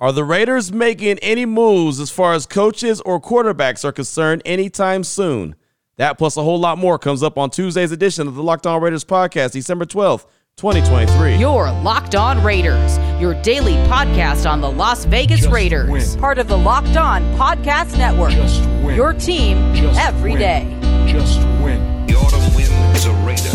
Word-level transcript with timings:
Are 0.00 0.10
the 0.12 0.24
Raiders 0.24 0.72
making 0.72 1.18
any 1.20 1.46
moves 1.46 2.00
as 2.00 2.10
far 2.10 2.34
as 2.34 2.46
coaches 2.46 3.00
or 3.02 3.20
quarterbacks 3.20 3.84
are 3.84 3.92
concerned 3.92 4.42
anytime 4.44 5.04
soon? 5.04 5.54
That 5.98 6.18
plus 6.18 6.36
a 6.36 6.42
whole 6.42 6.58
lot 6.58 6.78
more 6.78 6.98
comes 6.98 7.22
up 7.22 7.38
on 7.38 7.50
Tuesday's 7.50 7.92
edition 7.92 8.26
of 8.26 8.34
the 8.34 8.42
Locked 8.42 8.66
On 8.66 8.82
Raiders 8.82 9.04
podcast, 9.04 9.52
December 9.52 9.84
12th, 9.84 10.26
2023. 10.56 11.36
Your 11.36 11.70
Locked 11.70 12.16
On 12.16 12.42
Raiders, 12.42 12.98
your 13.20 13.40
daily 13.42 13.74
podcast 13.88 14.50
on 14.50 14.60
the 14.60 14.70
Las 14.70 15.04
Vegas 15.04 15.40
Just 15.42 15.52
Raiders, 15.52 15.88
win. 15.88 16.18
part 16.20 16.38
of 16.38 16.48
the 16.48 16.58
Locked 16.58 16.96
On 16.96 17.22
Podcast 17.36 17.96
Network. 17.96 18.32
Just 18.32 18.60
win. 18.82 18.96
Your 18.96 19.12
team 19.12 19.58
every 19.58 19.74
day. 19.74 19.82
Just 19.92 20.00
every 20.00 20.30
win. 20.32 20.40
day. 20.40 21.12
Just 21.12 21.38
win. 21.62 22.06
The 22.08 22.14
autumn 22.16 22.56
wind 22.56 22.96
is 22.96 23.06
a 23.06 23.12
raider, 23.22 23.54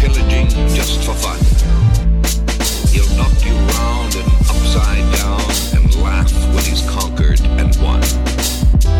pillaging 0.00 0.48
just 0.74 1.04
for 1.04 1.14
fun. 1.14 1.38
And 5.38 5.94
laugh 6.02 6.32
when 6.54 6.64
he's 6.64 6.88
conquered 6.88 7.40
and 7.40 7.76
won. 7.82 8.02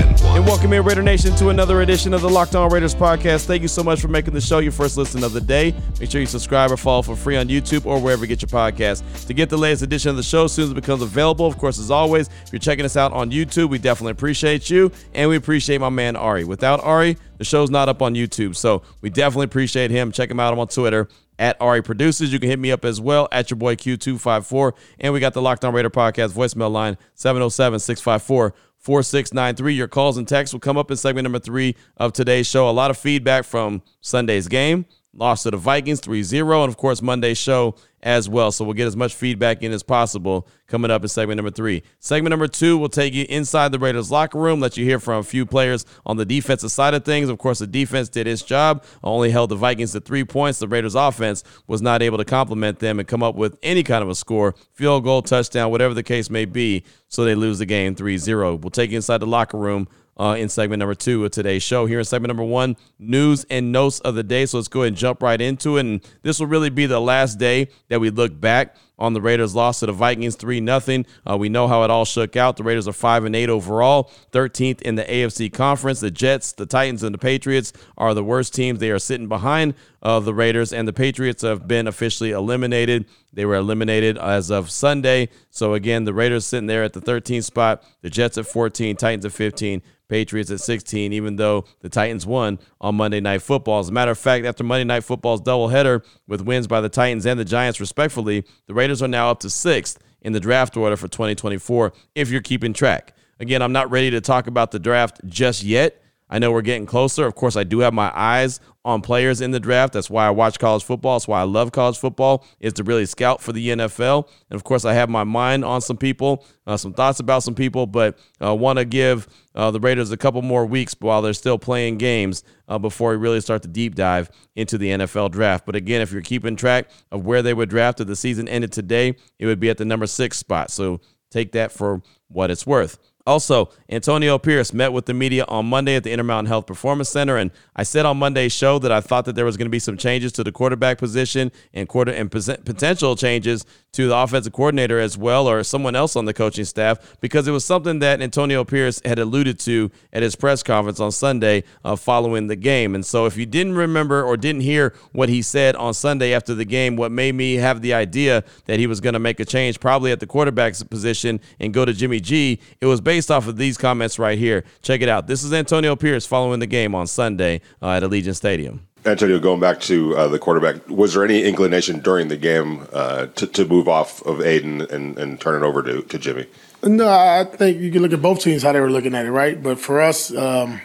And 0.03 0.21
won. 0.21 0.37
And 0.37 0.47
welcome 0.47 0.73
in, 0.73 0.85
Raider 0.85 1.03
Nation, 1.03 1.35
to 1.37 1.49
another 1.49 1.83
edition 1.83 2.15
of 2.15 2.21
the 2.21 2.29
Locked 2.29 2.55
On 2.55 2.71
Raiders 2.71 2.95
podcast. 2.95 3.47
Thank 3.47 3.63
you 3.63 3.69
so 3.69 3.83
much 3.83 4.01
for 4.01 4.09
making 4.09 4.35
the 4.35 4.41
show 4.41 4.61
your 4.61 4.73
first 4.73 4.97
listen 4.97 5.25
of 5.25 5.33
the 5.33 5.41
day. 5.41 5.75
Make 5.99 6.11
sure 6.11 6.21
you 6.21 6.27
subscribe 6.27 6.71
or 6.71 6.77
follow 6.77 7.03
for 7.03 7.17
free 7.17 7.37
on 7.37 7.49
YouTube 7.49 7.87
or 7.87 8.01
wherever 8.01 8.23
you 8.23 8.29
get 8.29 8.43
your 8.43 8.49
podcast 8.49 9.27
to 9.27 9.35
get 9.35 9.51
the 9.51 9.57
latest 9.57 9.83
edition 9.83 10.11
of 10.11 10.17
the 10.17 10.23
show 10.23 10.45
as 10.45 10.53
soon 10.53 10.65
as 10.65 10.71
it 10.71 10.75
becomes 10.75 11.03
available. 11.03 11.47
Of 11.47 11.59
course, 11.59 11.79
as 11.79 11.91
always, 11.91 12.29
if 12.47 12.53
you're 12.53 12.61
checking 12.61 12.85
us 12.85 12.97
out 12.97 13.13
on 13.13 13.31
YouTube, 13.31 13.69
we 13.69 13.79
definitely 13.79 14.13
appreciate 14.13 14.71
you, 14.71 14.93
and 15.15 15.29
we 15.29 15.37
appreciate 15.37 15.81
my 15.81 15.89
man 15.89 16.17
Ari. 16.17 16.45
Without 16.45 16.81
Ari, 16.85 17.17
the 17.39 17.45
show's 17.45 17.71
not 17.71 17.89
up 17.89 18.03
on 18.03 18.15
YouTube, 18.15 18.55
so 18.55 18.83
we 19.01 19.11
definitely 19.11 19.47
appreciate 19.47 19.91
him. 19.91 20.13
Check 20.13 20.31
him 20.31 20.39
out 20.39 20.53
I'm 20.53 20.59
on 20.59 20.69
Twitter 20.69 21.09
at 21.41 21.57
Ari 21.61 21.83
Producers. 21.83 22.33
You 22.33 22.39
can 22.39 22.51
hit 22.51 22.59
me 22.61 22.71
up 22.71 22.85
as 22.85 23.01
well 23.01 23.27
at 23.33 23.51
your 23.51 23.57
boy 23.57 23.75
Q254. 23.75 24.73
And 25.01 25.13
we 25.13 25.19
got 25.19 25.33
the 25.35 25.43
Locked 25.43 25.65
On 25.65 25.75
Raider 25.75 25.91
podcast 25.91 26.33
voicemail 26.33 26.71
line 26.71 26.97
707 27.15 27.81
654 27.81 28.55
4693. 28.79 29.75
Your 29.75 29.89
calls 29.89 30.17
and 30.17 30.29
texts 30.29 30.53
will 30.53 30.61
come 30.61 30.79
up 30.79 30.91
in 30.91 30.97
segment 30.97 31.25
number 31.25 31.41
three 31.41 31.75
of 31.97 32.13
today's 32.13 32.47
show. 32.47 32.69
A 32.69 32.71
lot 32.71 32.91
of 32.91 32.99
feedback 32.99 33.45
from 33.45 33.83
Sunday's 34.01 34.47
game, 34.47 34.87
lost 35.15 35.45
to 35.45 35.51
the 35.51 35.57
Vikings 35.57 36.01
3 36.01 36.23
0, 36.23 36.63
and 36.63 36.69
of 36.69 36.77
course, 36.77 37.03
Monday's 37.03 37.39
show 37.39 37.75
as 38.03 38.29
well. 38.29 38.53
So 38.53 38.65
we'll 38.65 38.75
get 38.75 38.87
as 38.87 38.97
much 38.97 39.15
feedback 39.15 39.63
in 39.63 39.73
as 39.73 39.83
possible 39.83 40.49
coming 40.67 40.91
up 40.91 41.03
in 41.03 41.09
segment 41.09 41.37
number 41.37 41.51
three. 41.51 41.83
Segment 41.99 42.31
number 42.31 42.49
two 42.49 42.79
will 42.79 42.89
take 42.89 43.13
you 43.13 43.27
inside 43.29 43.73
the 43.73 43.79
Raiders 43.79 44.11
locker 44.11 44.39
room, 44.39 44.61
let 44.61 44.77
you 44.77 44.85
hear 44.85 44.99
from 44.99 45.19
a 45.19 45.23
few 45.23 45.45
players 45.45 45.85
on 46.07 46.17
the 46.17 46.25
defensive 46.25 46.71
side 46.71 46.95
of 46.95 47.05
things. 47.05 47.29
Of 47.29 47.39
course, 47.39 47.59
the 47.59 47.67
defense 47.67 48.09
did 48.09 48.27
its 48.27 48.43
job, 48.43 48.85
only 49.03 49.31
held 49.31 49.51
the 49.51 49.57
Vikings 49.57 49.93
to 49.93 50.01
three 50.01 50.25
points. 50.25 50.59
The 50.59 50.69
Raiders 50.69 50.95
offense 50.95 51.45
was 51.67 51.83
not 51.83 52.03
able 52.03 52.19
to 52.19 52.25
complement 52.25 52.79
them 52.79 52.99
and 52.99 53.09
come 53.09 53.23
up 53.23 53.35
with 53.35 53.59
any 53.63 53.83
kind 53.83 54.03
of 54.03 54.09
a 54.09 54.15
score, 54.15 54.55
field 54.73 55.05
goal, 55.05 55.23
touchdown, 55.23 55.71
whatever 55.71 55.95
the 55.95 56.03
case 56.03 56.31
may 56.31 56.45
be. 56.45 56.85
So 57.09 57.25
they 57.25 57.35
lose 57.35 57.59
the 57.59 57.67
game 57.67 57.95
3 57.95 58.19
0. 58.19 58.57
We'll 58.57 58.71
take 58.71 58.91
you 58.91 58.97
inside 58.97 59.19
the 59.19 59.27
locker 59.27 59.59
room 59.59 59.89
uh, 60.21 60.35
in 60.35 60.51
segment 60.51 60.79
number 60.81 60.95
two 60.95 61.25
of 61.25 61.31
today's 61.31 61.63
show. 61.63 61.87
Here 61.87 61.99
in 61.99 62.05
segment 62.05 62.29
number 62.29 62.45
one, 62.45 62.77
news 62.99 63.47
and 63.49 63.73
notes 63.73 64.01
of 64.01 64.15
the 64.15 64.23
day. 64.23 64.45
So 64.45 64.59
let's 64.59 64.69
go 64.69 64.83
ahead 64.83 64.89
and 64.89 64.97
jump 64.97 65.23
right 65.23 65.41
into 65.41 65.79
it. 65.79 65.81
And 65.81 66.01
this 66.23 66.39
will 66.39 66.47
really 66.47 66.69
be 66.69 66.85
the 66.85 67.01
last 67.01 67.39
day 67.39 67.69
that 67.89 68.01
we 68.01 68.11
look 68.11 68.39
back 68.39 68.77
on 68.99 69.15
the 69.15 69.21
Raiders' 69.23 69.55
loss 69.55 69.81
to 69.81 69.87
the 69.87 69.93
Vikings 69.93 70.37
3 70.37 70.65
0. 70.65 71.05
Uh, 71.29 71.39
we 71.39 71.49
know 71.49 71.67
how 71.67 71.85
it 71.85 71.91
all 71.91 72.05
shook 72.05 72.37
out. 72.37 72.59
The 72.59 72.63
Raiders 72.63 72.87
are 72.87 72.93
5 72.93 73.25
and 73.25 73.35
8 73.35 73.49
overall, 73.49 74.11
13th 74.33 74.83
in 74.83 74.97
the 74.97 75.05
AFC 75.05 75.51
Conference. 75.51 76.01
The 76.01 76.11
Jets, 76.11 76.53
the 76.53 76.67
Titans, 76.67 77.03
and 77.03 77.15
the 77.15 77.19
Patriots 77.19 77.73
are 77.97 78.13
the 78.13 78.23
worst 78.23 78.55
teams. 78.55 78.79
They 78.79 78.91
are 78.91 78.99
sitting 78.99 79.27
behind 79.27 79.75
uh, 80.03 80.21
the 80.21 80.35
Raiders, 80.35 80.73
and 80.73 80.87
the 80.87 80.93
Patriots 80.93 81.43
have 81.43 81.69
been 81.69 81.87
officially 81.87 82.31
eliminated. 82.31 83.07
They 83.33 83.45
were 83.45 83.57
eliminated 83.57 84.19
as 84.19 84.51
of 84.51 84.71
Sunday. 84.71 85.29
So 85.51 85.75
again, 85.75 86.05
the 86.05 86.15
Raiders 86.15 86.47
sitting 86.47 86.67
there 86.67 86.83
at 86.83 86.93
the 86.93 87.01
13th 87.01 87.45
spot, 87.45 87.85
the 88.03 88.11
Jets 88.11 88.39
at 88.39 88.47
14, 88.47 88.97
Titans 88.97 89.25
at 89.25 89.33
15. 89.33 89.83
Patriots 90.11 90.51
at 90.51 90.61
16, 90.61 91.13
even 91.13 91.37
though 91.37 91.65
the 91.83 91.89
Titans 91.89 92.27
won 92.27 92.59
on 92.81 92.97
Monday 92.97 93.21
Night 93.21 93.43
Football. 93.43 93.79
As 93.79 93.89
a 93.89 93.93
matter 93.93 94.11
of 94.11 94.19
fact, 94.19 94.45
after 94.45 94.65
Monday 94.65 94.85
Night 94.85 95.05
Football's 95.05 95.41
doubleheader 95.41 96.05
with 96.27 96.43
wins 96.43 96.67
by 96.67 96.81
the 96.81 96.89
Titans 96.89 97.25
and 97.25 97.39
the 97.39 97.45
Giants, 97.45 97.79
respectfully, 97.81 98.45
the 98.67 98.75
Raiders 98.75 99.03
are 99.03 99.09
now 99.09 99.31
up 99.31 99.39
to 99.41 99.49
sixth 99.49 100.01
in 100.21 100.33
the 100.33 100.41
draft 100.41 100.77
order 100.77 100.97
for 100.97 101.09
2024, 101.09 101.93
if 102.15 102.29
you're 102.29 102.43
keeping 102.43 102.73
track. 102.73 103.15
Again, 103.39 103.63
I'm 103.63 103.73
not 103.73 103.91
ready 103.91 104.11
to 104.11 104.21
talk 104.21 104.49
about 104.49 104.71
the 104.71 104.79
draft 104.79 105.21
just 105.27 105.63
yet. 105.63 106.03
I 106.31 106.39
know 106.39 106.53
we're 106.53 106.63
getting 106.63 106.87
closer. 106.87 107.27
Of 107.27 107.35
course, 107.35 107.57
I 107.57 107.65
do 107.65 107.81
have 107.81 107.93
my 107.93 108.13
eyes 108.15 108.61
on 108.85 109.03
players 109.03 109.41
in 109.41 109.51
the 109.51 109.61
draft. 109.61 109.93
That's 109.93 110.09
why 110.09 110.27
I 110.27 110.31
watch 110.31 110.59
college 110.59 110.85
football. 110.85 111.17
That's 111.17 111.29
why 111.29 111.41
I 111.41 111.45
love 111.45 111.73
college 111.73 111.99
football 111.99 112.47
is 112.61 112.73
to 112.75 112.85
really 112.85 113.05
scout 113.05 113.43
for 113.43 113.53
the 113.53 113.69
NFL. 113.69 114.29
And 114.49 114.57
of 114.57 114.63
course, 114.65 114.85
I 114.85 114.95
have 114.95 115.11
my 115.11 115.25
mind 115.25 115.65
on 115.65 115.81
some 115.81 115.97
people, 115.97 116.47
uh, 116.67 116.77
some 116.77 116.95
thoughts 116.95 117.19
about 117.19 117.43
some 117.43 117.55
people, 117.55 117.87
but 117.87 118.17
uh, 118.43 118.55
want 118.55 118.79
to 118.79 118.85
give 118.85 119.27
uh, 119.55 119.73
the 119.73 119.81
Raiders 119.81 120.13
a 120.13 120.17
couple 120.17 120.41
more 120.41 120.65
weeks 120.65 120.95
while 121.01 121.21
they're 121.21 121.33
still 121.33 121.59
playing 121.59 121.99
games 121.99 122.45
uh, 122.69 122.79
before 122.79 123.11
we 123.11 123.17
really 123.17 123.41
start 123.41 123.63
to 123.63 123.69
deep 123.69 123.97
dive 123.97 124.31
into 124.55 124.79
the 124.79 124.91
NFL 124.91 125.33
draft. 125.33 125.67
But 125.67 125.75
again, 125.75 126.01
if 126.01 126.13
you're 126.13 126.23
keeping 126.23 126.55
track 126.55 126.89
of 127.11 127.27
where 127.27 127.43
they 127.43 127.53
would 127.53 127.69
draft 127.69 128.01
if 128.01 128.07
the 128.07 128.17
season 128.17 128.49
ended 128.49 128.73
today, 128.73 129.17
it 129.39 129.47
would 129.47 129.61
be 129.61 129.69
at 129.69 129.79
the 129.79 129.85
number 129.85 130.07
six 130.07 130.39
spot. 130.39 130.71
So 130.71 131.01
take 131.31 131.53
that 131.53 131.73
for 131.73 132.03
what 132.29 132.51
it's 132.51 132.67
worth. 132.67 132.99
Also, 133.27 133.71
Antonio 133.89 134.39
Pierce 134.39 134.73
met 134.73 134.93
with 134.93 135.07
the 135.07 135.15
media 135.15 135.45
on 135.47 135.67
Monday 135.67 135.95
at 135.95 136.05
the 136.05 136.11
Intermountain 136.11 136.47
Health 136.47 136.67
Performance 136.67 137.11
Center, 137.11 137.37
and 137.37 137.51
I 137.77 137.83
said 137.83 138.07
on 138.07 138.17
Monday's 138.17 138.53
show 138.53 138.79
that 138.79 138.91
I 138.91 139.01
thought 139.01 139.27
that 139.27 139.35
there 139.35 139.45
was 139.45 139.57
going 139.57 139.67
to 139.67 139.71
be 139.71 139.79
some 139.79 139.99
changes 139.99 140.33
to 140.33 140.45
the 140.45 140.53
quarterback 140.53 140.99
position 140.99 141.53
and 141.75 141.89
quarter 141.89 142.13
and 142.13 142.31
potential 142.31 143.17
changes 143.17 143.67
to 143.93 144.09
the 144.09 144.17
offensive 144.17 144.53
coordinator 144.53 144.99
as 145.01 145.19
well, 145.19 145.49
or 145.49 145.63
someone 145.63 145.97
else 145.97 146.17
on 146.17 146.25
the 146.25 146.35
coaching 146.35 146.65
staff, 146.65 147.17
because 147.21 147.49
it 147.49 147.53
was 147.53 147.65
something 147.65 147.99
that 148.01 148.23
Antonio 148.23 148.65
Pierce 148.65 149.01
had 149.05 149.19
alluded 149.19 149.59
to 149.61 149.91
at 150.13 150.23
his 150.23 150.37
press 150.37 150.63
conference 150.63 151.01
on 151.01 151.13
Sunday 151.13 151.65
uh, 151.85 151.97
following 151.97 152.47
the 152.47 152.57
game. 152.57 152.95
And 152.95 153.05
so, 153.05 153.27
if 153.27 153.37
you 153.37 153.47
didn't 153.47 153.75
remember 153.75 154.23
or 154.23 154.37
didn't 154.37 154.63
hear 154.63 154.95
what 155.13 155.29
he 155.29 155.43
said 155.43 155.77
on 155.77 155.95
Sunday 155.95 156.35
after 156.35 156.55
the 156.55 156.65
game, 156.65 156.97
what 156.97 157.13
made 157.13 157.35
me 157.35 157.55
have 157.55 157.83
the 157.83 157.95
idea 157.95 158.45
that 158.67 158.79
he 158.79 158.87
was 158.87 159.01
going 159.01 159.15
to 159.15 159.19
make 159.19 159.41
a 159.41 159.45
change, 159.45 159.81
probably 159.81 160.13
at 160.13 160.21
the 160.21 160.27
quarterback's 160.27 160.83
position, 160.83 161.41
and 161.59 161.75
go 161.75 161.85
to 161.85 161.93
Jimmy 161.93 162.21
G, 162.21 162.61
it 162.81 162.87
was 162.87 163.01
based 163.01 163.31
off 163.31 163.47
of 163.49 163.57
these 163.57 163.77
comments 163.77 164.19
right 164.19 164.39
here. 164.39 164.65
Check 164.83 165.01
it 165.01 165.09
out. 165.09 165.27
This 165.27 165.43
is 165.43 165.53
Antonio 165.53 165.97
Pierce 165.97 166.27
following 166.27 166.61
the 166.61 166.67
game 166.67 166.95
on 166.95 167.07
Sunday 167.07 167.61
uh, 167.83 167.91
at 167.91 168.03
Allegiant 168.03 168.37
Stadium. 168.37 168.87
Antonio, 169.07 169.39
going 169.39 169.61
back 169.61 169.81
to 169.81 170.15
uh, 170.15 170.29
the 170.29 170.39
quarterback, 170.39 170.87
was 170.89 171.15
there 171.15 171.25
any 171.25 171.43
inclination 171.43 172.01
during 172.01 172.29
the 172.29 172.37
game 172.37 172.87
uh, 172.93 173.27
to, 173.27 173.47
to 173.47 173.65
move 173.65 173.89
off 173.89 174.21
of 174.27 174.39
Aiden 174.39 174.91
and, 174.91 175.19
and 175.19 175.41
turn 175.41 175.63
it 175.63 175.67
over 175.67 175.83
to, 175.83 176.03
to 176.03 176.19
Jimmy? 176.19 176.47
No, 176.83 177.09
I 177.09 177.45
think 177.45 177.81
you 177.81 177.91
can 177.91 178.03
look 178.03 178.13
at 178.13 178.21
both 178.21 178.41
teams 178.41 178.63
how 178.63 178.73
they 178.73 178.81
were 178.81 178.91
looking 178.91 179.15
at 179.15 179.25
it, 179.25 179.31
right? 179.31 179.61
But 179.63 179.79
for 179.79 180.01
us, 180.01 180.35
um, 180.35 180.81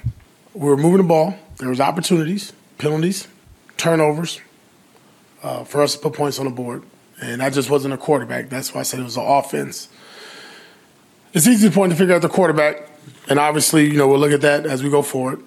we 0.53 0.68
were 0.68 0.78
moving 0.78 0.98
the 0.98 1.03
ball. 1.03 1.36
There 1.58 1.70
was 1.70 1.81
opportunities, 1.81 2.53
penalties, 2.78 3.28
turnovers 3.78 4.40
uh, 5.44 5.66
for 5.66 5.82
us 5.82 5.96
to 5.96 6.00
put 6.00 6.14
points 6.14 6.40
on 6.40 6.46
the 6.46 6.52
board, 6.52 6.84
and 7.22 7.42
that 7.42 7.52
just 7.53 7.70
wasn't 7.70 7.94
a 7.94 7.97
quarterback. 7.97 8.50
That's 8.50 8.74
why 8.74 8.82
I 8.82 8.84
said 8.84 9.00
it 9.02 9.03
was 9.03 9.18
an 9.18 9.26
offense. 9.26 9.90
It's 11.34 11.47
easy 11.47 11.68
to 11.68 11.74
point 11.74 11.92
to 11.92 11.97
figure 11.97 12.16
out 12.16 12.22
the 12.22 12.30
quarterback, 12.30 12.90
and 13.28 13.40
obviously, 13.40 13.90
you 13.90 13.97
know, 13.97 14.08
we'll 14.08 14.20
look 14.20 14.32
at 14.32 14.42
that 14.42 14.66
as 14.66 14.84
we 14.84 14.90
go 14.90 15.02
forward. 15.02 15.44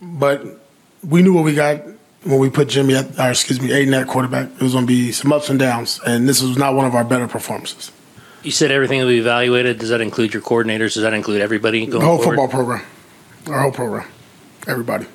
But 0.00 0.61
we 1.02 1.22
knew 1.22 1.32
what 1.32 1.44
we 1.44 1.54
got 1.54 1.80
when 2.24 2.38
we 2.38 2.50
put 2.50 2.68
Jimmy 2.68 2.94
at, 2.94 3.18
or 3.18 3.30
excuse 3.30 3.60
me, 3.60 3.68
Aiden 3.70 3.98
at 4.00 4.06
quarterback. 4.06 4.48
It 4.54 4.62
was 4.62 4.72
going 4.72 4.84
to 4.84 4.88
be 4.88 5.12
some 5.12 5.32
ups 5.32 5.48
and 5.50 5.58
downs, 5.58 6.00
and 6.06 6.28
this 6.28 6.40
was 6.42 6.56
not 6.56 6.74
one 6.74 6.86
of 6.86 6.94
our 6.94 7.04
better 7.04 7.26
performances. 7.28 7.90
You 8.42 8.50
said 8.50 8.70
everything 8.70 9.00
will 9.00 9.08
be 9.08 9.18
evaluated. 9.18 9.78
Does 9.78 9.90
that 9.90 10.00
include 10.00 10.32
your 10.34 10.42
coordinators? 10.42 10.94
Does 10.94 11.02
that 11.02 11.14
include 11.14 11.40
everybody 11.40 11.80
going 11.86 11.90
The 12.00 12.00
whole 12.00 12.18
forward? 12.18 12.36
football 12.36 12.48
program, 12.48 12.84
our 13.48 13.60
whole 13.60 13.72
program, 13.72 14.08
everybody. 14.66 15.06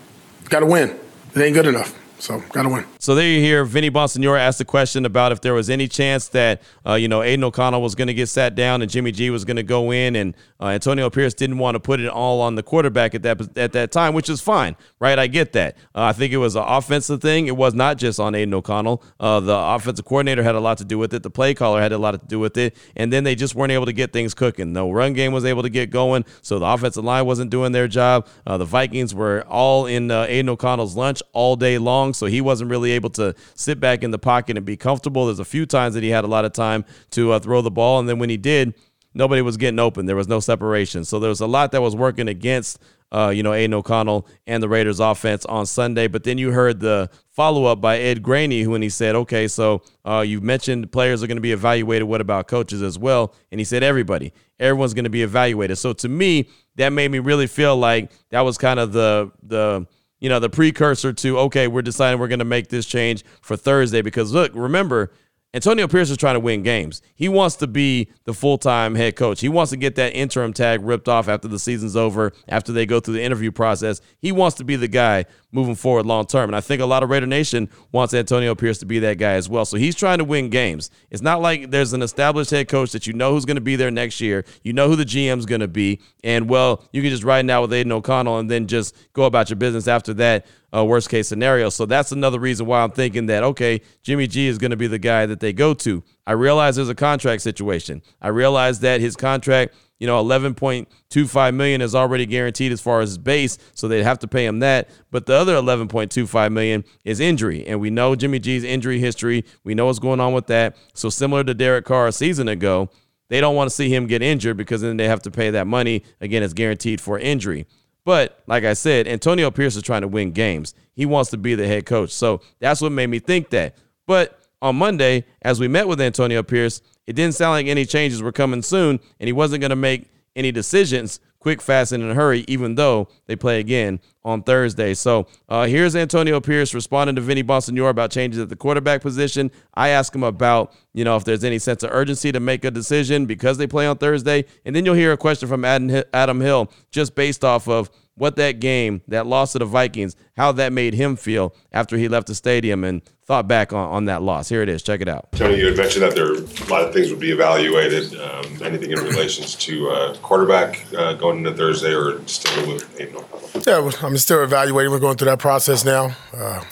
Got 0.49 0.61
to 0.61 0.65
win. 0.65 0.97
It 1.35 1.41
ain't 1.41 1.53
good 1.53 1.65
enough, 1.67 1.93
so 2.19 2.39
got 2.51 2.63
to 2.63 2.69
win. 2.69 2.85
So 2.99 3.15
there 3.15 3.27
you 3.27 3.39
hear 3.39 3.63
Vinny 3.65 3.89
Bonsignore 3.89 4.39
asked 4.39 4.57
the 4.57 4.65
question 4.65 5.05
about 5.05 5.31
if 5.31 5.41
there 5.41 5.53
was 5.53 5.69
any 5.69 5.87
chance 5.87 6.27
that 6.29 6.61
uh, 6.85 6.95
you 6.95 7.07
know 7.07 7.19
Aiden 7.19 7.43
O'Connell 7.43 7.81
was 7.81 7.95
going 7.95 8.07
to 8.07 8.13
get 8.13 8.27
sat 8.27 8.55
down 8.55 8.81
and 8.81 8.89
Jimmy 8.89 9.11
G 9.11 9.29
was 9.29 9.45
going 9.45 9.57
to 9.57 9.63
go 9.63 9.91
in, 9.91 10.15
and 10.15 10.35
uh, 10.59 10.67
Antonio 10.67 11.09
Pierce 11.09 11.33
didn't 11.33 11.57
want 11.57 11.75
to 11.75 11.79
put 11.79 11.99
it 11.99 12.07
all 12.07 12.41
on 12.41 12.55
the 12.55 12.63
quarterback 12.63 13.15
at 13.15 13.23
that 13.23 13.57
at 13.57 13.73
that 13.73 13.91
time, 13.91 14.13
which 14.13 14.29
is 14.29 14.41
fine, 14.41 14.75
right? 14.99 15.19
I 15.19 15.27
get 15.27 15.53
that. 15.53 15.77
Uh, 15.95 16.03
I 16.03 16.13
think 16.13 16.33
it 16.33 16.37
was 16.37 16.55
an 16.55 16.63
offensive 16.65 17.21
thing. 17.21 17.47
It 17.47 17.55
was 17.55 17.73
not 17.73 17.97
just 17.97 18.19
on 18.19 18.33
Aiden 18.33 18.53
O'Connell. 18.53 19.03
Uh, 19.19 19.39
the 19.39 19.55
offensive 19.55 20.05
coordinator 20.05 20.43
had 20.43 20.55
a 20.55 20.59
lot 20.59 20.77
to 20.79 20.85
do 20.85 20.97
with 20.97 21.13
it. 21.13 21.23
The 21.23 21.29
play 21.29 21.53
caller 21.53 21.81
had 21.81 21.91
a 21.91 21.97
lot 21.97 22.11
to 22.11 22.21
do 22.27 22.39
with 22.39 22.57
it, 22.57 22.75
and 22.95 23.13
then 23.13 23.23
they 23.23 23.35
just 23.35 23.55
weren't 23.55 23.71
able 23.71 23.85
to 23.85 23.93
get 23.93 24.11
things 24.13 24.33
cooking. 24.33 24.73
No 24.73 24.91
run 24.91 25.13
game 25.13 25.33
was 25.33 25.45
able 25.45 25.63
to 25.63 25.69
get 25.69 25.91
going, 25.91 26.25
so 26.41 26.59
the 26.59 26.65
offensive 26.65 27.03
line 27.03 27.25
wasn't 27.25 27.51
doing 27.51 27.71
their 27.71 27.87
job. 27.87 28.27
Uh, 28.45 28.57
the 28.57 28.65
Vikings 28.65 29.13
were 29.13 29.43
all 29.47 29.85
in 29.85 30.09
uh, 30.11 30.25
Aiden 30.25 30.49
O'Connell's 30.49 30.95
lunch 30.95 31.21
all 31.33 31.55
day 31.55 31.77
long, 31.77 32.06
so 32.13 32.25
he 32.25 32.41
wasn't 32.41 32.69
really 32.69 32.91
able 32.91 33.09
to 33.11 33.35
sit 33.55 33.79
back 33.79 34.03
in 34.03 34.11
the 34.11 34.19
pocket 34.19 34.57
and 34.57 34.65
be 34.65 34.77
comfortable. 34.77 35.25
There's 35.25 35.39
a 35.39 35.45
few 35.45 35.65
times 35.65 35.93
that 35.95 36.03
he 36.03 36.09
had 36.09 36.23
a 36.23 36.27
lot 36.27 36.45
of 36.45 36.53
time 36.53 36.85
to 37.11 37.31
uh, 37.33 37.39
throw 37.39 37.61
the 37.61 37.71
ball, 37.71 37.99
and 37.99 38.07
then 38.07 38.19
when 38.19 38.29
he 38.29 38.37
did, 38.37 38.73
nobody 39.13 39.41
was 39.41 39.57
getting 39.57 39.79
open. 39.79 40.05
There 40.05 40.15
was 40.15 40.27
no 40.27 40.39
separation. 40.39 41.05
So 41.05 41.19
there 41.19 41.29
was 41.29 41.41
a 41.41 41.47
lot 41.47 41.71
that 41.71 41.81
was 41.81 41.95
working 41.95 42.27
against 42.27 42.79
uh, 43.11 43.31
you 43.33 43.41
know, 43.41 43.51
Aiden 43.51 43.73
O'Connell 43.73 44.27
and 44.45 44.61
the 44.61 44.67
Raiders 44.67 44.99
offense 44.99 45.45
on 45.45 45.65
Sunday. 45.65 46.07
But 46.07 46.23
then 46.23 46.37
you 46.37 46.51
heard 46.51 46.79
the 46.79 47.09
follow 47.29 47.65
up 47.65 47.79
by 47.79 47.99
Ed 47.99 48.21
Graney 48.21 48.67
when 48.67 48.81
he 48.81 48.89
said, 48.89 49.15
okay, 49.15 49.47
so 49.47 49.81
uh, 50.05 50.23
you 50.27 50.41
mentioned 50.41 50.91
players 50.91 51.23
are 51.23 51.27
going 51.27 51.37
to 51.37 51.41
be 51.41 51.53
evaluated. 51.53 52.07
What 52.07 52.21
about 52.21 52.47
coaches 52.47 52.81
as 52.81 52.99
well? 52.99 53.33
And 53.51 53.59
he 53.59 53.65
said, 53.65 53.83
everybody, 53.83 54.33
everyone's 54.59 54.93
going 54.93 55.05
to 55.05 55.09
be 55.09 55.23
evaluated. 55.23 55.77
So 55.77 55.93
to 55.93 56.09
me, 56.09 56.49
that 56.75 56.91
made 56.91 57.09
me 57.09 57.19
really 57.19 57.47
feel 57.47 57.77
like 57.77 58.11
that 58.31 58.41
was 58.41 58.57
kind 58.57 58.79
of 58.79 58.91
the, 58.91 59.31
the, 59.41 59.87
you 60.19 60.29
know, 60.29 60.39
the 60.39 60.49
precursor 60.49 61.13
to, 61.13 61.39
okay, 61.39 61.67
we're 61.67 61.81
deciding 61.81 62.19
we're 62.19 62.27
going 62.27 62.39
to 62.39 62.45
make 62.45 62.69
this 62.69 62.85
change 62.85 63.23
for 63.41 63.55
Thursday 63.55 64.01
because 64.01 64.33
look, 64.33 64.51
remember, 64.53 65.11
Antonio 65.53 65.87
Pierce 65.87 66.09
is 66.09 66.17
trying 66.17 66.35
to 66.35 66.41
win 66.41 66.61
games. 66.61 67.01
He 67.15 67.29
wants 67.29 67.55
to 67.57 67.67
be 67.67 68.09
the 68.25 68.33
full 68.33 68.57
time 68.57 68.95
head 68.95 69.15
coach. 69.15 69.39
He 69.39 69.47
wants 69.47 69.71
to 69.71 69.77
get 69.77 69.95
that 69.95 70.13
interim 70.13 70.51
tag 70.51 70.83
ripped 70.83 71.07
off 71.07 71.29
after 71.29 71.47
the 71.47 71.57
season's 71.57 71.95
over, 71.95 72.33
after 72.49 72.73
they 72.73 72.85
go 72.85 72.99
through 72.99 73.13
the 73.13 73.23
interview 73.23 73.51
process. 73.51 74.01
He 74.19 74.33
wants 74.33 74.57
to 74.57 74.65
be 74.65 74.75
the 74.75 74.89
guy 74.89 75.25
moving 75.53 75.75
forward 75.75 76.05
long 76.05 76.25
term. 76.25 76.49
And 76.49 76.55
I 76.55 76.59
think 76.59 76.81
a 76.81 76.85
lot 76.85 77.01
of 77.01 77.09
Raider 77.09 77.25
Nation 77.25 77.69
wants 77.93 78.13
Antonio 78.13 78.55
Pierce 78.55 78.77
to 78.79 78.85
be 78.85 78.99
that 78.99 79.17
guy 79.17 79.33
as 79.33 79.47
well. 79.47 79.63
So 79.63 79.77
he's 79.77 79.95
trying 79.95 80.17
to 80.17 80.25
win 80.25 80.49
games. 80.49 80.91
It's 81.11 81.21
not 81.21 81.41
like 81.41 81.71
there's 81.71 81.93
an 81.93 82.01
established 82.01 82.51
head 82.51 82.67
coach 82.67 82.91
that 82.91 83.07
you 83.07 83.13
know 83.13 83.31
who's 83.31 83.45
going 83.45 83.55
to 83.55 83.61
be 83.61 83.77
there 83.77 83.89
next 83.89 84.19
year. 84.19 84.43
You 84.63 84.73
know 84.73 84.89
who 84.89 84.97
the 84.97 85.05
GM's 85.05 85.45
going 85.45 85.61
to 85.61 85.67
be. 85.69 86.01
And, 86.25 86.49
well, 86.49 86.83
you 86.91 87.01
can 87.01 87.09
just 87.09 87.23
ride 87.23 87.45
now 87.45 87.61
with 87.61 87.71
Aiden 87.71 87.91
O'Connell 87.91 88.39
and 88.39 88.51
then 88.51 88.67
just 88.67 88.95
go 89.13 89.23
about 89.23 89.49
your 89.49 89.57
business 89.57 89.87
after 89.87 90.13
that 90.15 90.45
uh, 90.75 90.83
worst 90.83 91.09
case 91.09 91.27
scenario. 91.27 91.69
So 91.69 91.85
that's 91.85 92.11
another 92.11 92.39
reason 92.39 92.65
why 92.65 92.81
I'm 92.81 92.91
thinking 92.91 93.27
that, 93.27 93.43
okay, 93.43 93.81
Jimmy 94.03 94.27
G 94.27 94.47
is 94.47 94.57
going 94.57 94.71
to 94.71 94.77
be 94.77 94.87
the 94.87 94.99
guy 94.99 95.25
that 95.25 95.39
they 95.39 95.53
go 95.53 95.73
to. 95.75 96.03
I 96.25 96.33
realize 96.33 96.75
there's 96.75 96.89
a 96.89 96.95
contract 96.95 97.41
situation. 97.41 98.01
I 98.21 98.29
realize 98.29 98.79
that 98.81 98.99
his 98.99 99.15
contract, 99.15 99.73
you 99.99 100.07
know, 100.07 100.23
11.25 100.23 101.55
million 101.55 101.81
is 101.81 101.95
already 101.95 102.25
guaranteed 102.25 102.71
as 102.71 102.81
far 102.81 102.99
as 102.99 103.11
his 103.11 103.17
base, 103.17 103.57
so 103.73 103.87
they'd 103.87 104.03
have 104.03 104.19
to 104.19 104.27
pay 104.27 104.45
him 104.45 104.59
that. 104.59 104.89
But 105.09 105.25
the 105.25 105.33
other 105.33 105.55
11.25 105.55 106.51
million 106.51 106.83
is 107.05 107.19
injury, 107.19 107.65
and 107.65 107.79
we 107.79 107.89
know 107.89 108.15
Jimmy 108.15 108.39
G's 108.39 108.63
injury 108.63 108.99
history. 108.99 109.45
We 109.63 109.73
know 109.73 109.85
what's 109.85 109.99
going 109.99 110.19
on 110.19 110.33
with 110.33 110.47
that. 110.47 110.75
So 110.93 111.09
similar 111.09 111.43
to 111.45 111.53
Derek 111.53 111.85
Carr 111.85 112.07
a 112.07 112.11
season 112.11 112.47
ago, 112.47 112.89
they 113.29 113.41
don't 113.41 113.55
want 113.55 113.69
to 113.69 113.75
see 113.75 113.93
him 113.93 114.07
get 114.07 114.21
injured 114.21 114.57
because 114.57 114.81
then 114.81 114.97
they 114.97 115.07
have 115.07 115.21
to 115.23 115.31
pay 115.31 115.49
that 115.51 115.67
money. 115.67 116.03
Again, 116.21 116.43
it's 116.43 116.53
guaranteed 116.53 117.01
for 117.01 117.19
injury. 117.19 117.65
But 118.07 118.41
like 118.47 118.63
I 118.63 118.71
said, 118.71 119.05
Antonio 119.05 119.51
Pierce 119.51 119.75
is 119.75 119.83
trying 119.83 119.99
to 119.99 120.07
win 120.07 120.31
games. 120.31 120.73
He 120.93 121.05
wants 121.05 121.29
to 121.31 121.37
be 121.37 121.55
the 121.55 121.67
head 121.67 121.85
coach. 121.85 122.11
So 122.11 122.39
that's 122.61 122.79
what 122.79 122.93
made 122.93 123.07
me 123.07 123.19
think 123.19 123.49
that. 123.49 123.75
But 124.05 124.39
on 124.61 124.77
Monday, 124.77 125.25
as 125.41 125.59
we 125.59 125.67
met 125.67 125.89
with 125.89 125.99
Antonio 125.99 126.41
Pierce, 126.41 126.81
it 127.05 127.17
didn't 127.17 127.35
sound 127.35 127.51
like 127.51 127.67
any 127.67 127.83
changes 127.85 128.23
were 128.23 128.31
coming 128.31 128.61
soon, 128.61 129.01
and 129.19 129.27
he 129.27 129.33
wasn't 129.33 129.59
going 129.59 129.71
to 129.71 129.75
make 129.75 130.09
any 130.37 130.53
decisions 130.53 131.19
quick, 131.39 131.61
fast, 131.61 131.91
and 131.91 132.03
in 132.03 132.09
a 132.09 132.13
hurry, 132.13 132.43
even 132.47 132.75
though 132.75 133.07
they 133.25 133.35
play 133.35 133.59
again 133.59 133.99
on 134.23 134.43
Thursday. 134.43 134.93
So 134.93 135.27
uh, 135.47 135.65
here's 135.65 135.95
Antonio 135.95 136.39
Pierce 136.39 136.73
responding 136.73 137.15
to 137.15 137.21
Vinny 137.21 137.43
Bonsignore 137.43 137.89
about 137.89 138.11
changes 138.11 138.39
at 138.39 138.49
the 138.49 138.55
quarterback 138.55 139.01
position. 139.01 139.51
I 139.73 139.89
ask 139.89 140.13
him 140.13 140.23
about, 140.23 140.73
you 140.93 141.03
know, 141.03 141.15
if 141.15 141.23
there's 141.23 141.43
any 141.43 141.59
sense 141.59 141.83
of 141.83 141.91
urgency 141.91 142.31
to 142.31 142.39
make 142.39 142.65
a 142.65 142.71
decision 142.71 143.25
because 143.25 143.57
they 143.57 143.67
play 143.67 143.87
on 143.87 143.97
Thursday. 143.97 144.45
And 144.65 144.75
then 144.75 144.85
you'll 144.85 144.95
hear 144.95 145.13
a 145.13 145.17
question 145.17 145.47
from 145.47 145.63
Adam 145.63 146.41
Hill 146.41 146.71
just 146.91 147.15
based 147.15 147.43
off 147.43 147.67
of 147.67 147.89
what 148.17 148.35
that 148.35 148.59
game, 148.59 149.01
that 149.07 149.27
loss 149.27 149.53
to 149.53 149.59
the 149.59 149.65
Vikings, 149.65 150.15
how 150.35 150.51
that 150.53 150.73
made 150.73 150.93
him 150.93 151.15
feel 151.15 151.55
after 151.71 151.97
he 151.97 152.07
left 152.07 152.27
the 152.27 152.35
stadium 152.35 152.83
and 152.83 153.03
thought 153.25 153.47
back 153.47 153.71
on, 153.71 153.89
on 153.89 154.05
that 154.05 154.21
loss. 154.21 154.49
Here 154.49 154.61
it 154.61 154.69
is. 154.69 154.81
Check 154.81 155.01
it 155.01 155.07
out. 155.07 155.31
Tony, 155.33 155.57
you 155.57 155.67
had 155.67 155.77
mentioned 155.77 156.03
that 156.03 156.15
there 156.15 156.31
are 156.31 156.35
a 156.35 156.69
lot 156.69 156.83
of 156.83 156.93
things 156.93 157.09
would 157.09 157.19
be 157.19 157.31
evaluated. 157.31 158.19
Um, 158.19 158.45
anything 158.63 158.91
in 158.91 158.99
relations 158.99 159.55
to 159.55 159.89
uh, 159.89 160.15
quarterback 160.17 160.85
uh, 160.97 161.13
going 161.13 161.39
into 161.39 161.53
Thursday 161.53 161.93
or 161.93 162.25
still 162.27 162.73
with 162.73 162.97
Aiden 162.97 163.65
Yeah, 163.65 164.05
I'm 164.05 164.17
still 164.17 164.43
evaluating. 164.43 164.91
We're 164.91 164.99
going 164.99 165.17
through 165.17 165.29
that 165.29 165.39
process 165.39 165.85
now. 165.85 166.15
Uh, 166.33 166.63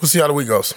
we'll 0.00 0.08
see 0.08 0.20
how 0.20 0.28
the 0.28 0.32
week 0.32 0.48
goes. 0.48 0.74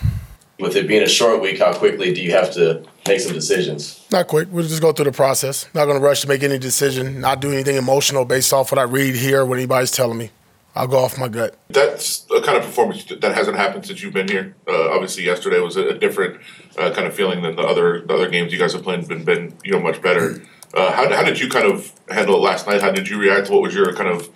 With 0.59 0.75
it 0.75 0.87
being 0.87 1.03
a 1.03 1.09
short 1.09 1.41
week, 1.41 1.59
how 1.59 1.73
quickly 1.73 2.13
do 2.13 2.21
you 2.21 2.31
have 2.31 2.51
to 2.53 2.83
make 3.07 3.19
some 3.19 3.33
decisions? 3.33 4.05
Not 4.11 4.27
quick. 4.27 4.47
We'll 4.51 4.67
just 4.67 4.81
go 4.81 4.91
through 4.91 5.05
the 5.05 5.11
process. 5.11 5.67
Not 5.73 5.85
going 5.85 5.97
to 5.97 6.03
rush 6.03 6.21
to 6.21 6.27
make 6.27 6.43
any 6.43 6.57
decision. 6.57 7.19
Not 7.19 7.39
do 7.39 7.51
anything 7.51 7.75
emotional 7.75 8.25
based 8.25 8.53
off 8.53 8.71
what 8.71 8.79
I 8.79 8.83
read 8.83 9.15
here, 9.15 9.45
what 9.45 9.57
anybody's 9.57 9.91
telling 9.91 10.17
me. 10.17 10.31
I'll 10.75 10.87
go 10.87 10.97
off 10.97 11.17
my 11.17 11.29
gut. 11.29 11.57
That's 11.69 12.25
a 12.35 12.41
kind 12.41 12.57
of 12.57 12.65
performance 12.65 13.05
that 13.05 13.33
hasn't 13.33 13.55
happened 13.55 13.85
since 13.85 14.03
you've 14.03 14.13
been 14.13 14.27
here. 14.27 14.55
Uh, 14.67 14.89
obviously, 14.89 15.23
yesterday 15.23 15.59
was 15.59 15.77
a, 15.77 15.97
different 15.97 16.41
uh, 16.77 16.91
kind 16.91 17.07
of 17.07 17.13
feeling 17.13 17.41
than 17.43 17.55
the 17.55 17.61
other 17.61 18.01
the 18.01 18.13
other 18.13 18.29
games 18.29 18.51
you 18.51 18.59
guys 18.59 18.73
have 18.73 18.83
played. 18.83 19.07
Been 19.07 19.23
been 19.23 19.57
you 19.63 19.71
know 19.71 19.79
much 19.79 20.01
better. 20.01 20.41
Uh, 20.73 20.91
how, 20.91 21.09
how 21.15 21.23
did 21.23 21.39
you 21.39 21.47
kind 21.47 21.65
of 21.65 21.93
handle 22.09 22.35
it 22.35 22.39
last 22.39 22.67
night? 22.67 22.81
How 22.81 22.91
did 22.91 23.07
you 23.07 23.17
react? 23.17 23.49
What 23.49 23.61
was 23.61 23.73
your 23.73 23.93
kind 23.93 24.09
of 24.09 24.29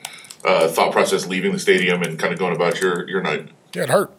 uh, 0.45 0.69
thought 0.69 0.93
process 0.93 1.27
leaving 1.27 1.51
the 1.51 1.59
stadium 1.59 2.01
and 2.03 2.17
kind 2.17 2.31
of 2.31 2.39
going 2.39 2.55
about 2.55 2.79
your 2.79 3.07
your 3.09 3.21
night? 3.21 3.49
Yeah, 3.73 3.83
it 3.83 3.89
hurt. 3.89 4.11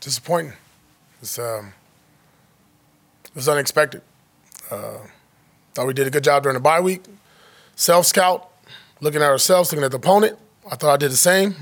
Disappointing. 0.00 0.54
It's 1.20 1.38
um, 1.38 1.74
it 3.32 3.36
was 3.36 3.48
unexpected. 3.48 4.02
Uh, 4.70 4.98
thought 5.74 5.86
we 5.86 5.94
did 5.94 6.06
a 6.06 6.10
good 6.10 6.24
job 6.24 6.42
during 6.42 6.54
the 6.54 6.60
bye 6.60 6.80
week. 6.80 7.02
Self 7.74 8.06
scout, 8.06 8.50
looking 9.00 9.22
at 9.22 9.28
ourselves, 9.30 9.72
looking 9.72 9.84
at 9.84 9.90
the 9.90 9.96
opponent 9.96 10.38
I 10.70 10.76
thought 10.76 10.94
I 10.94 10.96
did 10.96 11.10
the 11.10 11.16
same. 11.16 11.56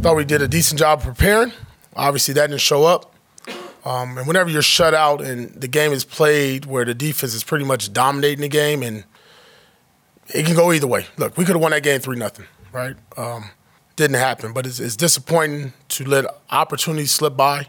Thought 0.00 0.16
we 0.16 0.24
did 0.24 0.40
a 0.40 0.48
decent 0.48 0.78
job 0.78 1.02
preparing. 1.02 1.52
Obviously, 1.94 2.34
that 2.34 2.46
didn't 2.46 2.60
show 2.60 2.84
up. 2.84 3.14
Um, 3.84 4.16
and 4.18 4.26
whenever 4.26 4.50
you're 4.50 4.62
shut 4.62 4.94
out 4.94 5.20
and 5.20 5.50
the 5.54 5.68
game 5.68 5.92
is 5.92 6.04
played 6.04 6.66
where 6.66 6.84
the 6.84 6.94
defense 6.94 7.34
is 7.34 7.44
pretty 7.44 7.64
much 7.64 7.92
dominating 7.92 8.40
the 8.40 8.48
game, 8.48 8.82
and 8.82 9.04
it 10.28 10.46
can 10.46 10.54
go 10.54 10.72
either 10.72 10.86
way. 10.86 11.06
Look, 11.16 11.36
we 11.36 11.44
could 11.44 11.56
have 11.56 11.62
won 11.62 11.72
that 11.72 11.82
game 11.82 12.00
three 12.00 12.16
nothing, 12.16 12.46
right? 12.72 12.96
Um, 13.16 13.50
didn't 13.96 14.16
happen, 14.16 14.52
but 14.52 14.66
it's, 14.66 14.80
it's 14.80 14.96
disappointing 14.96 15.72
to 15.88 16.04
let 16.04 16.24
opportunities 16.50 17.10
slip 17.10 17.36
by. 17.36 17.68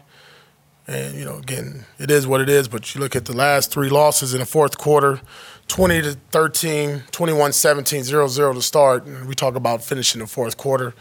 And, 0.86 1.16
you 1.16 1.24
know, 1.24 1.36
again, 1.36 1.84
it 1.98 2.10
is 2.10 2.26
what 2.26 2.40
it 2.40 2.48
is, 2.48 2.68
but 2.68 2.94
you 2.94 3.00
look 3.00 3.14
at 3.14 3.26
the 3.26 3.36
last 3.36 3.70
three 3.70 3.88
losses 3.88 4.34
in 4.34 4.40
the 4.40 4.46
fourth 4.46 4.78
quarter 4.78 5.20
20 5.68 6.02
to 6.02 6.16
13, 6.32 7.04
21 7.12 7.52
17, 7.52 8.02
0 8.02 8.28
0 8.28 8.52
to 8.54 8.62
start. 8.62 9.06
And 9.06 9.26
we 9.26 9.34
talk 9.34 9.54
about 9.54 9.84
finishing 9.84 10.20
the 10.20 10.26
fourth 10.26 10.56
quarter. 10.56 10.94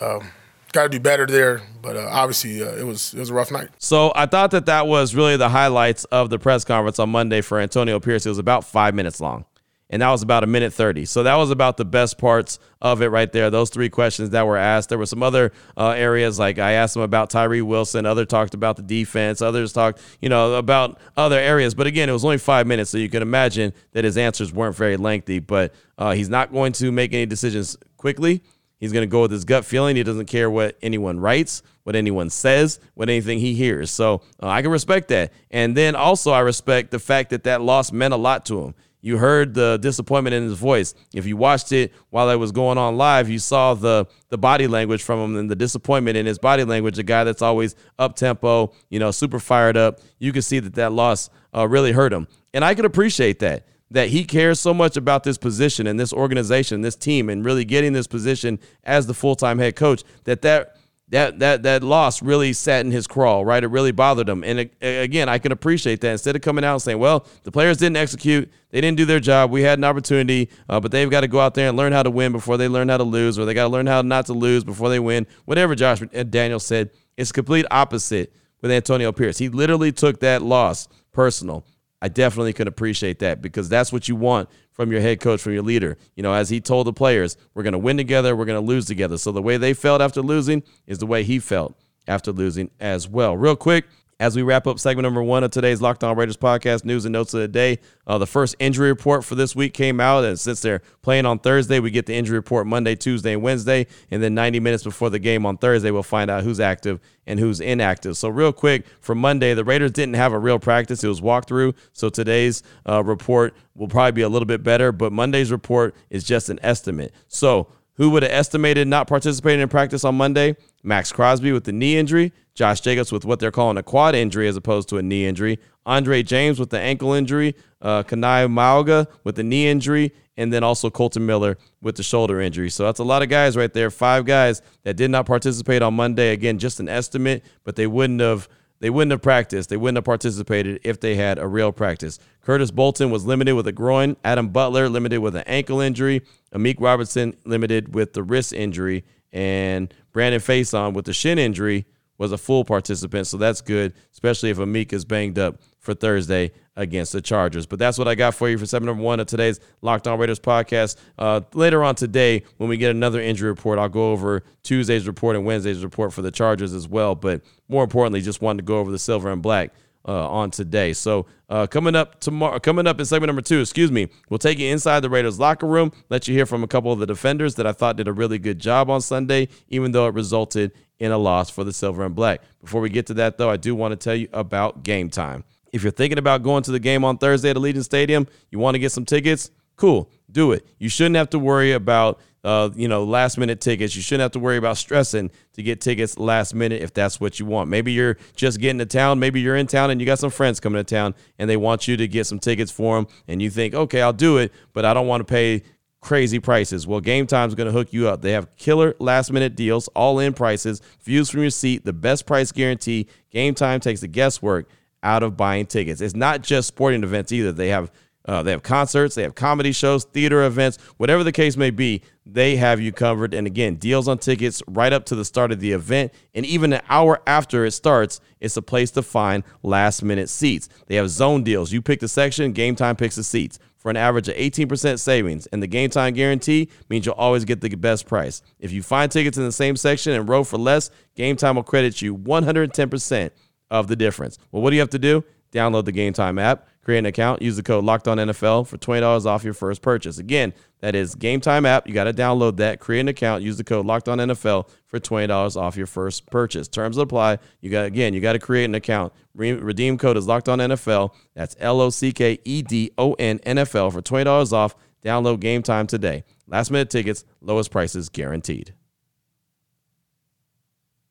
Um, 0.00 0.30
Got 0.72 0.82
to 0.82 0.88
do 0.90 1.00
better 1.00 1.24
there, 1.24 1.62
but 1.80 1.96
uh, 1.96 2.06
obviously 2.10 2.62
uh, 2.62 2.70
it 2.72 2.84
was 2.84 3.14
it 3.14 3.18
was 3.18 3.30
a 3.30 3.34
rough 3.34 3.50
night. 3.50 3.68
So 3.78 4.12
I 4.14 4.26
thought 4.26 4.50
that 4.50 4.66
that 4.66 4.86
was 4.86 5.14
really 5.14 5.38
the 5.38 5.48
highlights 5.48 6.04
of 6.06 6.28
the 6.28 6.38
press 6.38 6.62
conference 6.62 6.98
on 6.98 7.08
Monday 7.08 7.40
for 7.40 7.58
Antonio 7.58 7.98
Pierce. 7.98 8.26
It 8.26 8.28
was 8.28 8.38
about 8.38 8.64
five 8.64 8.94
minutes 8.94 9.18
long 9.18 9.46
and 9.90 10.02
that 10.02 10.10
was 10.10 10.22
about 10.22 10.44
a 10.44 10.46
minute 10.46 10.72
30. 10.72 11.06
So 11.06 11.22
that 11.22 11.36
was 11.36 11.50
about 11.50 11.76
the 11.76 11.84
best 11.84 12.18
parts 12.18 12.58
of 12.82 13.00
it 13.00 13.08
right 13.08 13.30
there. 13.32 13.48
Those 13.48 13.70
three 13.70 13.88
questions 13.88 14.30
that 14.30 14.46
were 14.46 14.56
asked. 14.56 14.90
There 14.90 14.98
were 14.98 15.06
some 15.06 15.22
other 15.22 15.52
uh, 15.76 15.90
areas 15.90 16.38
like 16.38 16.58
I 16.58 16.72
asked 16.72 16.94
them 16.94 17.02
about 17.02 17.30
Tyree 17.30 17.62
Wilson. 17.62 18.04
Other 18.04 18.26
talked 18.26 18.54
about 18.54 18.76
the 18.76 18.82
defense. 18.82 19.40
Others 19.40 19.72
talked, 19.72 20.00
you 20.20 20.28
know, 20.28 20.54
about 20.54 20.98
other 21.16 21.38
areas. 21.38 21.74
But 21.74 21.86
again, 21.86 22.08
it 22.08 22.12
was 22.12 22.24
only 22.24 22.38
five 22.38 22.66
minutes, 22.66 22.90
so 22.90 22.98
you 22.98 23.08
can 23.08 23.22
imagine 23.22 23.72
that 23.92 24.04
his 24.04 24.18
answers 24.18 24.52
weren't 24.52 24.76
very 24.76 24.96
lengthy. 24.96 25.38
But 25.38 25.74
uh, 25.96 26.12
he's 26.12 26.28
not 26.28 26.52
going 26.52 26.72
to 26.72 26.92
make 26.92 27.14
any 27.14 27.26
decisions 27.26 27.76
quickly. 27.96 28.42
He's 28.78 28.92
going 28.92 29.02
to 29.02 29.10
go 29.10 29.22
with 29.22 29.32
his 29.32 29.44
gut 29.44 29.64
feeling. 29.64 29.96
He 29.96 30.04
doesn't 30.04 30.26
care 30.26 30.48
what 30.48 30.76
anyone 30.82 31.18
writes, 31.18 31.62
what 31.82 31.96
anyone 31.96 32.30
says, 32.30 32.78
what 32.94 33.08
anything 33.08 33.40
he 33.40 33.54
hears. 33.54 33.90
So 33.90 34.22
uh, 34.40 34.46
I 34.46 34.62
can 34.62 34.70
respect 34.70 35.08
that. 35.08 35.32
And 35.50 35.76
then 35.76 35.96
also, 35.96 36.30
I 36.30 36.40
respect 36.40 36.92
the 36.92 37.00
fact 37.00 37.30
that 37.30 37.42
that 37.44 37.60
loss 37.60 37.90
meant 37.90 38.14
a 38.14 38.16
lot 38.18 38.46
to 38.46 38.62
him. 38.62 38.74
You 39.00 39.18
heard 39.18 39.54
the 39.54 39.78
disappointment 39.78 40.34
in 40.34 40.42
his 40.44 40.58
voice. 40.58 40.94
If 41.14 41.26
you 41.26 41.36
watched 41.36 41.70
it 41.72 41.92
while 42.10 42.30
it 42.30 42.36
was 42.36 42.50
going 42.50 42.78
on 42.78 42.96
live, 42.96 43.28
you 43.28 43.38
saw 43.38 43.74
the 43.74 44.06
the 44.28 44.38
body 44.38 44.66
language 44.66 45.02
from 45.02 45.20
him 45.20 45.36
and 45.36 45.50
the 45.50 45.56
disappointment 45.56 46.16
in 46.16 46.26
his 46.26 46.38
body 46.38 46.64
language. 46.64 46.98
A 46.98 47.02
guy 47.02 47.24
that's 47.24 47.42
always 47.42 47.74
up 47.98 48.16
tempo, 48.16 48.72
you 48.90 48.98
know, 48.98 49.10
super 49.10 49.38
fired 49.38 49.76
up. 49.76 50.00
You 50.18 50.32
can 50.32 50.42
see 50.42 50.58
that 50.58 50.74
that 50.74 50.92
loss 50.92 51.30
uh, 51.54 51.68
really 51.68 51.92
hurt 51.92 52.12
him, 52.12 52.26
and 52.52 52.64
I 52.64 52.74
could 52.74 52.84
appreciate 52.84 53.38
that. 53.40 53.66
That 53.90 54.08
he 54.08 54.24
cares 54.24 54.60
so 54.60 54.74
much 54.74 54.98
about 54.98 55.24
this 55.24 55.38
position 55.38 55.86
and 55.86 55.98
this 55.98 56.12
organization, 56.12 56.82
this 56.82 56.96
team, 56.96 57.30
and 57.30 57.42
really 57.42 57.64
getting 57.64 57.94
this 57.94 58.06
position 58.06 58.58
as 58.84 59.06
the 59.06 59.14
full 59.14 59.34
time 59.34 59.58
head 59.58 59.76
coach. 59.76 60.02
That 60.24 60.42
that 60.42 60.76
that 61.10 61.38
that 61.38 61.62
that 61.62 61.82
loss 61.82 62.22
really 62.22 62.52
sat 62.52 62.84
in 62.84 62.92
his 62.92 63.06
crawl, 63.06 63.44
right? 63.44 63.64
It 63.64 63.68
really 63.68 63.92
bothered 63.92 64.28
him. 64.28 64.44
And 64.44 64.70
again, 64.80 65.28
I 65.28 65.38
can 65.38 65.52
appreciate 65.52 66.00
that. 66.02 66.12
Instead 66.12 66.36
of 66.36 66.42
coming 66.42 66.64
out 66.64 66.74
and 66.74 66.82
saying, 66.82 66.98
"Well, 66.98 67.26
the 67.44 67.52
players 67.52 67.78
didn't 67.78 67.96
execute, 67.96 68.50
they 68.70 68.80
didn't 68.80 68.98
do 68.98 69.04
their 69.04 69.20
job. 69.20 69.50
We 69.50 69.62
had 69.62 69.78
an 69.78 69.84
opportunity, 69.84 70.50
uh, 70.68 70.80
but 70.80 70.90
they've 70.90 71.10
got 71.10 71.22
to 71.22 71.28
go 71.28 71.40
out 71.40 71.54
there 71.54 71.68
and 71.68 71.76
learn 71.76 71.92
how 71.92 72.02
to 72.02 72.10
win 72.10 72.32
before 72.32 72.56
they 72.56 72.68
learn 72.68 72.88
how 72.88 72.98
to 72.98 73.04
lose, 73.04 73.38
or 73.38 73.46
they 73.46 73.54
got 73.54 73.64
to 73.64 73.70
learn 73.70 73.86
how 73.86 74.02
not 74.02 74.26
to 74.26 74.34
lose 74.34 74.64
before 74.64 74.90
they 74.90 75.00
win." 75.00 75.26
Whatever 75.46 75.74
Josh 75.74 76.00
Daniel 76.30 76.60
said, 76.60 76.90
it's 77.16 77.32
complete 77.32 77.64
opposite 77.70 78.32
with 78.60 78.70
Antonio 78.70 79.12
Pierce. 79.12 79.38
He 79.38 79.48
literally 79.48 79.92
took 79.92 80.20
that 80.20 80.42
loss 80.42 80.88
personal. 81.12 81.64
I 82.00 82.08
definitely 82.08 82.52
can 82.52 82.68
appreciate 82.68 83.18
that 83.20 83.42
because 83.42 83.68
that's 83.68 83.92
what 83.92 84.08
you 84.08 84.14
want 84.14 84.48
from 84.78 84.92
your 84.92 85.00
head 85.00 85.18
coach, 85.18 85.42
from 85.42 85.54
your 85.54 85.64
leader. 85.64 85.98
You 86.14 86.22
know, 86.22 86.32
as 86.32 86.50
he 86.50 86.60
told 86.60 86.86
the 86.86 86.92
players, 86.92 87.36
we're 87.52 87.64
going 87.64 87.72
to 87.72 87.78
win 87.78 87.96
together, 87.96 88.36
we're 88.36 88.44
going 88.44 88.64
to 88.64 88.66
lose 88.66 88.86
together. 88.86 89.18
So 89.18 89.32
the 89.32 89.42
way 89.42 89.56
they 89.56 89.74
felt 89.74 90.00
after 90.00 90.22
losing 90.22 90.62
is 90.86 90.98
the 90.98 91.06
way 91.06 91.24
he 91.24 91.40
felt 91.40 91.74
after 92.06 92.30
losing 92.30 92.70
as 92.78 93.08
well. 93.08 93.36
Real 93.36 93.56
quick, 93.56 93.86
As 94.20 94.34
we 94.34 94.42
wrap 94.42 94.66
up 94.66 94.80
segment 94.80 95.04
number 95.04 95.22
one 95.22 95.44
of 95.44 95.52
today's 95.52 95.80
Locked 95.80 96.02
On 96.02 96.16
Raiders 96.16 96.36
podcast, 96.36 96.84
news 96.84 97.04
and 97.04 97.12
notes 97.12 97.34
of 97.34 97.40
the 97.40 97.46
day, 97.46 97.78
uh, 98.04 98.18
the 98.18 98.26
first 98.26 98.56
injury 98.58 98.88
report 98.88 99.24
for 99.24 99.36
this 99.36 99.54
week 99.54 99.74
came 99.74 100.00
out. 100.00 100.24
And 100.24 100.40
since 100.40 100.60
they're 100.60 100.82
playing 101.02 101.24
on 101.24 101.38
Thursday, 101.38 101.78
we 101.78 101.92
get 101.92 102.06
the 102.06 102.16
injury 102.16 102.36
report 102.36 102.66
Monday, 102.66 102.96
Tuesday, 102.96 103.34
and 103.34 103.42
Wednesday. 103.42 103.86
And 104.10 104.20
then 104.20 104.34
90 104.34 104.58
minutes 104.58 104.82
before 104.82 105.08
the 105.08 105.20
game 105.20 105.46
on 105.46 105.56
Thursday, 105.56 105.92
we'll 105.92 106.02
find 106.02 106.32
out 106.32 106.42
who's 106.42 106.58
active 106.58 106.98
and 107.28 107.38
who's 107.38 107.60
inactive. 107.60 108.16
So, 108.16 108.28
real 108.28 108.52
quick, 108.52 108.86
for 109.00 109.14
Monday, 109.14 109.54
the 109.54 109.64
Raiders 109.64 109.92
didn't 109.92 110.14
have 110.14 110.32
a 110.32 110.38
real 110.40 110.58
practice, 110.58 111.04
it 111.04 111.08
was 111.08 111.20
walkthrough. 111.20 111.76
So, 111.92 112.08
today's 112.08 112.64
uh, 112.88 113.04
report 113.04 113.54
will 113.76 113.86
probably 113.86 114.12
be 114.12 114.22
a 114.22 114.28
little 114.28 114.46
bit 114.46 114.64
better, 114.64 114.90
but 114.90 115.12
Monday's 115.12 115.52
report 115.52 115.94
is 116.10 116.24
just 116.24 116.48
an 116.48 116.58
estimate. 116.64 117.14
So, 117.28 117.68
who 117.98 118.10
would 118.10 118.24
have 118.24 118.32
estimated 118.32 118.88
not 118.88 119.06
participating 119.06 119.60
in 119.60 119.68
practice 119.68 120.04
on 120.04 120.16
Monday? 120.16 120.56
Maxx 120.82 121.12
Crosby 121.12 121.52
with 121.52 121.64
the 121.64 121.72
knee 121.72 121.96
injury, 121.96 122.32
Josh 122.58 122.80
Jacobs 122.80 123.12
with 123.12 123.24
what 123.24 123.38
they're 123.38 123.52
calling 123.52 123.76
a 123.76 123.84
quad 123.84 124.16
injury 124.16 124.48
as 124.48 124.56
opposed 124.56 124.88
to 124.88 124.98
a 124.98 125.02
knee 125.02 125.26
injury, 125.26 125.60
Andre 125.86 126.24
James 126.24 126.58
with 126.58 126.70
the 126.70 126.80
ankle 126.80 127.12
injury, 127.12 127.54
uh, 127.80 128.02
Kana'i 128.02 128.50
Mauga 128.50 129.06
with 129.22 129.36
the 129.36 129.44
knee 129.44 129.68
injury, 129.68 130.12
and 130.36 130.52
then 130.52 130.64
also 130.64 130.90
Kolton 130.90 131.24
Miller 131.24 131.56
with 131.80 131.94
the 131.94 132.02
shoulder 132.02 132.40
injury. 132.40 132.68
So 132.68 132.82
that's 132.82 132.98
a 132.98 133.04
lot 133.04 133.22
of 133.22 133.28
guys 133.28 133.56
right 133.56 133.72
there. 133.72 133.92
Five 133.92 134.24
guys 134.24 134.60
that 134.82 134.96
did 134.96 135.08
not 135.08 135.24
participate 135.24 135.82
on 135.82 135.94
Monday. 135.94 136.32
Again, 136.32 136.58
just 136.58 136.80
an 136.80 136.88
estimate, 136.88 137.44
but 137.62 137.76
they 137.76 137.86
wouldn't 137.86 138.20
have 138.20 138.48
they 138.80 138.90
wouldn't 138.90 139.12
have 139.12 139.22
practiced. 139.22 139.70
They 139.70 139.76
wouldn't 139.76 139.98
have 139.98 140.04
participated 140.04 140.80
if 140.82 140.98
they 140.98 141.14
had 141.14 141.38
a 141.38 141.46
real 141.46 141.70
practice. 141.70 142.18
Curtis 142.40 142.72
Bolton 142.72 143.10
was 143.10 143.24
limited 143.24 143.54
with 143.54 143.68
a 143.68 143.72
groin. 143.72 144.16
Adam 144.24 144.48
Butler 144.48 144.88
limited 144.88 145.20
with 145.20 145.36
an 145.36 145.44
ankle 145.46 145.80
injury. 145.80 146.22
Amik 146.52 146.80
Robertson 146.80 147.36
limited 147.44 147.94
with 147.94 148.14
the 148.14 148.24
wrist 148.24 148.52
injury. 148.52 149.04
And 149.32 149.94
Brandon 150.12 150.40
Facyson 150.40 150.92
with 150.92 151.04
the 151.04 151.12
shin 151.12 151.38
injury 151.38 151.86
was 152.18 152.32
a 152.32 152.38
full 152.38 152.64
participant. 152.64 153.26
So 153.26 153.36
that's 153.36 153.60
good, 153.60 153.94
especially 154.12 154.50
if 154.50 154.58
Amik 154.58 154.92
is 154.92 155.04
banged 155.04 155.38
up 155.38 155.60
for 155.78 155.94
Thursday 155.94 156.52
against 156.76 157.12
the 157.12 157.20
Chargers. 157.22 157.66
But 157.66 157.78
that's 157.78 157.98
what 157.98 158.08
I 158.08 158.14
got 158.14 158.34
for 158.34 158.48
you 158.48 158.58
for 158.58 158.66
seven 158.66 158.86
number 158.86 159.02
one 159.02 159.20
of 159.20 159.26
today's 159.26 159.60
Locked 159.80 160.06
On 160.06 160.18
Raiders 160.18 160.40
podcast. 160.40 160.96
Uh, 161.18 161.40
later 161.54 161.82
on 161.82 161.94
today, 161.94 162.42
when 162.56 162.68
we 162.68 162.76
get 162.76 162.90
another 162.90 163.20
injury 163.20 163.48
report, 163.48 163.78
I'll 163.78 163.88
go 163.88 164.12
over 164.12 164.42
Tuesday's 164.62 165.06
report 165.06 165.36
and 165.36 165.44
Wednesday's 165.46 165.82
report 165.82 166.12
for 166.12 166.22
the 166.22 166.30
Chargers 166.30 166.74
as 166.74 166.86
well. 166.86 167.14
But 167.14 167.42
more 167.68 167.84
importantly, 167.84 168.20
just 168.20 168.42
wanted 168.42 168.58
to 168.58 168.64
go 168.64 168.78
over 168.78 168.90
the 168.90 168.98
silver 168.98 169.30
and 169.30 169.42
black. 169.42 169.72
Uh, 170.06 170.26
on 170.26 170.50
today. 170.50 170.94
So 170.94 171.26
uh, 171.50 171.66
coming 171.66 171.94
up 171.94 172.18
tomorrow, 172.20 172.58
coming 172.60 172.86
up 172.86 172.98
in 172.98 173.04
segment 173.04 173.28
number 173.28 173.42
two, 173.42 173.60
excuse 173.60 173.92
me, 173.92 174.08
we'll 174.30 174.38
take 174.38 174.58
you 174.58 174.72
inside 174.72 175.00
the 175.00 175.10
Raiders 175.10 175.38
locker 175.38 175.66
room, 175.66 175.92
let 176.08 176.26
you 176.26 176.32
hear 176.32 176.46
from 176.46 176.62
a 176.64 176.66
couple 176.66 176.90
of 176.92 176.98
the 176.98 177.04
defenders 177.04 177.56
that 177.56 177.66
I 177.66 177.72
thought 177.72 177.96
did 177.96 178.08
a 178.08 178.12
really 178.12 178.38
good 178.38 178.58
job 178.58 178.88
on 178.88 179.02
Sunday, 179.02 179.48
even 179.68 179.92
though 179.92 180.06
it 180.06 180.14
resulted 180.14 180.72
in 180.98 181.12
a 181.12 181.18
loss 181.18 181.50
for 181.50 181.64
the 181.64 181.72
silver 181.72 182.04
and 182.04 182.14
black. 182.14 182.42
Before 182.60 182.80
we 182.80 182.90
get 182.90 183.06
to 183.06 183.14
that, 183.14 183.38
though, 183.38 183.50
I 183.50 183.56
do 183.56 183.74
want 183.74 183.92
to 183.92 183.96
tell 183.96 184.14
you 184.14 184.28
about 184.32 184.82
game 184.82 185.10
time. 185.10 185.44
If 185.72 185.82
you're 185.82 185.92
thinking 185.92 186.18
about 186.18 186.42
going 186.42 186.62
to 186.64 186.70
the 186.70 186.80
game 186.80 187.04
on 187.04 187.18
Thursday 187.18 187.50
at 187.50 187.56
Allegiant 187.56 187.84
Stadium, 187.84 188.26
you 188.50 188.58
want 188.58 188.74
to 188.74 188.78
get 188.78 188.90
some 188.90 189.04
tickets, 189.04 189.50
cool, 189.76 190.10
do 190.30 190.52
it. 190.52 190.66
You 190.78 190.88
shouldn't 190.88 191.16
have 191.16 191.30
to 191.30 191.38
worry 191.38 191.72
about 191.72 192.20
uh, 192.44 192.70
you 192.74 192.88
know, 192.88 193.04
last 193.04 193.36
minute 193.36 193.60
tickets. 193.60 193.96
You 193.96 194.02
shouldn't 194.02 194.22
have 194.22 194.32
to 194.32 194.38
worry 194.38 194.56
about 194.56 194.76
stressing 194.76 195.30
to 195.54 195.62
get 195.62 195.80
tickets 195.80 196.18
last 196.18 196.54
minute 196.54 196.82
if 196.82 196.94
that's 196.94 197.20
what 197.20 197.40
you 197.40 197.46
want. 197.46 197.68
Maybe 197.68 197.92
you're 197.92 198.16
just 198.36 198.60
getting 198.60 198.78
to 198.78 198.86
town. 198.86 199.18
Maybe 199.18 199.40
you're 199.40 199.56
in 199.56 199.66
town 199.66 199.90
and 199.90 200.00
you 200.00 200.06
got 200.06 200.18
some 200.18 200.30
friends 200.30 200.60
coming 200.60 200.82
to 200.82 200.94
town 200.94 201.14
and 201.38 201.50
they 201.50 201.56
want 201.56 201.88
you 201.88 201.96
to 201.96 202.06
get 202.06 202.26
some 202.26 202.38
tickets 202.38 202.70
for 202.70 202.96
them. 202.96 203.06
And 203.26 203.42
you 203.42 203.50
think, 203.50 203.74
okay, 203.74 204.02
I'll 204.02 204.12
do 204.12 204.38
it, 204.38 204.52
but 204.72 204.84
I 204.84 204.94
don't 204.94 205.06
want 205.06 205.20
to 205.20 205.24
pay 205.24 205.62
crazy 206.00 206.38
prices. 206.38 206.86
Well, 206.86 207.00
Game 207.00 207.26
Time 207.26 207.48
is 207.48 207.54
going 207.54 207.66
to 207.66 207.72
hook 207.72 207.92
you 207.92 208.08
up. 208.08 208.22
They 208.22 208.32
have 208.32 208.54
killer 208.56 208.94
last 208.98 209.32
minute 209.32 209.56
deals, 209.56 209.88
all 209.88 210.18
in 210.18 210.32
prices, 210.32 210.80
views 211.02 211.30
from 211.30 211.40
your 211.40 211.50
seat, 211.50 211.84
the 211.84 211.92
best 211.92 212.26
price 212.26 212.52
guarantee. 212.52 213.08
Game 213.30 213.54
Time 213.54 213.80
takes 213.80 214.00
the 214.00 214.08
guesswork 214.08 214.68
out 215.02 215.22
of 215.22 215.36
buying 215.36 215.66
tickets. 215.66 216.00
It's 216.00 216.14
not 216.14 216.42
just 216.42 216.68
sporting 216.68 217.02
events 217.02 217.32
either. 217.32 217.52
They 217.52 217.68
have 217.68 217.90
uh, 218.28 218.42
they 218.42 218.50
have 218.50 218.62
concerts, 218.62 219.14
they 219.14 219.22
have 219.22 219.34
comedy 219.34 219.72
shows, 219.72 220.04
theater 220.04 220.44
events, 220.44 220.76
whatever 220.98 221.24
the 221.24 221.32
case 221.32 221.56
may 221.56 221.70
be, 221.70 222.02
they 222.26 222.56
have 222.56 222.78
you 222.78 222.92
covered. 222.92 223.32
And 223.32 223.46
again, 223.46 223.76
deals 223.76 224.06
on 224.06 224.18
tickets 224.18 224.62
right 224.68 224.92
up 224.92 225.06
to 225.06 225.14
the 225.14 225.24
start 225.24 225.50
of 225.50 225.60
the 225.60 225.72
event. 225.72 226.12
And 226.34 226.44
even 226.44 226.74
an 226.74 226.82
hour 226.90 227.22
after 227.26 227.64
it 227.64 227.70
starts, 227.70 228.20
it's 228.38 228.58
a 228.58 228.62
place 228.62 228.90
to 228.92 229.02
find 229.02 229.44
last 229.62 230.02
minute 230.02 230.28
seats. 230.28 230.68
They 230.88 230.96
have 230.96 231.08
zone 231.08 231.42
deals. 231.42 231.72
You 231.72 231.80
pick 231.80 232.00
the 232.00 232.08
section, 232.08 232.52
game 232.52 232.76
time 232.76 232.96
picks 232.96 233.16
the 233.16 233.24
seats 233.24 233.58
for 233.78 233.90
an 233.90 233.96
average 233.96 234.28
of 234.28 234.34
18% 234.34 234.98
savings. 234.98 235.46
And 235.46 235.62
the 235.62 235.66
game 235.66 235.88
time 235.88 236.14
guarantee 236.14 236.68
means 236.88 237.06
you'll 237.06 237.14
always 237.14 237.44
get 237.44 237.60
the 237.60 237.74
best 237.74 238.06
price. 238.06 238.42
If 238.58 238.72
you 238.72 238.82
find 238.82 239.10
tickets 239.10 239.38
in 239.38 239.44
the 239.44 239.52
same 239.52 239.76
section 239.76 240.12
and 240.12 240.28
row 240.28 240.44
for 240.44 240.58
less, 240.58 240.90
game 241.14 241.36
time 241.36 241.56
will 241.56 241.62
credit 241.62 242.02
you 242.02 242.16
110% 242.16 243.30
of 243.70 243.86
the 243.86 243.96
difference. 243.96 244.38
Well, 244.50 244.62
what 244.62 244.70
do 244.70 244.76
you 244.76 244.80
have 244.80 244.90
to 244.90 244.98
do? 244.98 245.24
Download 245.52 245.84
the 245.84 245.92
Game 245.92 246.12
Time 246.12 246.38
app, 246.38 246.68
create 246.88 247.00
an 247.00 247.06
account, 247.06 247.42
use 247.42 247.54
the 247.54 247.62
code 247.62 247.84
Locked 247.84 248.08
On 248.08 248.16
NFL 248.16 248.66
for 248.66 248.78
twenty 248.78 249.02
dollars 249.02 249.26
off 249.26 249.44
your 249.44 249.52
first 249.52 249.82
purchase. 249.82 250.16
Again, 250.16 250.54
that 250.80 250.94
is 250.94 251.14
Game 251.14 251.38
Time 251.38 251.66
app. 251.66 251.86
You 251.86 251.92
got 251.92 252.04
to 252.04 252.14
download 252.14 252.56
that, 252.56 252.80
create 252.80 253.00
an 253.00 253.08
account, 253.08 253.42
use 253.42 253.58
the 253.58 253.64
code 253.64 253.84
Locked 253.84 254.08
On 254.08 254.16
NFL 254.16 254.70
for 254.86 254.98
twenty 254.98 255.26
dollars 255.26 255.54
off 255.54 255.76
your 255.76 255.86
first 255.86 256.30
purchase. 256.30 256.66
Terms 256.66 256.96
apply. 256.96 257.40
You 257.60 257.70
got 257.70 257.84
again, 257.84 258.14
you 258.14 258.22
got 258.22 258.32
to 258.32 258.38
create 258.38 258.64
an 258.64 258.74
account. 258.74 259.12
Re- 259.34 259.52
redeem 259.52 259.98
code 259.98 260.16
is 260.16 260.26
Locked 260.26 260.48
On 260.48 260.58
NFL. 260.60 261.12
That's 261.34 261.54
L 261.58 261.82
O 261.82 261.90
C 261.90 262.10
K 262.10 262.38
E 262.46 262.62
D 262.62 262.90
O 262.96 263.12
N 263.18 263.38
NFL 263.40 263.92
for 263.92 264.00
twenty 264.00 264.24
dollars 264.24 264.54
off. 264.54 264.74
Download 265.04 265.38
Game 265.38 265.62
Time 265.62 265.86
today. 265.86 266.24
Last 266.46 266.70
minute 266.70 266.88
tickets, 266.88 267.26
lowest 267.42 267.70
prices 267.70 268.08
guaranteed. 268.08 268.72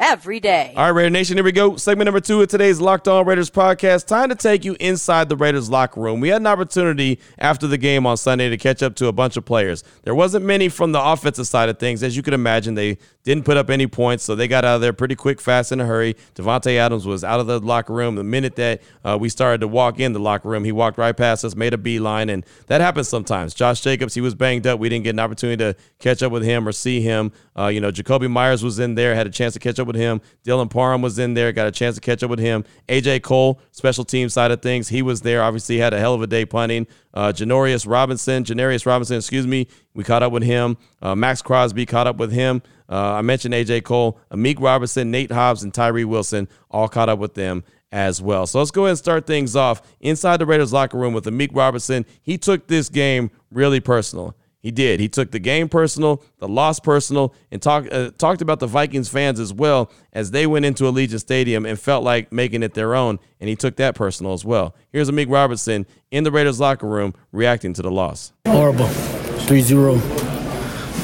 every 0.00 0.40
day. 0.40 0.72
All 0.76 0.84
right, 0.84 0.90
Raider 0.90 1.10
Nation, 1.10 1.36
here 1.36 1.44
we 1.44 1.52
go. 1.52 1.76
Segment 1.76 2.06
number 2.06 2.20
two 2.20 2.40
of 2.40 2.48
today's 2.48 2.80
Locked 2.80 3.06
On 3.06 3.24
Raiders 3.26 3.50
podcast. 3.50 4.06
Time 4.06 4.30
to 4.30 4.34
take 4.34 4.64
you 4.64 4.74
inside 4.80 5.28
the 5.28 5.36
Raiders 5.36 5.68
locker 5.68 6.00
room. 6.00 6.20
We 6.20 6.30
had 6.30 6.40
an 6.40 6.46
opportunity 6.46 7.20
after 7.38 7.66
the 7.66 7.76
game 7.76 8.06
on 8.06 8.16
Sunday 8.16 8.48
to 8.48 8.56
catch 8.56 8.82
up 8.82 8.96
to 8.96 9.06
a 9.06 9.12
bunch 9.12 9.36
of 9.36 9.44
players. 9.44 9.84
There 10.02 10.14
wasn't 10.14 10.46
many 10.46 10.70
from 10.70 10.92
the 10.92 11.00
offensive 11.00 11.46
side 11.46 11.68
of 11.68 11.78
things. 11.78 12.02
As 12.02 12.16
you 12.16 12.22
can 12.22 12.32
imagine, 12.32 12.74
they 12.74 12.96
didn't 13.22 13.44
put 13.44 13.58
up 13.58 13.68
any 13.68 13.86
points, 13.86 14.24
so 14.24 14.34
they 14.34 14.48
got 14.48 14.64
out 14.64 14.76
of 14.76 14.80
there 14.80 14.94
pretty 14.94 15.14
quick, 15.14 15.40
fast, 15.40 15.72
in 15.72 15.80
a 15.80 15.84
hurry. 15.84 16.16
Davante 16.34 16.76
Adams 16.78 17.06
was 17.06 17.22
out 17.22 17.38
of 17.38 17.46
the 17.46 17.60
locker 17.60 17.92
room 17.92 18.14
the 18.14 18.24
minute 18.24 18.56
that 18.56 18.80
uh, 19.04 19.18
we 19.20 19.28
started 19.28 19.60
to 19.60 19.68
walk 19.68 20.00
in 20.00 20.14
the 20.14 20.18
locker 20.18 20.48
room. 20.48 20.64
He 20.64 20.72
walked 20.72 20.96
right 20.96 21.14
past 21.14 21.44
us, 21.44 21.54
made 21.54 21.74
a 21.74 21.78
beeline, 21.78 22.30
and 22.30 22.46
that 22.68 22.80
happens 22.80 23.08
sometimes. 23.08 23.52
Josh 23.52 23.82
Jacobs, 23.82 24.14
he 24.14 24.22
was 24.22 24.34
banged 24.34 24.66
up. 24.66 24.80
We 24.80 24.88
didn't 24.88 25.04
get 25.04 25.10
an 25.10 25.20
opportunity 25.20 25.58
to 25.58 25.76
catch 25.98 26.22
up 26.22 26.32
with 26.32 26.42
him 26.42 26.66
or 26.66 26.72
see 26.72 27.02
him. 27.02 27.32
Uh, 27.58 27.66
you 27.66 27.80
know, 27.80 27.92
Jakobi 27.92 28.30
Meyers 28.30 28.64
was 28.64 28.78
in 28.78 28.94
there, 28.94 29.14
had 29.14 29.26
a 29.26 29.30
chance 29.30 29.52
to 29.52 29.60
catch 29.60 29.78
up 29.78 29.86
with 29.90 30.00
him. 30.00 30.20
Dylan 30.44 30.70
Parham 30.70 31.02
was 31.02 31.18
in 31.18 31.34
there, 31.34 31.52
got 31.52 31.66
a 31.66 31.72
chance 31.72 31.96
to 31.96 32.00
catch 32.00 32.22
up 32.22 32.30
with 32.30 32.38
him. 32.38 32.64
AJ 32.88 33.22
Cole, 33.22 33.60
special 33.72 34.04
team 34.04 34.28
side 34.28 34.50
of 34.50 34.62
things, 34.62 34.88
he 34.88 35.02
was 35.02 35.22
there. 35.22 35.42
Obviously, 35.42 35.78
had 35.78 35.92
a 35.92 35.98
hell 35.98 36.14
of 36.14 36.22
a 36.22 36.26
day 36.26 36.44
punting. 36.44 36.86
Uh, 37.12 37.32
Janarius 37.34 37.88
Robinson, 37.88 38.44
Janarius 38.44 38.86
Robinson, 38.86 39.16
excuse 39.16 39.46
me, 39.46 39.66
we 39.94 40.04
caught 40.04 40.22
up 40.22 40.32
with 40.32 40.44
him. 40.44 40.76
Uh, 41.02 41.14
Maxx 41.14 41.42
Crosby 41.42 41.86
caught 41.86 42.06
up 42.06 42.16
with 42.16 42.30
him. 42.32 42.62
Uh, 42.88 43.14
I 43.14 43.22
mentioned 43.22 43.54
AJ 43.54 43.84
Cole, 43.84 44.18
Amik 44.32 44.60
Robertson, 44.60 45.10
Nate 45.10 45.32
Hobbs, 45.32 45.62
and 45.62 45.72
Tyree 45.72 46.04
Wilson 46.04 46.48
all 46.70 46.88
caught 46.88 47.08
up 47.08 47.18
with 47.18 47.34
them 47.34 47.64
as 47.92 48.22
well. 48.22 48.46
So 48.46 48.58
let's 48.58 48.70
go 48.70 48.82
ahead 48.82 48.90
and 48.90 48.98
start 48.98 49.26
things 49.26 49.56
off 49.56 49.82
inside 50.00 50.38
the 50.38 50.46
Raiders 50.46 50.72
locker 50.72 50.98
room 50.98 51.12
with 51.12 51.24
Amik 51.24 51.50
Robertson. 51.52 52.06
He 52.22 52.38
took 52.38 52.66
this 52.66 52.88
game 52.88 53.30
really 53.50 53.80
personal. 53.80 54.36
He 54.60 54.70
did. 54.70 55.00
He 55.00 55.08
took 55.08 55.30
the 55.30 55.38
game 55.38 55.68
personal, 55.68 56.22
the 56.38 56.46
loss 56.46 56.78
personal, 56.78 57.34
and 57.50 57.60
talk, 57.62 57.86
uh, 57.90 58.10
talked 58.18 58.42
about 58.42 58.60
the 58.60 58.66
Vikings 58.66 59.08
fans 59.08 59.40
as 59.40 59.52
well 59.52 59.90
as 60.12 60.30
they 60.30 60.46
went 60.46 60.66
into 60.66 60.84
Allegiant 60.84 61.20
Stadium 61.20 61.64
and 61.64 61.80
felt 61.80 62.04
like 62.04 62.30
making 62.30 62.62
it 62.62 62.74
their 62.74 62.94
own. 62.94 63.18
And 63.40 63.48
he 63.48 63.56
took 63.56 63.76
that 63.76 63.94
personal 63.94 64.34
as 64.34 64.44
well. 64.44 64.74
Here's 64.90 65.10
Amik 65.10 65.30
Robertson 65.30 65.86
in 66.10 66.24
the 66.24 66.30
Raiders 66.30 66.60
locker 66.60 66.86
room 66.86 67.14
reacting 67.32 67.72
to 67.74 67.82
the 67.82 67.90
loss. 67.90 68.32
Horrible. 68.46 68.86
3 68.86 69.60
0. 69.62 69.94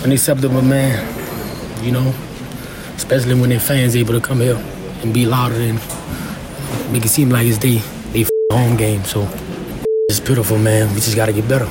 Unacceptable, 0.05 0.63
man. 0.63 1.15
You 1.83 1.93
know, 1.93 2.15
especially 2.95 3.41
when 3.41 3.49
their 3.49 3.61
fans 3.61 3.97
able 3.97 4.13
to 4.13 4.21
come 4.21 4.41
here 4.41 4.63
and 5.03 5.15
be 5.15 5.25
louder 5.25 5.57
and 5.57 5.81
make 6.93 7.05
it 7.05 7.09
seem 7.09 7.31
like 7.31 7.47
it's 7.47 7.59
they 7.59 7.81
home 8.53 8.77
game. 8.77 9.05
So 9.05 9.29
it's 10.09 10.21
pitiful, 10.21 10.59
man. 10.59 10.89
We 10.91 10.97
just 10.97 11.17
got 11.17 11.27
to 11.27 11.33
get 11.33 11.49
better. 11.49 11.69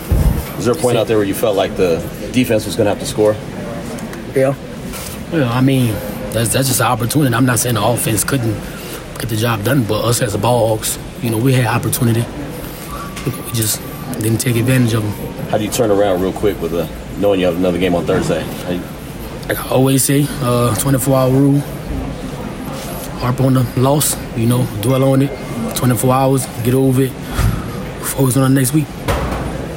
Was 0.56 0.66
there 0.66 0.74
a 0.74 0.78
point 0.78 0.98
out 0.98 1.08
there 1.08 1.18
where 1.18 1.26
you 1.26 1.34
felt 1.36 1.56
like 1.56 1.76
the 1.76 1.98
defense 2.32 2.66
was 2.66 2.76
going 2.76 2.86
to 2.86 2.92
have 2.92 3.00
to 3.00 3.06
score? 3.06 3.34
Yeah. 4.36 4.56
Well, 5.32 5.52
I 5.52 5.62
mean, 5.62 5.94
that's 6.32 6.54
that's 6.54 6.68
just 6.68 6.80
an 6.80 6.88
opportunity. 6.88 7.34
I'm 7.36 7.46
not 7.46 7.60
saying 7.60 7.76
the 7.76 7.84
offense 7.84 8.24
couldn't 8.24 8.54
get 9.20 9.30
the 9.30 9.36
job 9.36 9.64
done, 9.64 9.84
but 9.84 10.04
us 10.04 10.22
as 10.22 10.34
a 10.34 10.38
ball 10.38 10.68
hawks, 10.76 10.98
you 11.22 11.30
know, 11.30 11.38
we 11.38 11.54
had 11.54 11.66
opportunity. 11.68 12.24
We 13.26 13.52
just 13.54 13.82
didn't 14.20 14.38
take 14.40 14.56
advantage 14.56 14.94
of 14.94 15.04
them. 15.04 15.12
How 15.50 15.58
do 15.58 15.64
you 15.64 15.72
turn 15.72 15.92
around 15.92 16.22
real 16.22 16.34
quick 16.34 16.60
with 16.62 16.74
a, 16.74 16.88
knowing 17.20 17.40
you 17.40 17.46
have 17.48 17.56
another 17.58 17.78
game 17.80 17.96
on 17.96 18.06
Thursday? 18.06 18.42
How 18.42 18.72
you- 18.72 18.82
Like 19.48 19.60
I 19.66 19.70
always 19.70 20.04
say, 20.04 20.28
uh, 20.42 20.74
24 20.76 21.16
hour 21.18 21.32
rule. 21.32 21.60
Harp 23.20 23.40
on 23.42 23.54
the 23.56 23.66
loss, 23.78 24.16
you 24.36 24.46
know, 24.46 24.66
dwell 24.82 25.04
on 25.04 25.22
it. 25.22 25.32
24 25.76 26.14
hours, 26.14 26.46
get 26.64 26.74
over 26.74 27.04
it. 27.04 27.12
Focus 28.04 28.38
on 28.38 28.54
the 28.54 28.60
next 28.60 28.74
week. 28.74 28.86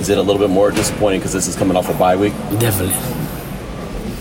Is 0.01 0.09
it 0.09 0.19
a 0.19 0.23
little 0.23 0.41
bit 0.41 0.51
more 0.51 0.71
disappointing 0.71 1.21
because 1.21 1.33
this 1.33 1.49
is 1.49 1.57
coming 1.57 1.77
off 1.77 1.89
a 1.89 1.95
bye 1.95 2.17
week? 2.17 2.33
Definitely, 2.59 2.95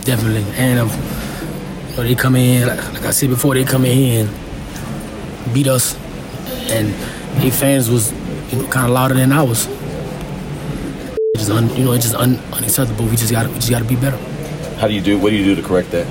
definitely. 0.01 0.43
And 0.55 0.79
um, 0.79 0.89
you 0.89 1.97
know, 1.97 2.03
they 2.03 2.15
come 2.15 2.35
in 2.35 2.67
like, 2.67 2.93
like 2.93 3.03
I 3.03 3.11
said 3.11 3.29
before, 3.29 3.53
they 3.53 3.63
come 3.63 3.85
in 3.85 3.97
here 3.97 4.25
and 4.25 5.53
beat 5.53 5.67
us, 5.67 5.95
and 6.71 6.93
their 7.41 7.51
fans 7.51 7.89
was 7.89 8.11
you 8.51 8.61
know 8.61 8.67
kind 8.69 8.87
of 8.87 8.91
louder 8.91 9.13
than 9.13 9.31
ours. 9.31 9.67
It's 11.35 11.45
just 11.45 11.51
un, 11.51 11.69
you 11.75 11.85
know 11.85 11.91
it's 11.91 12.05
just 12.05 12.15
un, 12.15 12.37
unacceptable. 12.53 13.05
We 13.05 13.15
just 13.15 13.31
got 13.31 13.47
we 13.47 13.55
just 13.55 13.69
got 13.69 13.79
to 13.79 13.85
be 13.85 13.95
better. 13.95 14.17
How 14.77 14.87
do 14.87 14.93
you 14.95 15.01
do? 15.01 15.19
What 15.19 15.29
do 15.29 15.35
you 15.35 15.43
do 15.43 15.55
to 15.55 15.67
correct 15.67 15.91
that? 15.91 16.07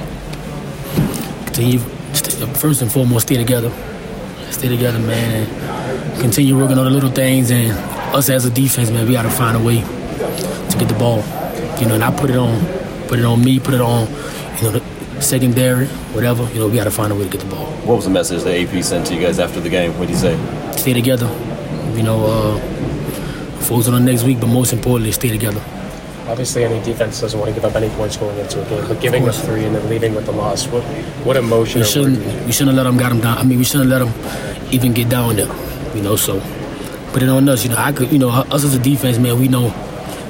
Continue 1.47 1.81
first 2.57 2.83
and 2.83 2.91
foremost, 2.91 3.27
stay 3.27 3.37
together, 3.37 3.71
stay 4.51 4.69
together, 4.69 4.99
man, 4.99 5.47
and 5.47 6.21
continue 6.21 6.57
working 6.57 6.79
on 6.79 6.85
the 6.85 6.91
little 6.91 7.11
things. 7.11 7.51
And 7.51 7.96
us 8.17 8.31
as 8.31 8.45
a 8.47 8.51
defense, 8.51 8.91
man, 8.91 9.07
we 9.07 9.13
got 9.13 9.23
to 9.23 9.31
find 9.31 9.57
a 9.57 9.61
way 9.61 9.81
to 9.81 10.77
get 10.79 10.89
the 10.89 10.97
ball. 10.99 11.19
You 11.79 11.87
know, 11.87 11.95
and 11.95 12.03
I 12.03 12.11
put 12.17 12.31
it 12.31 12.37
on, 12.37 12.65
put 13.07 13.19
it 13.19 13.25
on 13.25 13.45
me, 13.45 13.61
put 13.61 13.75
it 13.75 13.81
on, 13.81 14.09
you 14.57 14.63
know, 14.63 14.71
the 14.79 15.21
secondary, 15.21 15.87
whatever. 16.15 16.49
You 16.53 16.61
know, 16.61 16.69
we 16.69 16.77
got 16.77 16.85
to 16.85 16.91
find 16.91 17.13
a 17.13 17.15
way 17.15 17.25
to 17.25 17.31
get 17.31 17.43
the 17.43 17.55
ball. 17.55 17.67
What 17.85 17.97
was 17.97 18.05
the 18.05 18.11
message 18.11 18.43
that 18.45 18.59
AP 18.59 18.83
sent 18.83 19.07
to 19.09 19.15
you 19.15 19.21
guys 19.21 19.39
after 19.39 19.61
the 19.61 19.69
game? 19.69 19.93
What 19.99 20.09
did 20.09 20.15
he 20.15 20.17
say? 20.17 20.73
Stay 20.73 20.95
together. 20.95 21.27
You 21.95 22.03
know, 22.03 22.25
uh, 22.27 22.59
focus 23.61 23.89
on 23.89 23.95
the 23.95 24.01
next 24.01 24.25
week, 24.25 24.41
but 24.41 24.49
most 24.49 24.73
importantly, 24.73 25.13
stay 25.13 25.29
together. 25.29 25.63
Obviously, 26.27 26.65
any 26.65 26.83
defense 26.83 27.21
doesn't 27.21 27.39
want 27.39 27.51
to 27.51 27.55
give 27.55 27.65
up 27.65 27.77
any 27.77 27.89
points 27.95 28.17
going 28.17 28.37
into 28.39 28.61
a 28.61 28.69
game, 28.69 28.89
but 28.89 29.01
giving 29.01 29.29
us 29.29 29.45
three 29.45 29.65
and 29.65 29.75
then 29.77 29.89
leaving 29.89 30.15
with 30.15 30.27
the 30.27 30.33
loss, 30.33 30.67
what 30.67 30.83
what 31.25 31.37
emotion? 31.37 31.83
We 31.83 31.87
shouldn't. 31.87 32.47
We 32.47 32.53
shouldn't 32.53 32.77
have 32.77 32.85
let 32.85 32.91
them 32.91 32.97
got 32.97 33.11
them 33.11 33.21
down. 33.21 33.39
I 33.39 33.45
mean, 33.45 33.59
we 33.59 33.65
shouldn't 33.65 33.91
let 33.91 34.01
them 34.01 34.13
even 34.73 34.93
get 34.93 35.09
down 35.09 35.37
there. 35.37 35.55
You 35.95 36.03
know, 36.03 36.17
so 36.17 36.41
put 37.17 37.23
it 37.23 37.31
on 37.31 37.49
us. 37.49 37.65
You 37.65 37.71
know, 37.71 37.79
I 37.79 37.93
could. 37.93 38.13
You 38.13 38.19
know, 38.19 38.29
us 38.29 38.63
as 38.63 38.75
a 38.75 38.79
defense, 38.79 39.17
man, 39.17 39.41
we 39.41 39.49
know 39.49 39.73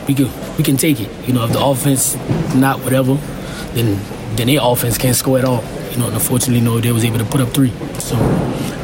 we 0.07 0.14
can 0.14 0.31
we 0.57 0.62
can 0.62 0.76
take 0.76 1.00
it. 1.00 1.11
You 1.26 1.35
know, 1.35 1.45
if 1.45 1.52
the 1.52 1.64
offense 1.64 2.14
not 2.55 2.78
whatever, 2.85 3.14
then 3.75 3.99
then 4.37 4.47
their 4.47 4.61
offense 4.62 4.97
can't 4.97 5.16
score 5.16 5.37
at 5.37 5.45
all. 5.45 5.64
You 5.90 5.99
know, 5.99 6.11
unfortunately, 6.11 6.61
no, 6.61 6.78
they 6.78 6.93
was 6.93 7.05
able 7.05 7.19
to 7.19 7.25
put 7.25 7.40
up 7.40 7.49
three. 7.49 7.71
So, 7.99 8.14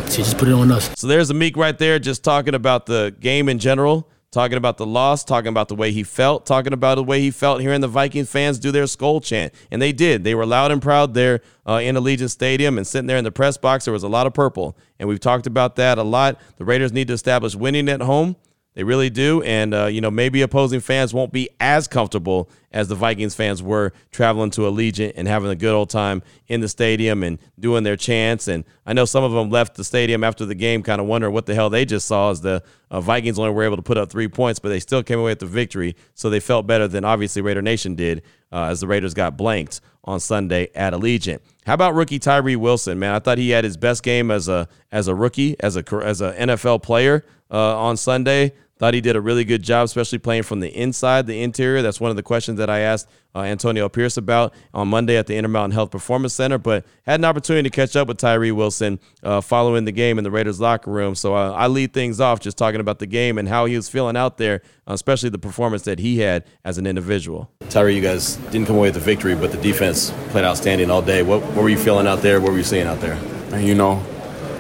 so 0.09 0.17
just 0.17 0.37
put 0.37 0.49
it 0.49 0.55
on 0.55 0.73
us. 0.73 0.91
So 0.97 1.07
there's 1.07 1.31
Amik 1.31 1.57
right 1.57 1.79
there 1.79 2.01
just 2.01 2.25
talking 2.25 2.57
about 2.57 2.87
the 2.87 3.15
game 3.21 3.49
in 3.49 3.61
general, 3.61 4.09
talking 4.33 4.57
about 4.57 4.79
the 4.79 4.87
loss, 4.87 5.23
talking 5.23 5.49
about 5.49 5.69
the 5.69 5.75
way 5.75 5.93
he 5.93 6.03
felt, 6.03 6.47
talking 6.47 6.73
about 6.73 6.97
the 6.97 7.05
way 7.05 7.21
he 7.21 7.31
felt 7.31 7.61
hearing 7.61 7.83
the 7.83 7.89
Viking 7.89 8.25
fans 8.25 8.59
do 8.59 8.73
their 8.73 8.87
skull 8.87 9.21
chant. 9.21 9.55
And 9.71 9.81
they 9.81 9.93
did. 9.93 10.25
They 10.25 10.35
were 10.35 10.47
loud 10.47 10.73
and 10.73 10.83
proud 10.83 11.15
there 11.15 11.43
uh, 11.69 11.75
in 11.75 11.95
Allegiant 11.95 12.31
Stadium 12.31 12.79
and 12.79 12.87
sitting 12.87 13.07
there 13.07 13.19
in 13.19 13.25
the 13.25 13.31
press 13.31 13.57
box. 13.59 13.85
There 13.85 13.93
was 13.93 14.03
a 14.03 14.09
lot 14.09 14.27
of 14.27 14.35
purple. 14.35 14.77
And 14.99 15.09
we've 15.09 15.21
talked 15.21 15.47
about 15.47 15.77
that 15.77 15.99
a 15.99 16.03
lot. 16.03 16.41
The 16.57 16.65
Raiders 16.65 16.93
need 16.93 17.09
to 17.09 17.15
establish 17.15 17.55
winning 17.55 17.89
at 17.89 18.01
home. 18.01 18.37
They 18.75 18.85
really 18.85 19.11
do. 19.11 19.43
And, 19.43 19.75
uh, 19.75 19.87
you 19.87 20.01
know, 20.01 20.11
maybe 20.11 20.41
opposing 20.41 20.81
fans 20.81 21.13
won't 21.13 21.33
be 21.33 21.51
as 21.61 21.87
comfortable 21.87 22.49
as 22.73 22.89
the 22.89 22.95
Vikings 22.95 23.35
fans 23.35 23.63
were 23.63 23.93
traveling 24.11 24.51
to 24.53 24.63
Allegiant 24.63 25.13
and 25.15 25.29
having 25.29 25.51
a 25.51 25.55
good 25.55 25.75
old 25.75 25.91
time 25.91 26.23
in 26.49 26.63
the 26.63 26.69
stadium 26.69 27.23
and 27.23 27.39
doing 27.61 27.85
their 27.85 27.97
chants. 27.97 28.49
And 28.49 28.65
I 28.87 28.95
know 28.95 29.05
some 29.05 29.25
of 29.25 29.33
them 29.33 29.51
left 29.51 29.75
the 29.75 29.85
stadium 29.85 30.25
after 30.25 30.47
the 30.47 30.55
game 30.55 30.83
kind 30.83 31.03
of 31.03 31.07
wondering 31.07 31.35
what 31.35 31.45
the 31.45 31.55
hell 31.55 31.69
they 31.69 31.85
just 31.85 32.07
saw 32.07 32.31
as 32.31 32.41
the 32.41 32.63
uh, 32.91 33.01
Vikings 33.03 33.39
only 33.39 33.51
were 33.51 33.65
able 33.65 33.77
to 33.77 33.83
put 33.83 33.99
up 33.99 34.11
three 34.11 34.29
points, 34.29 34.59
but 34.59 34.71
they 34.71 34.81
still 34.81 35.03
came 35.03 35.19
away 35.19 35.33
with 35.33 35.41
the 35.41 35.47
victory. 35.47 35.95
So 36.15 36.31
they 36.31 36.41
felt 36.41 36.67
better 36.67 36.89
than 36.89 37.05
obviously 37.05 37.43
Raider 37.43 37.63
Nation 37.63 37.95
did 37.95 38.23
uh, 38.51 38.65
as 38.65 38.81
the 38.81 38.87
Raiders 38.87 39.13
got 39.13 39.37
blanked 39.37 39.83
on 40.05 40.19
Sunday 40.19 40.69
at 40.75 40.95
Allegiant. 40.95 41.41
How 41.67 41.75
about 41.75 41.95
rookie 41.95 42.19
Tyree 42.19 42.57
Wilson, 42.57 42.99
man? 42.99 43.15
I 43.15 43.19
thought 43.19 43.39
he 43.39 43.51
had 43.51 43.65
his 43.65 43.77
best 43.77 44.03
game 44.03 44.31
as 44.31 44.49
a 44.49 44.69
as 44.91 45.09
a 45.09 45.15
rookie, 45.15 45.57
as 45.61 45.77
a 45.77 45.85
as 46.03 46.21
a 46.21 46.33
NFL 46.33 46.83
player 46.83 47.25
uh, 47.51 47.79
on 47.79 47.97
Sunday. 47.97 48.53
Thought 48.83 48.95
he 48.95 49.01
did 49.01 49.15
a 49.15 49.21
really 49.21 49.45
good 49.45 49.63
job, 49.63 49.85
especially 49.85 50.19
playing 50.19 50.43
from 50.43 50.59
the 50.59 50.69
inside, 50.77 51.29
the 51.29 51.41
interior. 51.41 51.83
That's 51.83 52.01
one 52.01 52.11
of 52.11 52.17
the 52.17 52.23
questions 52.25 52.59
that 52.59 52.69
I 52.69 52.81
asked 52.81 53.09
uh, 53.33 53.43
Antonio 53.43 53.89
Pierce 53.89 54.17
about 54.17 54.53
on 54.75 54.89
Monday 54.89 55.17
at 55.17 55.29
the 55.29 55.37
Intermountain 55.37 55.71
Health 55.71 55.93
Performance 55.93 56.35
Center. 56.35 56.59
But 56.59 56.85
had 57.05 57.21
an 57.21 57.25
opportunity 57.25 57.71
to 57.71 57.73
catch 57.73 57.95
up 57.95 58.09
with 58.09 58.17
Tyree 58.19 58.51
Wilson 58.51 58.99
uh, 59.23 59.41
following 59.41 59.85
the 59.85 59.93
game 59.93 60.19
in 60.19 60.25
the 60.25 60.33
Raiders 60.33 60.59
locker 60.59 60.91
room. 60.91 61.15
So 61.15 61.33
uh, 61.37 61.53
I 61.53 61.69
lead 61.69 61.93
things 61.93 62.21
off 62.21 62.41
just 62.41 62.59
talking 62.59 62.81
about 62.81 62.99
the 62.99 63.07
game 63.07 63.39
and 63.39 63.49
how 63.49 63.67
he 63.67 63.77
was 63.77 63.89
feeling 63.89 64.17
out 64.17 64.37
there, 64.37 64.63
uh, 64.89 64.95
especially 64.95 65.29
the 65.29 65.39
performance 65.39 65.83
that 65.83 66.01
he 66.01 66.19
had 66.19 66.45
as 66.65 66.77
an 66.77 66.85
individual. 66.85 67.53
Tyree, 67.69 67.95
you 67.95 68.03
guys 68.03 68.35
didn't 68.51 68.67
come 68.67 68.75
away 68.75 68.89
with 68.89 68.95
the 68.95 69.01
victory, 69.01 69.37
but 69.37 69.53
the 69.53 69.59
defense 69.59 70.11
played 70.31 70.45
outstanding 70.45 70.91
all 70.91 71.03
day. 71.03 71.23
What, 71.23 71.41
what 71.41 71.59
were 71.59 71.69
you 71.69 71.79
feeling 71.79 72.09
out 72.09 72.19
there? 72.19 72.41
What 72.41 72.51
were 72.51 72.59
you 72.59 72.65
seeing 72.65 72.89
out 72.89 72.99
there? 72.99 73.15
And 73.53 73.65
you 73.65 73.77
know, 73.77 74.05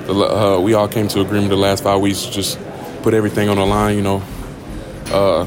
the, 0.06 0.14
uh, 0.14 0.60
we 0.60 0.74
all 0.74 0.86
came 0.86 1.08
to 1.08 1.22
agreement 1.22 1.50
the 1.50 1.56
last 1.56 1.82
five 1.82 2.00
weeks 2.00 2.24
just 2.24 2.56
put 3.02 3.14
everything 3.14 3.48
on 3.48 3.56
the 3.56 3.66
line. 3.66 3.96
You 3.96 4.02
know, 4.02 4.22
uh, 5.06 5.46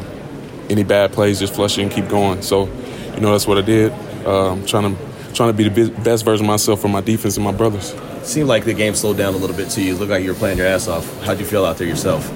any 0.69 0.83
bad 0.83 1.13
plays, 1.13 1.39
just 1.39 1.53
flush 1.53 1.77
it 1.77 1.83
and 1.83 1.91
keep 1.91 2.07
going. 2.07 2.41
So, 2.41 2.65
you 3.13 3.21
know, 3.21 3.31
that's 3.31 3.47
what 3.47 3.57
I 3.57 3.61
did. 3.61 3.91
Uh, 4.25 4.53
I'm 4.53 4.65
trying 4.65 4.95
to 4.95 5.01
trying 5.33 5.49
to 5.49 5.53
be 5.53 5.67
the 5.67 5.91
best 6.01 6.23
version 6.23 6.45
of 6.45 6.47
myself 6.47 6.79
for 6.81 6.87
my 6.87 7.01
defense 7.01 7.35
and 7.35 7.43
my 7.43 7.51
brothers. 7.51 7.93
Seemed 8.23 8.47
like 8.47 8.63
the 8.63 8.73
game 8.73 8.95
slowed 8.95 9.17
down 9.17 9.33
a 9.33 9.37
little 9.37 9.55
bit 9.55 9.69
to 9.71 9.81
you. 9.81 9.93
It 9.93 9.99
looked 9.99 10.11
like 10.11 10.23
you 10.23 10.31
were 10.31 10.37
playing 10.37 10.57
your 10.57 10.67
ass 10.67 10.87
off. 10.87 11.23
How'd 11.23 11.39
you 11.39 11.45
feel 11.45 11.65
out 11.65 11.77
there 11.77 11.87
yourself? 11.87 12.31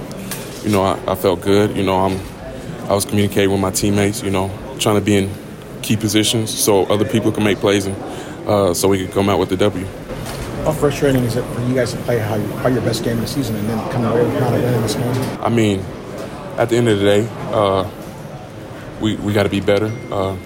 You 0.64 0.70
know, 0.70 0.82
I, 0.82 1.00
I 1.10 1.14
felt 1.14 1.40
good. 1.40 1.76
You 1.76 1.82
know, 1.82 1.96
I'm 1.96 2.20
I 2.88 2.94
was 2.94 3.04
communicating 3.04 3.50
with 3.50 3.60
my 3.60 3.70
teammates. 3.70 4.22
You 4.22 4.30
know, 4.30 4.50
trying 4.78 4.96
to 4.96 5.00
be 5.00 5.16
in 5.16 5.30
key 5.82 5.96
positions 5.96 6.56
so 6.56 6.84
other 6.86 7.06
people 7.06 7.32
can 7.32 7.42
make 7.42 7.58
plays 7.58 7.86
and 7.86 7.96
uh, 8.46 8.74
so 8.74 8.88
we 8.88 9.04
could 9.04 9.14
come 9.14 9.28
out 9.28 9.38
with 9.38 9.48
the 9.48 9.56
W. 9.56 9.86
How 10.64 10.72
frustrating 10.72 11.24
is 11.24 11.36
it 11.36 11.44
for 11.54 11.60
you 11.62 11.74
guys 11.74 11.92
to 11.92 11.98
play 12.00 12.18
how, 12.18 12.34
you, 12.34 12.46
how 12.58 12.68
your 12.68 12.82
best 12.82 13.02
game 13.02 13.14
of 13.14 13.22
the 13.22 13.26
season 13.26 13.56
and 13.56 13.68
then 13.68 13.90
come 13.90 14.04
away 14.04 14.22
with 14.22 14.40
not 14.40 14.52
a 14.52 14.56
win 14.56 14.74
in 14.74 14.82
this 14.82 14.94
game? 14.94 15.40
I 15.40 15.48
mean, 15.48 15.80
at 16.58 16.68
the 16.68 16.76
end 16.76 16.88
of 16.88 16.98
the 16.98 17.04
day, 17.04 17.28
uh, 17.50 17.90
we 19.00 19.16
we 19.16 19.32
got 19.32 19.44
to 19.44 19.48
be 19.48 19.60
better. 19.60 19.90
Uh, 20.10 20.36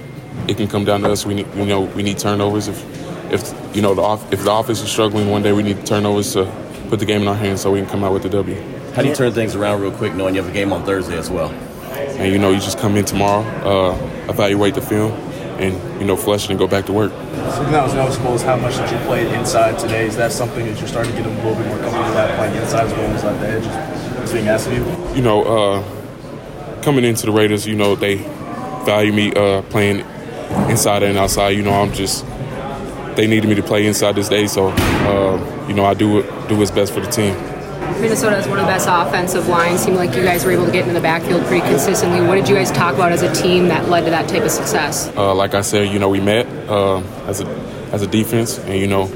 it 0.47 0.57
can 0.57 0.69
come 0.69 0.85
down 0.85 1.01
to 1.01 1.11
us. 1.11 1.27
We 1.27 1.35
need, 1.35 1.49
you 1.57 1.67
know, 1.67 1.81
we 1.81 2.03
need 2.05 2.19
turnovers. 2.19 2.69
If 2.69 2.85
if 3.33 3.77
you 3.77 3.83
know 3.83 3.95
the 3.95 4.03
off, 4.03 4.33
if 4.33 4.45
the 4.45 4.53
offense 4.53 4.81
is 4.81 4.91
struggling 4.91 5.31
one 5.31 5.43
day, 5.43 5.53
we 5.53 5.65
need 5.65 5.85
turnovers 5.85 6.33
to 6.35 6.45
put 6.89 7.01
the 7.01 7.07
game 7.07 7.23
in 7.23 7.29
our 7.29 7.35
hands 7.35 7.63
so 7.63 7.73
we 7.73 7.81
can 7.81 7.89
come 7.89 8.05
out 8.05 8.13
with 8.13 8.23
the 8.23 8.29
W. 8.29 8.55
How 8.95 9.03
do 9.03 9.09
you 9.09 9.15
turn 9.17 9.33
things 9.33 9.57
around 9.57 9.81
real 9.83 9.91
quick, 9.91 10.15
knowing 10.15 10.37
you 10.37 10.43
have 10.43 10.51
a 10.51 10.55
game 10.55 10.73
on 10.73 10.85
Thursday 10.85 11.19
as 11.19 11.29
well? 11.29 11.51
And 11.51 12.33
you 12.33 12.39
know, 12.39 12.51
you 12.53 12.61
just 12.61 12.79
come 12.79 12.97
in 12.97 13.05
tomorrow, 13.05 13.43
uh, 13.69 14.31
evaluate 14.31 14.75
the 14.75 14.83
film, 14.83 15.11
and 15.65 16.01
you 16.01 16.07
know, 16.07 16.17
flush 16.17 16.45
it 16.45 16.51
and 16.51 16.59
go 16.59 16.67
back 16.67 16.87
to 16.87 16.93
work. 16.93 17.13
Something 17.55 17.73
that 17.73 17.85
was 17.85 17.95
noticeable 17.95 18.35
is 18.35 18.43
how 18.43 18.57
much 18.57 18.77
that 18.77 18.91
you 18.93 18.99
played 19.07 19.27
inside 19.33 19.79
today. 19.79 20.07
Is 20.07 20.17
that 20.17 20.33
something 20.33 20.65
that 20.67 20.79
you're 20.79 20.89
starting 20.89 21.13
to 21.13 21.19
get 21.19 21.27
a 21.27 21.31
little 21.31 21.55
bit 21.55 21.67
more 21.67 21.79
comfortable 21.79 22.19
at 22.19 22.37
playing 22.37 22.57
inside 22.57 22.87
as 22.87 22.93
well 22.93 23.11
as 23.13 23.25
at 23.25 23.41
the 23.41 23.49
edge? 23.49 24.23
It's 24.23 24.33
being 24.33 24.49
asked 24.49 24.67
of 24.69 24.73
you. 24.75 25.17
You 25.17 25.23
know, 25.23 25.43
uh, 25.45 26.83
coming 26.83 27.05
into 27.05 27.27
the 27.27 27.33
Raiders, 27.33 27.67
you 27.67 27.77
know, 27.77 27.95
they 27.95 28.17
value 28.85 29.13
me 29.13 29.33
uh, 29.35 29.63
playing 29.63 30.01
inside 30.71 31.03
and 31.03 31.19
outside. 31.19 31.51
You 31.51 31.63
know, 31.63 31.73
I'm 31.73 31.93
just 31.93 32.25
they 33.17 33.27
needed 33.27 33.49
me 33.49 33.55
to 33.55 33.63
play 33.63 33.87
inside 33.87 34.17
this 34.17 34.29
day, 34.29 34.47
so 34.47 34.69
uh, 34.69 35.67
you 35.69 35.75
know, 35.75 35.85
I 35.85 35.95
do 35.95 36.23
do 36.49 36.57
what's 36.57 36.71
best 36.71 36.93
for 36.93 37.01
the 37.01 37.11
team. 37.11 37.35
Minnesota 38.01 38.37
has 38.37 38.49
one 38.49 38.59
of 38.59 38.67
the 38.67 38.71
best 38.71 38.89
offensive 38.91 39.49
lines. 39.49 39.83
Seemed 39.83 39.97
like 39.97 40.15
you 40.15 40.23
guys 40.23 40.45
were 40.45 40.51
able 40.53 40.67
to 40.67 40.73
get 40.73 40.83
into 40.83 40.95
the 40.95 41.01
backfield 41.01 41.45
pretty 41.47 41.67
consistently. 41.67 42.21
What 42.21 42.35
did 42.35 42.49
you 42.49 42.55
guys 42.55 42.71
talk 42.71 42.95
about 42.95 43.13
as 43.13 43.23
a 43.23 43.33
team 43.35 43.69
that 43.69 43.89
led 43.89 44.05
to 44.05 44.11
that 44.11 44.29
type 44.29 44.43
of 44.43 44.51
success? 44.51 45.11
Uh, 45.17 45.35
like 45.35 45.55
I 45.55 45.61
said, 45.61 45.93
you 45.93 45.99
know, 45.99 46.09
we 46.09 46.21
met 46.21 46.47
uh, 46.69 46.99
as 47.27 47.41
a 47.41 47.47
as 47.93 48.03
a 48.03 48.07
defense, 48.07 48.59
and 48.59 48.79
you 48.79 48.87
know, 48.87 49.07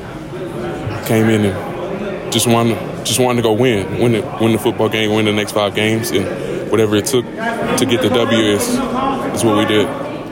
came 1.07 1.29
in 1.29 1.45
and 1.47 2.33
just 2.33 2.47
wanted 2.47 2.79
just 3.05 3.19
wanted 3.21 3.37
to 3.37 3.43
go 3.43 3.53
win, 3.53 3.99
win 3.99 4.13
the 4.13 4.39
win 4.41 4.53
the 4.53 4.59
football 4.59 4.89
game, 4.89 5.13
win 5.15 5.25
the 5.25 5.33
next 5.33 5.53
five 5.53 5.75
games, 5.75 6.11
and 6.11 6.71
whatever 6.71 6.97
it 6.97 7.07
took 7.07 7.25
to 7.25 7.87
get 7.89 8.03
the 8.03 8.11
W 8.11 8.39
is 8.39 8.69
is 8.69 9.45
what 9.45 9.57
we 9.57 9.65
did. 9.65 9.87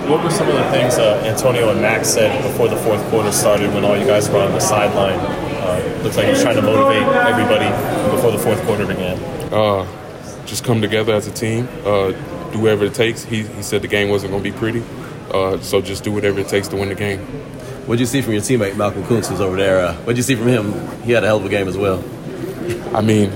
What 0.09 0.23
were 0.23 0.31
some 0.31 0.49
of 0.49 0.55
the 0.55 0.71
things 0.71 0.99
uh, 0.99 1.21
Antonio 1.25 1.71
and 1.71 1.81
Max 1.81 2.09
said 2.09 2.41
before 2.43 2.69
the 2.69 2.77
fourth 2.77 3.03
quarter 3.11 3.33
started 3.33 3.75
when 3.75 3.85
all 3.85 3.97
you 3.97 4.07
guys 4.07 4.29
were 4.31 4.41
on 4.41 4.53
the 4.53 4.61
sideline? 4.61 5.46
Uh, 5.67 6.03
looks 6.03 6.17
like 6.17 6.29
he's 6.29 6.43
trying 6.43 6.57
to 6.57 6.63
motivate 6.63 7.03
everybody 7.03 7.69
before 8.15 8.31
the 8.31 8.39
fourth 8.39 8.63
quarter 8.65 8.87
began. 8.87 9.19
Uh, 9.53 9.87
just 10.47 10.65
come 10.65 10.81
together 10.81 11.13
as 11.13 11.27
a 11.27 11.33
team, 11.33 11.69
uh, 11.85 12.13
do 12.53 12.61
whatever 12.61 12.85
it 12.85 12.95
takes. 12.95 13.25
He, 13.25 13.43
he 13.43 13.63
said 13.63 13.83
the 13.83 13.89
game 13.89 14.09
wasn't 14.09 14.31
going 14.33 14.43
to 14.45 14.51
be 14.51 14.57
pretty, 14.57 14.83
uh, 15.33 15.59
so 15.61 15.81
just 15.81 16.05
do 16.05 16.13
whatever 16.13 16.39
it 16.41 16.49
takes 16.49 16.69
to 16.69 16.77
win 16.77 16.89
the 16.89 16.95
game. 16.95 17.19
What'd 17.87 18.01
you 18.01 18.07
see 18.07 18.21
from 18.23 18.33
your 18.33 18.43
teammate 18.43 18.77
Malcolm 18.77 19.03
Koonce, 19.05 19.29
who's 19.29 19.41
over 19.41 19.57
there? 19.57 19.81
Uh, 19.87 19.95
what'd 19.99 20.17
you 20.17 20.23
see 20.23 20.35
from 20.37 20.47
him? 20.49 20.73
He 21.03 21.13
had 21.13 21.23
a 21.25 21.27
hell 21.27 21.37
of 21.39 21.45
a 21.45 21.49
game 21.49 21.69
as 21.69 21.77
well. 21.77 22.03
I 22.97 23.01
mean, 23.01 23.31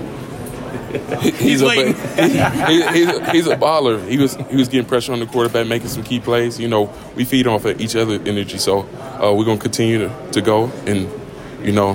he- 1.21 1.31
he's, 1.33 1.63
a 1.63 1.67
he- 1.93 1.93
he- 1.93 3.05
he's, 3.07 3.31
he's 3.31 3.47
a 3.47 3.57
baller. 3.57 4.07
He 4.09 4.19
was 4.19 4.35
he 4.51 4.57
was 4.57 4.69
getting 4.69 4.87
pressure 4.89 5.13
on 5.13 5.21
the 5.21 5.27
quarterback, 5.27 5.67
making 5.69 5.89
some 5.89 6.03
key 6.03 6.19
plays. 6.21 6.59
You 6.59 6.69
know, 6.69 6.93
we 7.15 7.25
feed 7.25 7.47
off 7.47 7.65
of 7.65 7.81
each 7.81 7.95
other 7.97 8.15
energy, 8.27 8.59
so 8.59 8.81
uh, 9.23 9.33
we're 9.37 9.45
gonna 9.45 9.59
continue 9.61 9.99
to, 10.09 10.31
to 10.33 10.41
go 10.41 10.65
and 10.87 11.09
you 11.65 11.73
know 11.73 11.95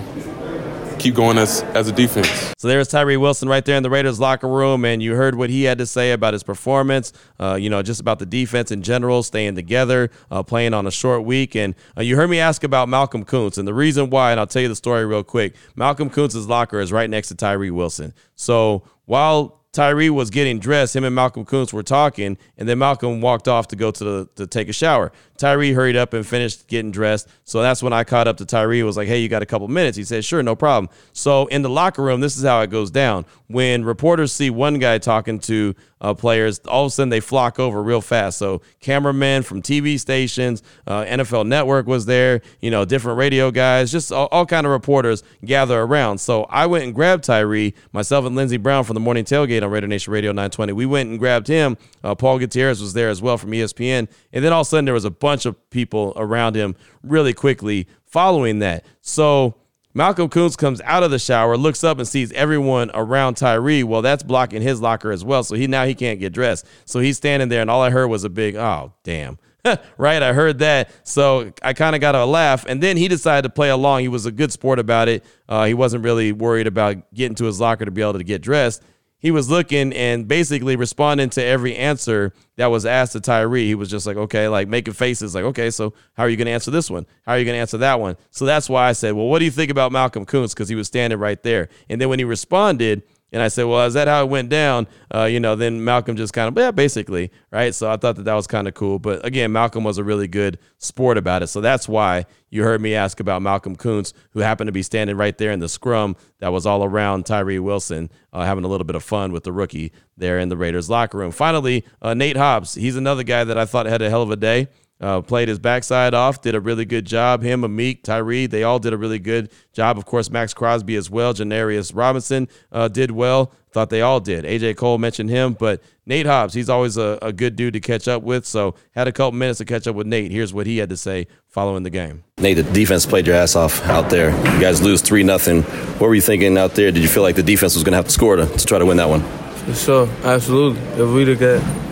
keep 0.99 1.15
going 1.15 1.37
as 1.37 1.61
as 1.73 1.87
a 1.87 1.91
defense. 1.91 2.53
So 2.57 2.67
there's 2.67 2.87
Tyree 2.87 3.17
Wilson 3.17 3.47
right 3.47 3.63
there 3.63 3.77
in 3.77 3.83
the 3.83 3.89
Raiders 3.89 4.19
locker 4.19 4.47
room, 4.47 4.85
and 4.85 5.01
you 5.01 5.15
heard 5.15 5.35
what 5.35 5.49
he 5.49 5.63
had 5.63 5.77
to 5.77 5.85
say 5.85 6.11
about 6.11 6.33
his 6.33 6.43
performance. 6.43 7.13
Uh, 7.39 7.55
you 7.55 7.69
know, 7.69 7.81
just 7.81 7.99
about 7.99 8.19
the 8.19 8.25
defense 8.25 8.71
in 8.71 8.81
general, 8.81 9.23
staying 9.23 9.55
together, 9.55 10.09
uh, 10.31 10.43
playing 10.43 10.73
on 10.73 10.87
a 10.87 10.91
short 10.91 11.23
week, 11.23 11.55
and 11.55 11.75
uh, 11.97 12.01
you 12.01 12.15
heard 12.15 12.29
me 12.29 12.39
ask 12.39 12.63
about 12.63 12.89
Malcolm 12.89 13.25
Koonce, 13.25 13.57
and 13.57 13.67
the 13.67 13.73
reason 13.73 14.09
why, 14.09 14.31
and 14.31 14.39
I'll 14.39 14.47
tell 14.47 14.61
you 14.61 14.67
the 14.67 14.75
story 14.75 15.05
real 15.05 15.23
quick. 15.23 15.55
Malcolm 15.75 16.09
Koonce's 16.09 16.47
locker 16.47 16.79
is 16.79 16.91
right 16.91 17.09
next 17.09 17.27
to 17.29 17.35
Tyree 17.35 17.71
Wilson. 17.71 18.13
So 18.35 18.83
while 19.05 19.61
Tyree 19.75 20.09
was 20.09 20.29
getting 20.29 20.57
dressed. 20.57 20.95
Him 20.95 21.03
and 21.03 21.13
Malcolm 21.13 21.43
Koonce 21.43 21.73
were 21.73 21.83
talking, 21.83 22.37
and 22.57 22.67
then 22.67 22.79
Malcolm 22.79 23.19
walked 23.19 23.49
off 23.49 23.67
to 23.67 23.75
go 23.75 23.91
to 23.91 24.03
the 24.03 24.29
to 24.37 24.47
take 24.47 24.69
a 24.69 24.73
shower. 24.73 25.11
Tyree 25.37 25.73
hurried 25.73 25.95
up 25.95 26.13
and 26.13 26.25
finished 26.25 26.67
getting 26.67 26.91
dressed. 26.91 27.27
So 27.43 27.61
that's 27.61 27.83
when 27.83 27.93
I 27.93 28.03
caught 28.03 28.27
up 28.27 28.37
to 28.37 28.45
Tyree. 28.45 28.83
Was 28.83 28.97
like, 28.97 29.07
"Hey, 29.07 29.19
you 29.19 29.29
got 29.29 29.41
a 29.41 29.45
couple 29.45 29.67
minutes?" 29.67 29.97
He 29.97 30.03
said, 30.03 30.23
"Sure, 30.23 30.41
no 30.41 30.55
problem." 30.55 30.89
So 31.13 31.47
in 31.47 31.61
the 31.61 31.69
locker 31.69 32.03
room, 32.03 32.21
this 32.21 32.37
is 32.37 32.43
how 32.43 32.61
it 32.61 32.69
goes 32.69 32.91
down. 32.91 33.25
When 33.47 33.85
reporters 33.85 34.31
see 34.31 34.49
one 34.49 34.79
guy 34.79 34.97
talking 34.97 35.39
to 35.41 35.75
uh, 36.01 36.13
players, 36.13 36.59
all 36.59 36.85
of 36.85 36.87
a 36.87 36.91
sudden 36.91 37.09
they 37.09 37.19
flock 37.19 37.59
over 37.59 37.81
real 37.81 38.01
fast. 38.01 38.37
So 38.37 38.61
cameramen 38.79 39.43
from 39.43 39.61
TV 39.61 39.99
stations, 39.99 40.63
uh, 40.87 41.03
NFL 41.03 41.47
Network 41.47 41.87
was 41.87 42.05
there. 42.05 42.41
You 42.61 42.71
know, 42.71 42.85
different 42.85 43.17
radio 43.17 43.51
guys, 43.51 43.91
just 43.91 44.11
all, 44.11 44.27
all 44.31 44.45
kind 44.45 44.65
of 44.65 44.71
reporters 44.71 45.23
gather 45.43 45.79
around. 45.81 46.19
So 46.19 46.43
I 46.45 46.65
went 46.65 46.85
and 46.85 46.93
grabbed 46.93 47.23
Tyree, 47.23 47.73
myself 47.91 48.25
and 48.25 48.35
Lindsey 48.35 48.57
Brown 48.57 48.83
from 48.83 48.93
the 48.93 48.99
morning 48.99 49.25
tailgate 49.25 49.63
on 49.63 49.69
Raider 49.69 49.87
Nation 49.87 50.13
Radio 50.13 50.31
920. 50.31 50.73
We 50.73 50.85
went 50.85 51.09
and 51.09 51.19
grabbed 51.19 51.47
him. 51.47 51.77
Uh, 52.03 52.15
Paul 52.15 52.39
Gutierrez 52.39 52.81
was 52.81 52.93
there 52.93 53.09
as 53.09 53.21
well 53.21 53.37
from 53.37 53.51
ESPN. 53.51 54.07
And 54.33 54.43
then 54.43 54.53
all 54.53 54.61
of 54.61 54.67
a 54.67 54.69
sudden 54.69 54.85
there 54.85 54.93
was 54.93 55.05
a 55.05 55.11
bunch 55.25 55.47
of 55.47 55.69
people 55.71 56.13
around 56.17 56.55
him 56.55 56.75
really 57.01 57.33
quickly 57.33 57.87
following 58.05 58.59
that. 58.59 58.85
So 59.01 59.55
Malcolm 59.95 60.29
Koonce 60.29 60.55
comes 60.55 60.81
out 60.81 61.01
of 61.01 61.09
the 61.09 61.17
shower, 61.17 61.57
looks 61.57 61.83
up 61.83 61.97
and 61.97 62.07
sees 62.07 62.31
everyone 62.33 62.91
around 62.93 63.37
Tyree. 63.37 63.81
Well, 63.81 64.03
that's 64.03 64.21
blocking 64.21 64.61
his 64.61 64.81
locker 64.81 65.11
as 65.11 65.25
well. 65.25 65.43
So 65.43 65.55
he 65.55 65.65
now 65.65 65.85
he 65.85 65.95
can't 65.95 66.19
get 66.19 66.31
dressed. 66.31 66.67
So 66.85 66.99
he's 66.99 67.17
standing 67.17 67.49
there, 67.49 67.61
and 67.61 67.71
all 67.71 67.81
I 67.81 67.89
heard 67.89 68.05
was 68.05 68.23
a 68.23 68.29
big, 68.29 68.55
oh, 68.55 68.93
damn. 69.01 69.39
right? 69.97 70.21
I 70.21 70.31
heard 70.31 70.59
that. 70.59 70.91
So 71.07 71.51
I 71.63 71.73
kind 71.73 71.95
of 71.95 72.01
got 72.01 72.13
a 72.13 72.23
laugh. 72.23 72.67
And 72.67 72.83
then 72.83 72.97
he 72.97 73.07
decided 73.07 73.47
to 73.47 73.49
play 73.49 73.69
along. 73.69 74.01
He 74.01 74.09
was 74.09 74.27
a 74.27 74.31
good 74.31 74.51
sport 74.51 74.77
about 74.77 75.07
it. 75.07 75.25
Uh, 75.49 75.65
he 75.65 75.73
wasn't 75.73 76.03
really 76.03 76.33
worried 76.33 76.67
about 76.67 77.11
getting 77.15 77.33
to 77.35 77.45
his 77.45 77.59
locker 77.59 77.85
to 77.85 77.89
be 77.89 78.03
able 78.03 78.13
to 78.13 78.23
get 78.23 78.43
dressed. 78.43 78.83
He 79.17 79.31
was 79.31 79.49
looking 79.49 79.93
and 79.93 80.27
basically 80.27 80.75
responding 80.75 81.29
to 81.31 81.43
every 81.43 81.75
answer 81.75 82.33
that 82.57 82.67
was 82.67 82.85
asked 82.85 83.13
to 83.13 83.21
Tyree. 83.21 83.65
He 83.65 83.75
was 83.75 83.89
just 83.89 84.05
like, 84.05 84.17
okay, 84.17 84.47
like 84.47 84.67
making 84.67 84.93
faces, 84.93 85.33
like, 85.33 85.45
okay, 85.45 85.71
so 85.71 85.93
how 86.13 86.23
are 86.23 86.29
you 86.29 86.37
going 86.37 86.45
to 86.45 86.51
answer 86.51 86.69
this 86.69 86.91
one? 86.91 87.05
How 87.25 87.33
are 87.33 87.39
you 87.39 87.45
going 87.45 87.55
to 87.55 87.59
answer 87.59 87.77
that 87.79 87.99
one? 87.99 88.17
So 88.29 88.45
that's 88.45 88.69
why 88.69 88.87
I 88.87 88.91
said, 88.91 89.13
well, 89.13 89.27
what 89.27 89.39
do 89.39 89.45
you 89.45 89.51
think 89.51 89.71
about 89.71 89.91
Malcolm 89.91 90.25
Koonce? 90.25 90.53
Because 90.53 90.69
he 90.69 90.75
was 90.75 90.87
standing 90.87 91.17
right 91.17 91.41
there. 91.41 91.69
And 91.89 91.99
then 91.99 92.09
when 92.09 92.19
he 92.19 92.25
responded, 92.25 93.03
and 93.35 93.43
I 93.43 93.49
said, 93.49 93.65
well, 93.65 93.85
is 93.85 93.95
that 93.95 94.07
how 94.07 94.23
it 94.23 94.29
went 94.29 94.47
down? 94.47 94.87
Uh, 95.13 95.25
you 95.25 95.41
know, 95.41 95.57
then 95.57 95.83
Malcolm 95.83 96.15
just 96.15 96.31
kind 96.31 96.47
of, 96.47 96.57
yeah, 96.57 96.71
basically, 96.71 97.33
right? 97.51 97.75
So 97.75 97.91
I 97.91 97.97
thought 97.97 98.15
that 98.15 98.23
that 98.23 98.33
was 98.33 98.47
kind 98.47 98.65
of 98.65 98.75
cool. 98.75 98.97
But 98.97 99.25
again, 99.25 99.51
Malcolm 99.51 99.83
was 99.83 99.97
a 99.97 100.05
really 100.05 100.29
good 100.29 100.57
sport 100.77 101.17
about 101.17 101.43
it. 101.43 101.47
So 101.47 101.59
that's 101.59 101.89
why 101.89 102.27
you 102.49 102.63
heard 102.63 102.79
me 102.79 102.95
ask 102.95 103.19
about 103.19 103.41
Malcolm 103.41 103.75
Koonce, 103.75 104.13
who 104.29 104.39
happened 104.39 104.69
to 104.69 104.71
be 104.71 104.81
standing 104.81 105.17
right 105.17 105.37
there 105.37 105.51
in 105.51 105.59
the 105.59 105.67
scrum 105.67 106.15
that 106.39 106.53
was 106.53 106.65
all 106.65 106.85
around 106.85 107.25
Tyree 107.25 107.59
Wilson, 107.59 108.09
uh, 108.31 108.45
having 108.45 108.63
a 108.63 108.69
little 108.69 108.85
bit 108.85 108.95
of 108.95 109.03
fun 109.03 109.33
with 109.33 109.43
the 109.43 109.51
rookie 109.51 109.91
there 110.15 110.39
in 110.39 110.47
the 110.47 110.55
Raiders 110.55 110.89
locker 110.89 111.17
room. 111.17 111.31
Finally, 111.31 111.83
uh, 112.01 112.13
Nate 112.13 112.37
Hobbs. 112.37 112.75
He's 112.75 112.95
another 112.95 113.23
guy 113.23 113.43
that 113.43 113.57
I 113.57 113.65
thought 113.65 113.85
had 113.85 114.01
a 114.01 114.09
hell 114.09 114.21
of 114.21 114.31
a 114.31 114.37
day. 114.37 114.69
Uh, 115.01 115.21
played 115.21 115.49
his 115.49 115.59
backside 115.59 116.13
off, 116.13 116.41
did 116.41 116.55
a 116.55 116.59
really 116.59 116.85
good 116.85 117.05
job. 117.05 117.43
Him, 117.43 117.63
Amik, 117.63 118.01
Tyree, 118.03 118.45
they 118.45 118.63
all 118.63 118.79
did 118.79 118.93
a 118.93 118.97
really 118.97 119.19
good 119.19 119.51
job. 119.73 119.97
Of 119.97 120.05
course, 120.05 120.29
Maxx 120.29 120.53
Crosby 120.53 120.95
as 120.95 121.09
well. 121.09 121.33
Janarius 121.33 121.91
Robinson 121.93 122.47
uh, 122.71 122.87
did 122.87 123.11
well. 123.11 123.51
Thought 123.71 123.89
they 123.89 124.01
all 124.01 124.21
did. 124.21 124.45
AJ 124.45 124.77
Cole 124.77 124.97
mentioned 124.97 125.29
him, 125.29 125.51
but 125.51 125.83
Nate 126.05 126.25
Hobbs, 126.25 126.53
he's 126.53 126.69
always 126.69 126.95
a, 126.95 127.19
a 127.21 127.33
good 127.33 127.57
dude 127.57 127.73
to 127.73 127.81
catch 127.81 128.07
up 128.07 128.23
with. 128.23 128.45
So 128.45 128.75
had 128.91 129.09
a 129.09 129.11
couple 129.11 129.33
minutes 129.33 129.57
to 129.57 129.65
catch 129.65 129.85
up 129.85 129.97
with 129.97 130.07
Nate. 130.07 130.31
Here's 130.31 130.53
what 130.53 130.65
he 130.65 130.77
had 130.77 130.87
to 130.89 130.97
say 130.97 131.27
following 131.49 131.83
the 131.83 131.89
game. 131.89 132.23
Nate, 132.37 132.55
the 132.55 132.63
defense 132.63 133.05
played 133.05 133.27
your 133.27 133.35
ass 133.35 133.57
off 133.57 133.83
out 133.87 134.09
there. 134.09 134.31
You 134.53 134.61
guys 134.61 134.81
lose 134.81 135.01
three 135.01 135.23
nothing. 135.23 135.63
What 135.63 136.07
were 136.07 136.15
you 136.15 136.21
thinking 136.21 136.57
out 136.57 136.71
there? 136.75 136.89
Did 136.91 137.03
you 137.03 137.09
feel 137.09 137.23
like 137.23 137.35
the 137.35 137.43
defense 137.43 137.75
was 137.75 137.83
going 137.83 137.91
to 137.91 137.97
have 137.97 138.05
to 138.05 138.11
score 138.11 138.37
to, 138.37 138.45
to 138.45 138.65
try 138.65 138.79
to 138.79 138.85
win 138.85 138.95
that 138.95 139.09
one? 139.09 139.23
For 139.65 139.73
sure, 139.73 140.09
absolutely. 140.23 140.79
If 140.91 141.09
we 141.13 141.25
look 141.25 141.41
at 141.41 141.84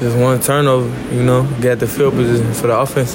just 0.00 0.16
one 0.16 0.40
turnover, 0.40 1.14
you 1.14 1.22
know, 1.22 1.44
got 1.60 1.78
the 1.78 1.86
field 1.86 2.14
position 2.14 2.52
for 2.54 2.66
the 2.66 2.78
offense, 2.78 3.14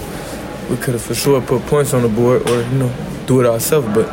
we 0.70 0.78
could 0.78 0.94
have 0.94 1.02
for 1.02 1.16
sure 1.16 1.42
put 1.42 1.62
points 1.64 1.94
on 1.94 2.04
the 2.04 2.10
board 2.10 2.48
or, 2.50 2.62
you 2.62 2.78
know, 2.78 3.24
do 3.26 3.40
it 3.42 3.46
ourselves. 3.46 3.88
But 3.88 4.08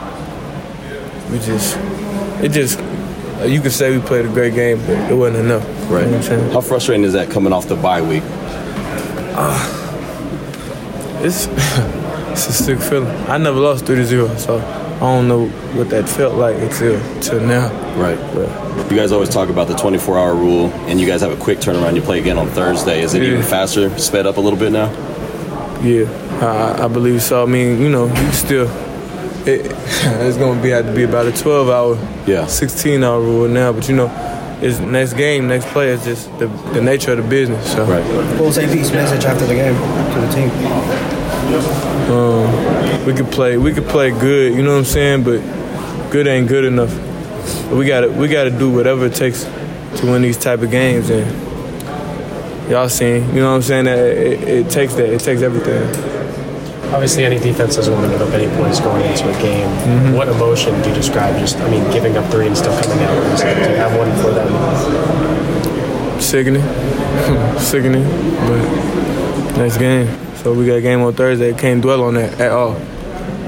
we 1.30 1.38
just, 1.38 1.76
it 2.42 2.50
just, 2.50 2.78
you 3.48 3.60
could 3.60 3.72
say 3.72 3.96
we 3.96 4.02
played 4.04 4.26
a 4.26 4.28
great 4.28 4.54
game, 4.54 4.78
but 4.80 5.10
it 5.10 5.14
wasn't 5.14 5.44
enough. 5.46 5.64
Right. 5.90 6.00
You 6.00 6.06
know 6.06 6.12
what 6.12 6.14
I'm 6.14 6.22
saying? 6.22 6.52
How 6.52 6.60
frustrating 6.60 7.04
is 7.04 7.12
that 7.12 7.30
coming 7.30 7.52
off 7.52 7.68
the 7.68 7.76
bye 7.76 8.02
week? 8.02 8.22
Uh, 9.38 9.72
it's, 11.22 11.46
it's 12.30 12.48
a 12.48 12.52
sick 12.52 12.78
feeling. 12.78 13.08
I 13.28 13.38
never 13.38 13.58
lost 13.58 13.86
3 13.86 14.02
0, 14.04 14.34
so 14.36 14.58
I 14.96 15.00
don't 15.00 15.28
know 15.28 15.46
what 15.76 15.90
that 15.90 16.08
felt 16.08 16.36
like 16.36 16.56
until, 16.56 16.96
until 17.16 17.40
now. 17.40 17.68
Right. 17.96 18.18
But, 18.34 18.90
You 18.90 18.96
guys 18.96 19.12
always 19.12 19.28
talk 19.28 19.48
about 19.50 19.68
the 19.68 19.74
24 19.76 20.18
hour 20.18 20.34
rule, 20.34 20.68
and 20.88 20.98
you 21.00 21.06
guys 21.06 21.20
have 21.20 21.32
a 21.32 21.36
quick 21.42 21.58
turnaround. 21.58 21.96
You 21.96 22.02
play 22.02 22.18
again 22.18 22.38
on 22.38 22.48
Thursday. 22.48 23.02
Is 23.02 23.12
it 23.14 23.22
Yeah. 23.22 23.28
even 23.30 23.42
faster, 23.42 23.90
sped 23.98 24.26
up 24.26 24.36
a 24.38 24.40
little 24.40 24.58
bit 24.58 24.72
now? 24.72 24.90
Yeah, 25.82 26.08
I, 26.40 26.84
I 26.84 26.88
believe 26.88 27.22
so. 27.22 27.42
I 27.42 27.46
mean, 27.46 27.80
you 27.80 27.90
know, 27.90 28.06
you 28.06 28.32
still, 28.32 28.68
it, 29.46 29.66
it's 29.70 30.38
going 30.38 30.56
to 30.56 30.62
be 30.62 30.70
have 30.70 30.86
to 30.86 30.92
be 30.94 31.02
about 31.02 31.26
a 31.26 31.32
12 31.32 31.68
hour, 31.68 31.98
yeah, 32.26 32.46
16 32.46 33.04
hour 33.04 33.20
rule 33.20 33.48
now. 33.48 33.72
But 33.72 33.88
you 33.90 33.96
know, 33.96 34.10
it's 34.62 34.78
next 34.80 35.12
game, 35.12 35.48
next 35.48 35.66
play 35.66 35.90
is 35.90 36.02
just 36.04 36.30
the, 36.38 36.46
the 36.72 36.80
nature 36.80 37.12
of 37.12 37.18
the 37.18 37.28
business. 37.28 37.70
So. 37.72 37.84
Right. 37.84 38.02
What 38.38 38.46
was 38.46 38.56
AP's 38.58 38.90
message 38.92 39.24
after 39.26 39.44
the 39.46 39.54
game 39.54 39.74
to 39.74 40.20
the 40.20 40.32
team? 40.32 40.50
Um, 42.10 42.46
we 43.06 43.14
could 43.14 43.30
play, 43.30 43.56
we 43.56 43.72
could 43.72 43.86
play 43.86 44.10
good. 44.10 44.52
You 44.52 44.62
know 44.62 44.72
what 44.72 44.78
I'm 44.78 44.84
saying? 44.84 45.22
But 45.22 45.40
good 46.10 46.26
ain't 46.26 46.48
good 46.48 46.64
enough. 46.64 46.90
But 47.68 47.76
we 47.76 47.86
got 47.86 48.00
to 48.00 48.08
we 48.08 48.28
got 48.28 48.44
to 48.44 48.50
do 48.50 48.70
whatever 48.70 49.06
it 49.06 49.14
takes 49.14 49.44
to 49.44 50.06
win 50.06 50.22
these 50.22 50.36
type 50.36 50.60
of 50.60 50.70
games. 50.70 51.08
And 51.08 51.30
y'all 52.68 52.88
seen, 52.88 53.28
you 53.28 53.40
know 53.40 53.50
what 53.50 53.56
I'm 53.56 53.62
saying? 53.62 53.84
That 53.84 53.98
it, 53.98 54.48
it 54.48 54.70
takes 54.70 54.94
that. 54.94 55.08
It 55.08 55.20
takes 55.20 55.42
everything. 55.42 55.82
Obviously, 56.92 57.24
any 57.24 57.38
defense 57.38 57.76
doesn't 57.76 57.92
want 57.92 58.06
to 58.06 58.12
give 58.18 58.26
up 58.26 58.34
any 58.34 58.48
points 58.56 58.80
going 58.80 59.04
into 59.04 59.28
a 59.28 59.42
game. 59.42 59.68
Mm-hmm. 59.68 60.14
What 60.14 60.28
emotion 60.28 60.80
do 60.82 60.88
you 60.88 60.94
describe? 60.94 61.36
Just, 61.38 61.56
I 61.58 61.68
mean, 61.68 61.82
giving 61.92 62.16
up 62.16 62.30
three 62.30 62.46
and 62.46 62.56
still 62.56 62.72
coming 62.80 63.04
out. 63.04 63.38
Do 63.38 63.46
you 63.48 63.76
have 63.76 63.96
one 63.98 64.10
for 64.22 64.30
them? 64.30 66.20
Sickening, 66.20 66.62
sickening. 67.58 68.04
But 68.46 69.56
next 69.58 69.78
game. 69.78 70.06
So 70.36 70.54
we 70.54 70.64
got 70.64 70.76
a 70.76 70.80
game 70.80 71.00
on 71.00 71.12
Thursday. 71.14 71.52
Can't 71.54 71.82
dwell 71.82 72.04
on 72.04 72.14
that 72.14 72.40
at 72.40 72.52
all. 72.52 72.80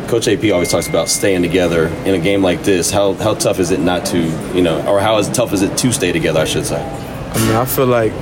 Coach 0.09 0.27
AP 0.27 0.51
always 0.53 0.71
talks 0.71 0.89
about 0.89 1.11
staying 1.11 1.43
together 1.43 1.89
in 2.07 2.15
a 2.15 2.19
game 2.19 2.43
like 2.43 2.63
this. 2.63 2.91
How 2.91 3.13
how 3.13 3.35
tough 3.35 3.59
is 3.59 3.71
it 3.71 3.79
not 3.79 4.07
to, 4.07 4.19
you 4.55 4.63
know, 4.63 4.81
or 4.89 5.01
how 5.01 5.19
as 5.19 5.29
tough 5.29 5.53
is 5.53 5.61
it 5.61 5.77
to 5.77 5.93
stay 5.93 6.13
together? 6.13 6.41
I 6.41 6.47
should 6.47 6.65
say. 6.65 6.83
I 6.83 7.39
mean, 7.39 7.55
I 7.55 7.67
feel 7.67 7.87
like 7.87 8.13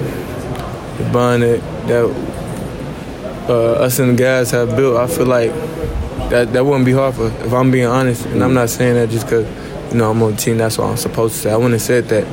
the 0.98 1.08
bond 1.12 1.44
that, 1.44 1.60
that 1.86 2.04
uh, 3.48 3.84
us 3.84 4.00
and 4.00 4.18
the 4.18 4.20
guys 4.20 4.50
have 4.50 4.74
built, 4.74 4.96
I 4.96 5.06
feel 5.06 5.26
like 5.26 5.52
that 6.30 6.52
that 6.52 6.66
wouldn't 6.66 6.86
be 6.86 6.92
hard 6.92 7.14
for. 7.14 7.28
If 7.28 7.52
I'm 7.52 7.70
being 7.70 7.86
honest, 7.86 8.26
and 8.26 8.42
I'm 8.42 8.52
not 8.52 8.68
saying 8.68 8.94
that 8.94 9.08
just 9.10 9.26
because 9.26 9.46
you 9.92 9.98
know 9.98 10.10
I'm 10.10 10.20
on 10.24 10.32
the 10.32 10.36
team. 10.36 10.58
That's 10.58 10.78
what 10.78 10.88
I'm 10.88 10.96
supposed 10.96 11.36
to 11.36 11.40
say. 11.42 11.52
I 11.52 11.56
wouldn't 11.56 11.74
have 11.74 11.82
said 11.82 12.08
that. 12.08 12.26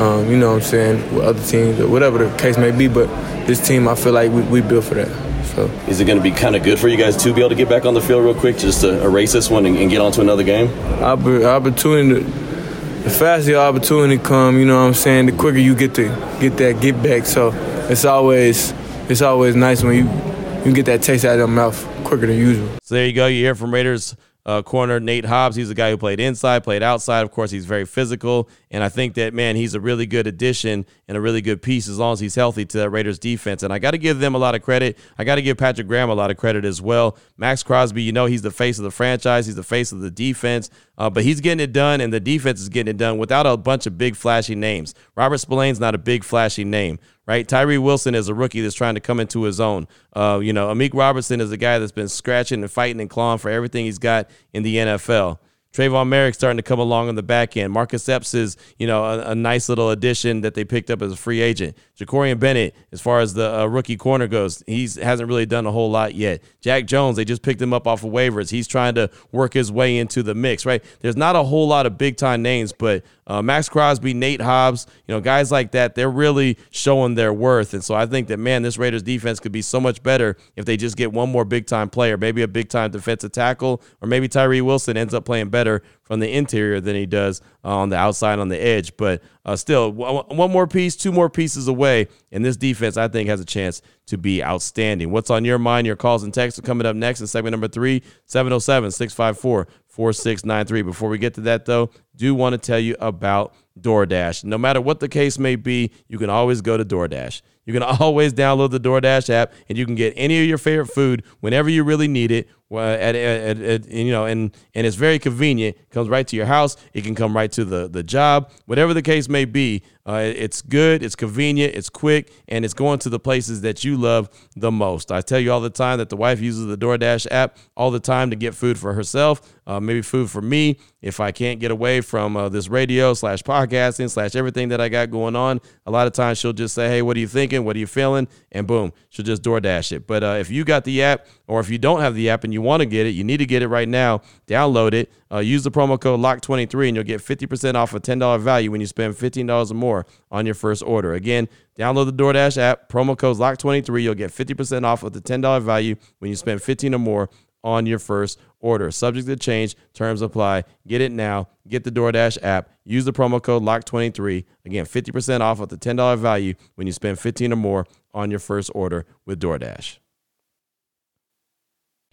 Um, 0.00 0.30
you 0.30 0.36
know 0.36 0.50
what 0.50 0.56
I'm 0.56 0.62
saying 0.62 1.14
with 1.14 1.24
other 1.24 1.44
teams 1.44 1.80
or 1.80 1.88
whatever 1.88 2.28
the 2.28 2.36
case 2.36 2.56
may 2.58 2.70
be. 2.70 2.86
But 2.86 3.08
this 3.48 3.66
team, 3.66 3.88
I 3.88 3.96
feel 3.96 4.12
like 4.12 4.30
we, 4.30 4.42
we 4.42 4.60
built 4.60 4.84
for 4.84 4.94
that. 4.94 5.23
So 5.54 5.66
Is 5.86 6.00
it 6.00 6.06
going 6.06 6.18
to 6.18 6.22
be 6.22 6.32
kind 6.32 6.56
of 6.56 6.64
good 6.64 6.80
for 6.80 6.88
you 6.88 6.96
guys 6.96 7.16
to 7.22 7.32
be 7.32 7.40
able 7.40 7.50
to 7.50 7.54
get 7.54 7.68
back 7.68 7.84
on 7.84 7.94
the 7.94 8.00
field 8.00 8.24
real 8.24 8.34
quick, 8.34 8.58
just 8.58 8.80
to 8.80 9.02
erase 9.04 9.32
this 9.32 9.48
one 9.48 9.66
and, 9.66 9.76
and 9.76 9.88
get 9.88 10.00
on 10.00 10.10
to 10.12 10.20
another 10.20 10.42
game? 10.42 10.66
Oppor- 10.98 11.44
opportunity, 11.44 12.22
the 12.22 13.10
faster 13.10 13.52
your 13.52 13.60
opportunity 13.60 14.20
come, 14.20 14.58
you 14.58 14.64
know 14.64 14.80
what 14.80 14.88
I'm 14.88 14.94
saying, 14.94 15.26
the 15.26 15.32
quicker 15.32 15.58
you 15.58 15.76
get 15.76 15.94
to 15.94 16.08
get 16.40 16.56
that 16.56 16.80
get 16.80 17.00
back. 17.02 17.24
So 17.26 17.52
it's 17.88 18.04
always 18.04 18.72
it's 19.08 19.22
always 19.22 19.54
nice 19.54 19.82
when 19.84 19.94
you 19.94 20.64
you 20.64 20.74
get 20.74 20.86
that 20.86 21.02
taste 21.02 21.24
out 21.24 21.34
of 21.34 21.38
your 21.38 21.48
mouth 21.48 21.80
quicker 22.04 22.26
than 22.26 22.36
usual. 22.36 22.68
So 22.82 22.96
there 22.96 23.06
you 23.06 23.12
go. 23.12 23.26
You 23.26 23.44
hear 23.44 23.54
from 23.54 23.72
Raiders 23.72 24.16
uh, 24.46 24.62
corner 24.62 25.00
Nate 25.00 25.24
Hobbs. 25.24 25.56
He's 25.56 25.70
a 25.70 25.74
guy 25.74 25.90
who 25.90 25.96
played 25.96 26.20
inside, 26.20 26.64
played 26.64 26.82
outside. 26.82 27.22
Of 27.22 27.30
course, 27.30 27.50
he's 27.50 27.64
very 27.64 27.84
physical, 27.84 28.48
and 28.74 28.82
I 28.82 28.88
think 28.88 29.14
that 29.14 29.32
man, 29.32 29.54
he's 29.54 29.74
a 29.74 29.80
really 29.80 30.04
good 30.04 30.26
addition 30.26 30.84
and 31.06 31.16
a 31.16 31.20
really 31.20 31.40
good 31.40 31.62
piece 31.62 31.86
as 31.86 31.96
long 31.96 32.14
as 32.14 32.18
he's 32.18 32.34
healthy 32.34 32.64
to 32.64 32.78
that 32.78 32.90
Raiders 32.90 33.20
defense. 33.20 33.62
And 33.62 33.72
I 33.72 33.78
got 33.78 33.92
to 33.92 33.98
give 33.98 34.18
them 34.18 34.34
a 34.34 34.38
lot 34.38 34.56
of 34.56 34.62
credit. 34.62 34.98
I 35.16 35.22
got 35.22 35.36
to 35.36 35.42
give 35.42 35.56
Patrick 35.58 35.86
Graham 35.86 36.10
a 36.10 36.14
lot 36.14 36.32
of 36.32 36.38
credit 36.38 36.64
as 36.64 36.82
well. 36.82 37.16
Maxx 37.36 37.62
Crosby, 37.62 38.02
you 38.02 38.10
know, 38.10 38.26
he's 38.26 38.42
the 38.42 38.50
face 38.50 38.78
of 38.78 38.82
the 38.82 38.90
franchise. 38.90 39.46
He's 39.46 39.54
the 39.54 39.62
face 39.62 39.92
of 39.92 40.00
the 40.00 40.10
defense, 40.10 40.70
uh, 40.98 41.08
but 41.08 41.22
he's 41.22 41.40
getting 41.40 41.62
it 41.62 41.72
done, 41.72 42.00
and 42.00 42.12
the 42.12 42.18
defense 42.18 42.60
is 42.60 42.68
getting 42.68 42.90
it 42.90 42.96
done 42.96 43.16
without 43.16 43.46
a 43.46 43.56
bunch 43.56 43.86
of 43.86 43.96
big 43.96 44.16
flashy 44.16 44.56
names. 44.56 44.92
Robert 45.14 45.38
Spillane's 45.38 45.78
not 45.78 45.94
a 45.94 45.98
big 45.98 46.24
flashy 46.24 46.64
name 46.64 46.98
right? 47.26 47.48
Tyree 47.48 47.78
Wilson 47.78 48.14
is 48.14 48.28
a 48.28 48.34
rookie 48.34 48.60
that's 48.60 48.74
trying 48.74 48.96
to 48.96 49.00
come 49.00 49.18
into 49.18 49.44
his 49.44 49.58
own. 49.58 49.88
Uh, 50.12 50.40
you 50.42 50.52
know, 50.52 50.68
Amik 50.68 50.90
Robertson 50.92 51.40
is 51.40 51.50
a 51.52 51.56
guy 51.56 51.78
that's 51.78 51.90
been 51.90 52.08
scratching 52.08 52.62
and 52.62 52.70
fighting 52.70 53.00
and 53.00 53.08
clawing 53.08 53.38
for 53.38 53.50
everything 53.50 53.86
he's 53.86 53.98
got 53.98 54.28
in 54.52 54.62
the 54.62 54.76
NFL. 54.76 55.38
Tre'von 55.74 56.08
Moehrig 56.08 56.34
starting 56.36 56.56
to 56.56 56.62
come 56.62 56.78
along 56.78 57.08
on 57.08 57.16
the 57.16 57.22
back 57.22 57.56
end. 57.56 57.72
Marcus 57.72 58.08
Epps 58.08 58.32
is, 58.32 58.56
you 58.78 58.86
know, 58.86 59.04
a, 59.04 59.30
a 59.30 59.34
nice 59.34 59.68
little 59.68 59.90
addition 59.90 60.42
that 60.42 60.54
they 60.54 60.64
picked 60.64 60.88
up 60.88 61.02
as 61.02 61.10
a 61.10 61.16
free 61.16 61.40
agent. 61.40 61.76
Jakorian 61.98 62.38
Bennett, 62.38 62.76
as 62.92 63.00
far 63.00 63.18
as 63.18 63.34
the 63.34 63.60
uh, 63.60 63.66
rookie 63.66 63.96
corner 63.96 64.28
goes, 64.28 64.62
he 64.68 64.82
hasn't 65.02 65.28
really 65.28 65.46
done 65.46 65.66
a 65.66 65.72
whole 65.72 65.90
lot 65.90 66.14
yet. 66.14 66.42
Jack 66.60 66.86
Jones, 66.86 67.16
they 67.16 67.24
just 67.24 67.42
picked 67.42 67.60
him 67.60 67.72
up 67.72 67.88
off 67.88 68.04
of 68.04 68.12
waivers. 68.12 68.50
He's 68.50 68.68
trying 68.68 68.94
to 68.94 69.10
work 69.32 69.52
his 69.52 69.72
way 69.72 69.98
into 69.98 70.22
the 70.22 70.34
mix, 70.34 70.64
right? 70.64 70.82
There's 71.00 71.16
not 71.16 71.34
a 71.34 71.42
whole 71.42 71.66
lot 71.66 71.86
of 71.86 71.98
big 71.98 72.16
time 72.16 72.40
names, 72.40 72.72
but 72.72 73.02
uh, 73.26 73.42
Maxx 73.42 73.68
Crosby, 73.68 74.14
Nate 74.14 74.40
Hobbs, 74.40 74.86
you 75.06 75.14
know, 75.14 75.20
guys 75.20 75.50
like 75.50 75.72
that, 75.72 75.94
they're 75.94 76.10
really 76.10 76.58
showing 76.70 77.14
their 77.14 77.32
worth. 77.32 77.74
And 77.74 77.82
so 77.82 77.94
I 77.94 78.06
think 78.06 78.28
that, 78.28 78.38
man, 78.38 78.62
this 78.62 78.76
Raiders 78.76 79.02
defense 79.02 79.40
could 79.40 79.52
be 79.52 79.62
so 79.62 79.80
much 79.80 80.02
better 80.02 80.36
if 80.56 80.64
they 80.64 80.76
just 80.76 80.96
get 80.96 81.12
one 81.12 81.30
more 81.30 81.44
big 81.44 81.66
time 81.66 81.88
player, 81.88 82.16
maybe 82.16 82.42
a 82.42 82.48
big 82.48 82.68
time 82.68 82.90
defensive 82.90 83.32
tackle, 83.32 83.82
or 84.02 84.08
maybe 84.08 84.28
Tyree 84.28 84.60
Wilson 84.60 84.96
ends 84.96 85.14
up 85.14 85.24
playing 85.24 85.48
better 85.48 85.82
from 86.02 86.20
the 86.20 86.30
interior 86.30 86.80
than 86.80 86.94
he 86.94 87.06
does 87.06 87.40
uh, 87.64 87.76
on 87.76 87.88
the 87.88 87.96
outside 87.96 88.38
on 88.38 88.48
the 88.48 88.60
edge. 88.60 88.96
But 88.96 89.22
uh, 89.46 89.56
still, 89.56 89.90
one 89.90 90.50
more 90.50 90.66
piece, 90.66 90.96
two 90.96 91.12
more 91.12 91.30
pieces 91.30 91.66
away, 91.66 92.08
and 92.30 92.44
this 92.44 92.56
defense, 92.56 92.96
I 92.96 93.08
think, 93.08 93.28
has 93.28 93.40
a 93.40 93.44
chance 93.44 93.80
to 94.06 94.18
be 94.18 94.44
outstanding. 94.44 95.10
What's 95.10 95.30
on 95.30 95.44
your 95.44 95.58
mind? 95.58 95.86
Your 95.86 95.96
calls 95.96 96.22
and 96.22 96.32
texts 96.32 96.58
are 96.58 96.62
coming 96.62 96.86
up 96.86 96.94
next 96.94 97.20
in 97.20 97.26
segment 97.26 97.52
number 97.52 97.68
three, 97.68 98.02
707 98.26 98.90
654 98.90 99.66
4693. 99.94 100.82
Before 100.82 101.08
we 101.08 101.18
get 101.18 101.34
to 101.34 101.40
that, 101.42 101.66
though, 101.66 101.90
do 102.16 102.34
want 102.34 102.54
to 102.54 102.58
tell 102.58 102.80
you 102.80 102.96
about 102.98 103.54
DoorDash. 103.80 104.42
No 104.42 104.58
matter 104.58 104.80
what 104.80 104.98
the 104.98 105.08
case 105.08 105.38
may 105.38 105.54
be, 105.54 105.92
you 106.08 106.18
can 106.18 106.28
always 106.28 106.62
go 106.62 106.76
to 106.76 106.84
DoorDash. 106.84 107.42
You 107.64 107.72
can 107.72 107.82
always 108.00 108.32
download 108.32 108.72
the 108.72 108.80
DoorDash 108.80 109.30
app 109.30 109.52
and 109.68 109.78
you 109.78 109.86
can 109.86 109.94
get 109.94 110.12
any 110.16 110.40
of 110.40 110.48
your 110.48 110.58
favorite 110.58 110.88
food 110.88 111.22
whenever 111.38 111.68
you 111.68 111.84
really 111.84 112.08
need 112.08 112.32
it. 112.32 112.48
At, 112.72 113.14
at, 113.14 113.60
at, 113.60 113.88
you 113.88 114.10
know, 114.10 114.24
and 114.24 114.56
and 114.74 114.86
it's 114.86 114.96
very 114.96 115.18
convenient. 115.18 115.76
It 115.76 115.90
comes 115.90 116.08
right 116.08 116.26
to 116.26 116.34
your 116.34 116.46
house. 116.46 116.76
It 116.92 117.04
can 117.04 117.14
come 117.14 117.36
right 117.36 117.52
to 117.52 117.64
the 117.64 117.88
the 117.88 118.02
job. 118.02 118.50
Whatever 118.66 118.94
the 118.94 119.02
case 119.02 119.28
may 119.28 119.44
be, 119.44 119.82
uh, 120.06 120.20
it's 120.24 120.60
good. 120.60 121.02
It's 121.02 121.14
convenient. 121.16 121.74
It's 121.74 121.88
quick, 121.88 122.32
and 122.48 122.64
it's 122.64 122.74
going 122.74 122.98
to 123.00 123.08
the 123.08 123.18
places 123.18 123.62
that 123.62 123.84
you 123.84 123.96
love 123.96 124.28
the 124.56 124.70
most. 124.70 125.10
I 125.12 125.20
tell 125.20 125.38
you 125.38 125.52
all 125.52 125.60
the 125.60 125.70
time 125.70 125.98
that 125.98 126.08
the 126.08 126.16
wife 126.16 126.40
uses 126.40 126.66
the 126.66 126.76
DoorDash 126.76 127.26
app 127.30 127.56
all 127.76 127.90
the 127.90 128.00
time 128.00 128.30
to 128.30 128.36
get 128.36 128.54
food 128.54 128.78
for 128.78 128.92
herself, 128.92 129.40
uh, 129.66 129.80
maybe 129.80 130.02
food 130.02 130.30
for 130.30 130.42
me 130.42 130.78
if 131.00 131.20
I 131.20 131.32
can't 131.32 131.60
get 131.60 131.70
away 131.70 132.00
from 132.00 132.36
uh, 132.36 132.48
this 132.48 132.68
radio 132.68 133.14
slash 133.14 133.42
podcasting 133.42 134.10
slash 134.10 134.34
everything 134.34 134.70
that 134.70 134.80
I 134.80 134.88
got 134.88 135.10
going 135.10 135.36
on. 135.36 135.60
A 135.86 135.90
lot 135.90 136.06
of 136.06 136.12
times 136.12 136.38
she'll 136.38 136.52
just 136.52 136.74
say, 136.74 136.88
"Hey, 136.88 137.02
what 137.02 137.16
are 137.16 137.20
you 137.20 137.28
thinking? 137.28 137.64
What 137.64 137.76
are 137.76 137.78
you 137.78 137.86
feeling?" 137.86 138.26
And 138.52 138.66
boom, 138.66 138.92
she'll 139.08 139.24
just 139.24 139.42
DoorDash 139.42 139.92
it. 139.92 140.06
But 140.06 140.22
uh, 140.22 140.36
if 140.38 140.50
you 140.50 140.64
got 140.64 140.84
the 140.84 141.02
app, 141.02 141.26
or 141.46 141.60
if 141.60 141.70
you 141.70 141.78
don't 141.78 142.00
have 142.00 142.14
the 142.14 142.30
app 142.30 142.44
and 142.44 142.52
you 142.54 142.62
want 142.62 142.80
to 142.80 142.86
get 142.86 143.06
it, 143.06 143.10
you 143.10 143.24
need 143.24 143.38
to 143.38 143.46
get 143.46 143.62
it 143.62 143.68
right 143.68 143.88
now. 143.88 144.22
Download 144.46 144.94
it. 144.94 145.12
Uh, 145.30 145.38
use 145.38 145.64
the 145.64 145.70
promo 145.70 146.00
code 146.00 146.20
LOCK23 146.20 146.88
and 146.88 146.96
you'll 146.96 147.04
get 147.04 147.20
50% 147.20 147.74
off 147.74 147.92
a 147.92 148.00
$10 148.00 148.40
value 148.40 148.70
when 148.70 148.80
you 148.80 148.86
spend 148.86 149.14
$15 149.14 149.70
or 149.70 149.74
more 149.74 150.06
on 150.30 150.46
your 150.46 150.54
first 150.54 150.82
order. 150.82 151.14
Again, 151.14 151.48
download 151.78 152.06
the 152.06 152.12
DoorDash 152.12 152.56
app, 152.56 152.88
promo 152.88 153.18
code 153.18 153.36
LOCK23. 153.36 154.02
You'll 154.02 154.14
get 154.14 154.30
50% 154.30 154.84
off 154.84 155.02
with 155.02 155.12
the 155.12 155.20
$10 155.20 155.62
value 155.62 155.96
when 156.20 156.30
you 156.30 156.36
spend 156.36 156.62
15 156.62 156.94
or 156.94 156.98
more 156.98 157.30
on 157.64 157.86
your 157.86 157.98
first 157.98 158.38
order. 158.60 158.90
Subject 158.90 159.26
to 159.26 159.36
change, 159.36 159.74
terms 159.94 160.22
apply. 160.22 160.64
Get 160.86 161.00
it 161.00 161.10
now. 161.10 161.48
Get 161.66 161.82
the 161.82 161.90
DoorDash 161.90 162.38
app. 162.42 162.68
Use 162.84 163.04
the 163.06 163.12
promo 163.12 163.42
code 163.42 163.62
LOCK23. 163.62 164.44
Again, 164.66 164.84
50% 164.84 165.40
off 165.40 165.58
with 165.58 165.70
the 165.70 165.78
$10 165.78 166.18
value 166.18 166.54
when 166.74 166.86
you 166.86 166.92
spend 166.92 167.18
15 167.18 167.52
or 167.52 167.56
more 167.56 167.86
on 168.12 168.30
your 168.30 168.40
first 168.40 168.70
order 168.74 169.06
with 169.24 169.40
DoorDash. 169.40 169.98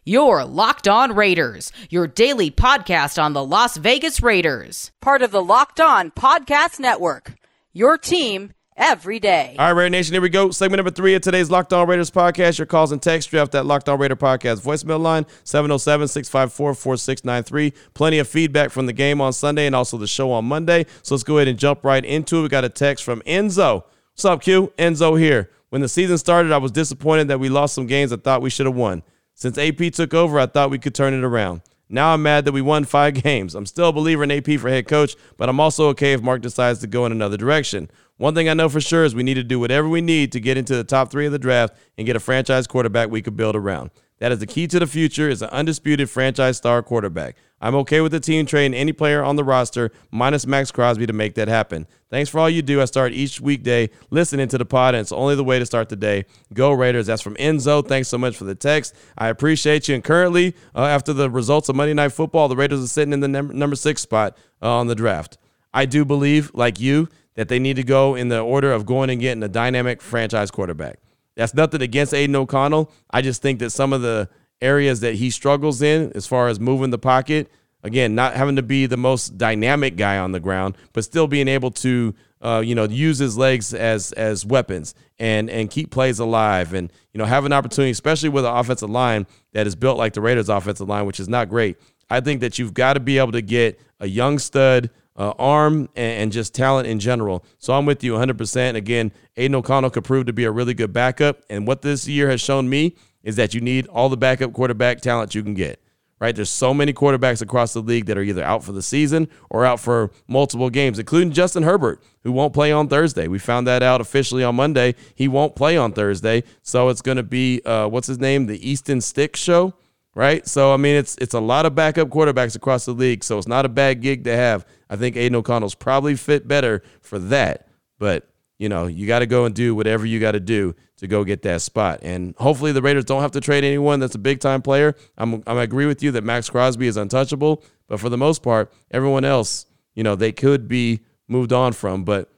Your 0.04 0.44
Locked 0.46 0.88
On 0.88 1.14
Raiders, 1.14 1.72
your 1.92 2.08
daily 2.08 2.50
podcast 2.50 3.22
on 3.22 3.34
the 3.34 3.46
Las 3.46 3.78
Vegas 3.78 4.24
Raiders. 4.24 4.90
Part 5.00 5.22
of 5.22 5.30
the 5.30 5.44
Locked 5.44 5.80
On 5.80 6.10
Podcast 6.10 6.80
Network. 6.80 7.36
Your 7.72 8.00
team 8.00 8.54
every 8.76 9.20
day. 9.20 9.56
All 9.60 9.68
right, 9.68 9.72
Raider 9.74 9.92
Nation, 9.92 10.14
here 10.14 10.22
we 10.24 10.30
go. 10.30 10.50
Segment 10.50 10.80
number 10.80 10.90
three 10.90 11.14
of 11.14 11.22
today's 11.22 11.52
Locked 11.52 11.72
On 11.72 11.88
Raiders 11.88 12.10
podcast. 12.10 12.58
Your 12.58 12.66
calls 12.66 12.92
and 12.92 13.00
text 13.00 13.30
draft 13.30 13.52
that 13.52 13.68
Locked 13.68 13.90
On 13.90 14.00
Raider 14.00 14.16
podcast 14.16 14.62
voicemail 14.62 15.00
line 15.00 15.28
707 15.44 16.08
654 16.08 16.74
4693. 16.74 17.72
Plenty 17.94 18.18
of 18.18 18.28
feedback 18.28 18.72
from 18.72 18.88
the 18.88 18.94
game 18.94 19.22
on 19.22 19.32
Sunday 19.34 19.68
and 19.68 19.76
also 19.76 20.00
the 20.00 20.08
show 20.08 20.32
on 20.32 20.46
Monday. 20.46 20.88
So 21.04 21.14
let's 21.14 21.24
go 21.24 21.38
ahead 21.38 21.48
and 21.48 21.60
jump 21.60 21.86
right 21.86 22.04
into 22.04 22.40
it. 22.40 22.42
We 22.42 22.48
got 22.50 22.66
a 22.66 22.70
text 22.70 23.04
from 23.04 23.22
Enzo. 23.28 23.84
What's 24.14 24.26
up, 24.26 24.42
Q? 24.42 24.74
Enzo 24.80 25.20
here. 25.20 25.52
When 25.70 25.84
the 25.84 25.88
season 25.88 26.18
started, 26.18 26.52
I 26.52 26.58
was 26.58 26.72
disappointed 26.72 27.28
that 27.28 27.40
we 27.40 27.50
lost 27.50 27.76
some 27.76 27.86
games 27.86 28.12
I 28.12 28.16
thought 28.16 28.42
we 28.42 28.50
should 28.50 28.66
have 28.66 28.76
won. 28.76 29.04
Since 29.34 29.58
AP 29.58 29.94
took 29.94 30.14
over, 30.14 30.40
I 30.40 30.46
thought 30.46 30.70
we 30.70 30.80
could 30.80 30.96
turn 30.96 31.14
it 31.14 31.24
around. 31.24 31.62
Now 31.90 32.14
I'm 32.14 32.24
mad 32.24 32.46
that 32.46 32.54
we 32.54 32.62
won 32.62 32.86
five 32.86 33.14
games. 33.24 33.54
I'm 33.54 33.66
still 33.66 33.90
a 33.90 33.94
believer 33.94 34.24
in 34.24 34.32
AP 34.32 34.60
for 34.60 34.70
head 34.70 34.88
coach, 34.88 35.16
but 35.38 35.50
I'm 35.50 35.60
also 35.60 35.88
okay 35.90 36.14
if 36.14 36.22
Mark 36.22 36.42
decides 36.42 36.80
to 36.80 36.88
go 36.88 37.06
in 37.06 37.12
another 37.12 37.38
direction. 37.38 37.92
One 38.18 38.34
thing 38.36 38.48
I 38.48 38.54
know 38.54 38.70
for 38.70 38.80
sure 38.80 39.04
is 39.04 39.14
we 39.14 39.24
need 39.24 39.34
to 39.34 39.44
do 39.44 39.60
whatever 39.60 39.90
we 39.90 40.00
need 40.00 40.32
to 40.32 40.40
get 40.40 40.58
into 40.58 40.76
the 40.76 40.84
top 40.84 41.12
three 41.12 41.26
of 41.26 41.32
the 41.32 41.40
draft 41.40 41.76
and 41.98 42.06
get 42.06 42.16
a 42.16 42.20
franchise 42.20 42.68
quarterback 42.68 43.10
we 43.10 43.22
could 43.22 43.36
build 43.36 43.56
around. 43.56 43.92
That 44.20 44.32
is 44.32 44.40
the 44.40 44.48
key 44.48 44.68
to 44.68 44.80
the 44.80 44.86
future 44.86 45.28
is 45.28 45.42
an 45.42 45.50
undisputed 45.50 46.10
franchise 46.10 46.58
star 46.58 46.84
quarterback. 46.84 47.36
I'm 47.62 47.76
okay 47.76 48.02
with 48.02 48.12
the 48.12 48.20
team 48.20 48.46
trading 48.46 48.74
any 48.74 48.92
player 48.92 49.24
on 49.24 49.36
the 49.36 49.44
roster 49.44 49.92
minus 50.10 50.48
Maxx 50.48 50.72
Crosby 50.72 51.06
to 51.06 51.14
make 51.14 51.36
that 51.36 51.48
happen. 51.48 51.86
Thanks 52.10 52.30
for 52.30 52.40
all 52.40 52.50
you 52.50 52.62
do. 52.62 52.82
I 52.82 52.86
start 52.86 53.14
each 53.14 53.40
weekday 53.40 53.90
listening 54.10 54.48
to 54.50 54.58
the 54.58 54.66
pod, 54.66 54.96
and 54.96 55.02
it's 55.02 55.12
only 55.12 55.36
the 55.36 55.44
way 55.44 55.60
to 55.60 55.66
start 55.66 55.90
the 55.90 55.96
day. 55.96 56.26
Go 56.54 56.72
Raiders. 56.72 57.06
That's 57.06 57.22
from 57.22 57.36
Enzo. 57.36 57.88
Thanks 57.88 58.10
so 58.10 58.18
much 58.18 58.36
for 58.36 58.44
the 58.46 58.56
text. 58.56 58.96
I 59.18 59.28
appreciate 59.28 59.88
you. 59.88 59.96
And 59.96 60.04
currently, 60.04 60.56
uh, 60.76 60.86
after 60.86 61.14
the 61.14 61.30
results 61.30 61.70
of 61.70 61.76
Monday 61.76 61.94
Night 61.94 62.10
Football, 62.10 62.48
the 62.48 62.56
Raiders 62.56 62.84
are 62.84 62.88
sitting 62.88 63.14
in 63.14 63.20
the 63.20 63.28
number, 63.28 63.54
number 63.54 63.76
six 63.76 64.02
spot 64.02 64.38
uh, 64.62 64.70
on 64.70 64.88
the 64.88 64.96
draft. 64.96 65.38
I 65.74 65.86
do 65.86 66.04
believe, 66.04 66.52
like 66.54 66.80
you, 66.80 67.08
that 67.36 67.48
they 67.48 67.60
need 67.60 67.78
to 67.78 67.84
go 67.84 68.16
in 68.16 68.28
the 68.28 68.40
order 68.40 68.72
of 68.74 68.86
going 68.86 69.10
and 69.10 69.22
getting 69.22 69.44
a 69.44 69.48
dynamic 69.48 70.02
franchise 70.02 70.52
quarterback. 70.52 71.00
That's 71.36 71.54
nothing 71.54 71.82
against 71.82 72.14
Aiden 72.14 72.36
O'Connell. 72.36 72.92
I 73.10 73.22
just 73.22 73.42
think 73.42 73.60
that 73.60 73.70
some 73.70 73.94
of 73.94 74.02
the 74.02 74.30
areas 74.62 75.00
that 75.02 75.16
he 75.16 75.30
struggles 75.30 75.82
in, 75.82 76.12
as 76.14 76.28
far 76.28 76.48
as 76.48 76.60
moving 76.60 76.90
the 76.90 77.00
pocket, 77.00 77.50
again, 77.84 78.16
not 78.16 78.36
having 78.36 78.56
to 78.56 78.64
be 78.64 78.86
the 78.86 78.98
most 78.98 79.38
dynamic 79.38 79.96
guy 79.96 80.18
on 80.18 80.32
the 80.32 80.40
ground, 80.40 80.78
but 80.94 81.04
still 81.04 81.28
being 81.28 81.48
able 81.48 81.72
to, 81.72 82.14
uh, 82.42 82.62
you 82.64 82.76
know, 82.76 82.86
use 82.86 83.18
his 83.18 83.38
legs 83.38 83.74
as 83.74 84.12
as 84.14 84.46
weapons 84.46 84.94
and 85.20 85.50
and 85.50 85.70
keep 85.70 85.92
plays 85.92 86.20
alive, 86.20 86.74
and 86.74 86.92
you 87.14 87.18
know, 87.18 87.26
have 87.26 87.46
an 87.46 87.54
opportunity, 87.54 87.92
especially 87.92 88.30
with 88.30 88.46
an 88.46 88.56
offensive 88.56 88.90
line 88.90 89.28
that 89.54 89.68
is 89.68 89.76
built 89.76 89.98
like 89.98 90.14
the 90.14 90.22
Raiders' 90.22 90.50
offensive 90.50 90.88
line, 90.88 91.06
which 91.06 91.20
is 91.20 91.30
not 91.30 91.50
great. 91.50 91.78
I 92.10 92.20
think 92.20 92.42
that 92.42 92.60
you've 92.60 92.74
got 92.74 92.94
to 92.94 93.00
be 93.00 93.18
able 93.18 93.32
to 93.32 93.42
get 93.42 93.80
a 94.00 94.08
young 94.08 94.38
stud 94.38 94.90
uh, 95.16 95.34
arm 95.38 95.90
and, 95.96 96.24
and, 96.24 96.32
just 96.32 96.54
talent 96.54 96.88
in 96.88 97.00
general. 97.00 97.46
So 97.60 97.74
I'm 97.74 97.86
with 97.86 98.04
you 98.04 98.14
100%. 98.14 98.76
Again, 98.76 99.12
Aiden 99.38 99.56
O'Connell 99.56 99.90
could 99.90 100.04
prove 100.04 100.26
to 100.26 100.34
be 100.34 100.46
a 100.46 100.52
really 100.52 100.74
good 100.74 100.94
backup. 100.94 101.44
And 101.50 101.68
what 101.68 101.82
this 101.82 102.08
year 102.08 102.30
has 102.30 102.42
shown 102.42 102.70
me 102.70 102.96
is 103.24 103.36
that 103.36 103.54
you 103.54 103.62
need 103.62 103.88
all 103.88 104.10
the 104.10 104.18
backup 104.18 104.54
quarterback 104.54 105.02
talent 105.02 105.36
you 105.36 105.44
can 105.44 105.54
get. 105.54 105.82
Right? 106.20 106.36
There's 106.36 106.52
so 106.52 106.72
many 106.72 106.94
quarterbacks 106.94 107.42
across 107.42 107.74
the 107.74 107.82
league 107.82 108.06
that 108.06 108.16
are 108.16 108.22
either 108.22 108.44
out 108.44 108.64
for 108.64 108.74
the 108.74 108.84
season 108.84 109.28
or 109.50 109.66
out 109.66 109.80
for 109.80 110.12
multiple 110.28 110.70
games, 110.70 111.00
including 111.00 111.32
Justin 111.32 111.64
Herbert, 111.64 112.00
who 112.22 112.32
won't 112.32 112.54
play 112.54 112.72
on 112.72 112.88
Thursday. 112.88 113.28
We 113.28 113.40
found 113.40 113.66
that 113.66 113.82
out 113.82 114.02
officially 114.02 114.44
on 114.44 114.56
Monday. 114.56 114.94
He 115.16 115.28
won't 115.28 115.56
play 115.56 115.78
on 115.78 115.94
Thursday. 115.94 116.44
So 116.62 116.90
it's 116.90 117.02
going 117.02 117.18
to 117.18 117.24
be, 117.24 117.64
uh, 117.66 117.88
what's 117.88 118.06
his 118.06 118.20
name? 118.20 118.46
The 118.46 118.70
Easton 118.70 119.02
Stick 119.02 119.36
Show 119.36 119.74
right? 120.16 120.48
So 120.48 120.74
I 120.74 120.78
mean, 120.78 120.96
it's 120.96 121.16
it's 121.18 121.34
a 121.34 121.40
lot 121.40 121.66
of 121.66 121.76
backup 121.76 122.10
quarterbacks 122.10 122.56
across 122.56 122.86
the 122.86 122.92
league, 122.92 123.24
so 123.24 123.38
it's 123.38 123.48
not 123.48 123.66
a 123.66 123.70
bad 123.70 124.02
gig 124.02 124.24
to 124.26 124.36
have. 124.36 124.66
I 124.90 124.96
think 124.96 125.16
Aiden 125.16 125.36
O'Connell's 125.36 125.76
probably 125.76 126.16
fit 126.16 126.48
better 126.48 126.84
for 127.02 127.20
that, 127.20 127.68
but 127.98 128.28
you 128.58 128.70
know, 128.70 128.88
you 128.88 129.08
got 129.08 129.20
to 129.20 129.26
go 129.26 129.46
and 129.46 129.56
do 129.56 129.74
whatever 129.74 130.06
you 130.06 130.20
got 130.20 130.34
to 130.34 130.40
do 130.40 130.76
to 131.02 131.08
go 131.08 131.24
get 131.24 131.42
that 131.42 131.62
spot. 131.62 132.00
And 132.04 132.36
hopefully, 132.38 132.72
the 132.72 132.82
Raiders 132.82 133.06
don't 133.06 133.22
have 133.22 133.32
to 133.32 133.42
trade 133.42 133.64
anyone 133.64 134.00
that's 134.00 134.16
a 134.16 134.20
big 134.20 134.40
time 134.40 134.62
player. 134.62 134.96
I'm 135.18 135.44
I 135.46 135.62
agree 135.64 135.88
with 135.88 136.02
you 136.02 136.12
that 136.12 136.24
Maxx 136.24 136.50
Crosby 136.50 136.88
is 136.88 136.96
untouchable, 136.96 137.64
but 137.88 138.00
for 138.00 138.08
the 138.08 138.18
most 138.18 138.44
part, 138.44 138.72
everyone 138.92 139.26
else, 139.26 139.66
you 139.96 140.04
know, 140.04 140.16
they 140.16 140.32
could 140.32 140.68
be 140.68 141.02
moved 141.28 141.52
on 141.52 141.74
from, 141.74 142.04
but 142.04 142.32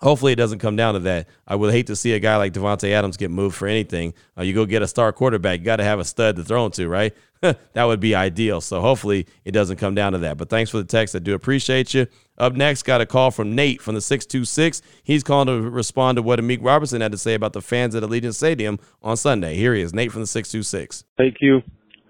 Hopefully, 0.00 0.32
it 0.32 0.36
doesn't 0.36 0.60
come 0.60 0.76
down 0.76 0.94
to 0.94 1.00
that. 1.00 1.26
I 1.46 1.56
would 1.56 1.72
hate 1.72 1.88
to 1.88 1.96
see 1.96 2.12
a 2.12 2.20
guy 2.20 2.36
like 2.36 2.52
Davante 2.52 2.88
Adams 2.92 3.16
get 3.16 3.32
moved 3.32 3.56
for 3.56 3.66
anything. 3.66 4.14
Uh, 4.36 4.42
you 4.42 4.54
go 4.54 4.64
get 4.64 4.80
a 4.80 4.86
star 4.86 5.12
quarterback, 5.12 5.58
you 5.58 5.64
got 5.64 5.76
to 5.76 5.84
have 5.84 5.98
a 5.98 6.04
stud 6.04 6.36
to 6.36 6.44
throw 6.44 6.66
into, 6.66 6.88
right? 6.88 7.12
that 7.40 7.84
would 7.84 7.98
be 7.98 8.14
ideal. 8.14 8.60
So 8.60 8.80
hopefully, 8.80 9.26
it 9.44 9.50
doesn't 9.50 9.78
come 9.78 9.96
down 9.96 10.12
to 10.12 10.18
that. 10.18 10.36
But 10.36 10.50
thanks 10.50 10.70
for 10.70 10.76
the 10.76 10.84
text. 10.84 11.16
I 11.16 11.18
do 11.18 11.34
appreciate 11.34 11.94
you. 11.94 12.06
Up 12.38 12.54
next, 12.54 12.84
got 12.84 13.00
a 13.00 13.06
call 13.06 13.32
from 13.32 13.54
Nate 13.54 13.82
from 13.82 13.96
the 13.96 14.00
626. 14.00 14.80
He's 15.02 15.24
calling 15.24 15.48
to 15.48 15.68
respond 15.68 16.16
to 16.16 16.22
what 16.22 16.38
Amik 16.38 16.60
Robertson 16.62 17.00
had 17.00 17.10
to 17.10 17.18
say 17.18 17.34
about 17.34 17.52
the 17.52 17.60
fans 17.60 17.96
at 17.96 18.04
Allegiant 18.04 18.34
Stadium 18.34 18.78
on 19.02 19.16
Sunday. 19.16 19.56
Here 19.56 19.74
he 19.74 19.82
is, 19.82 19.92
Nate 19.92 20.12
from 20.12 20.20
the 20.20 20.26
626. 20.26 21.04
Thank 21.16 21.36
you. 21.40 21.62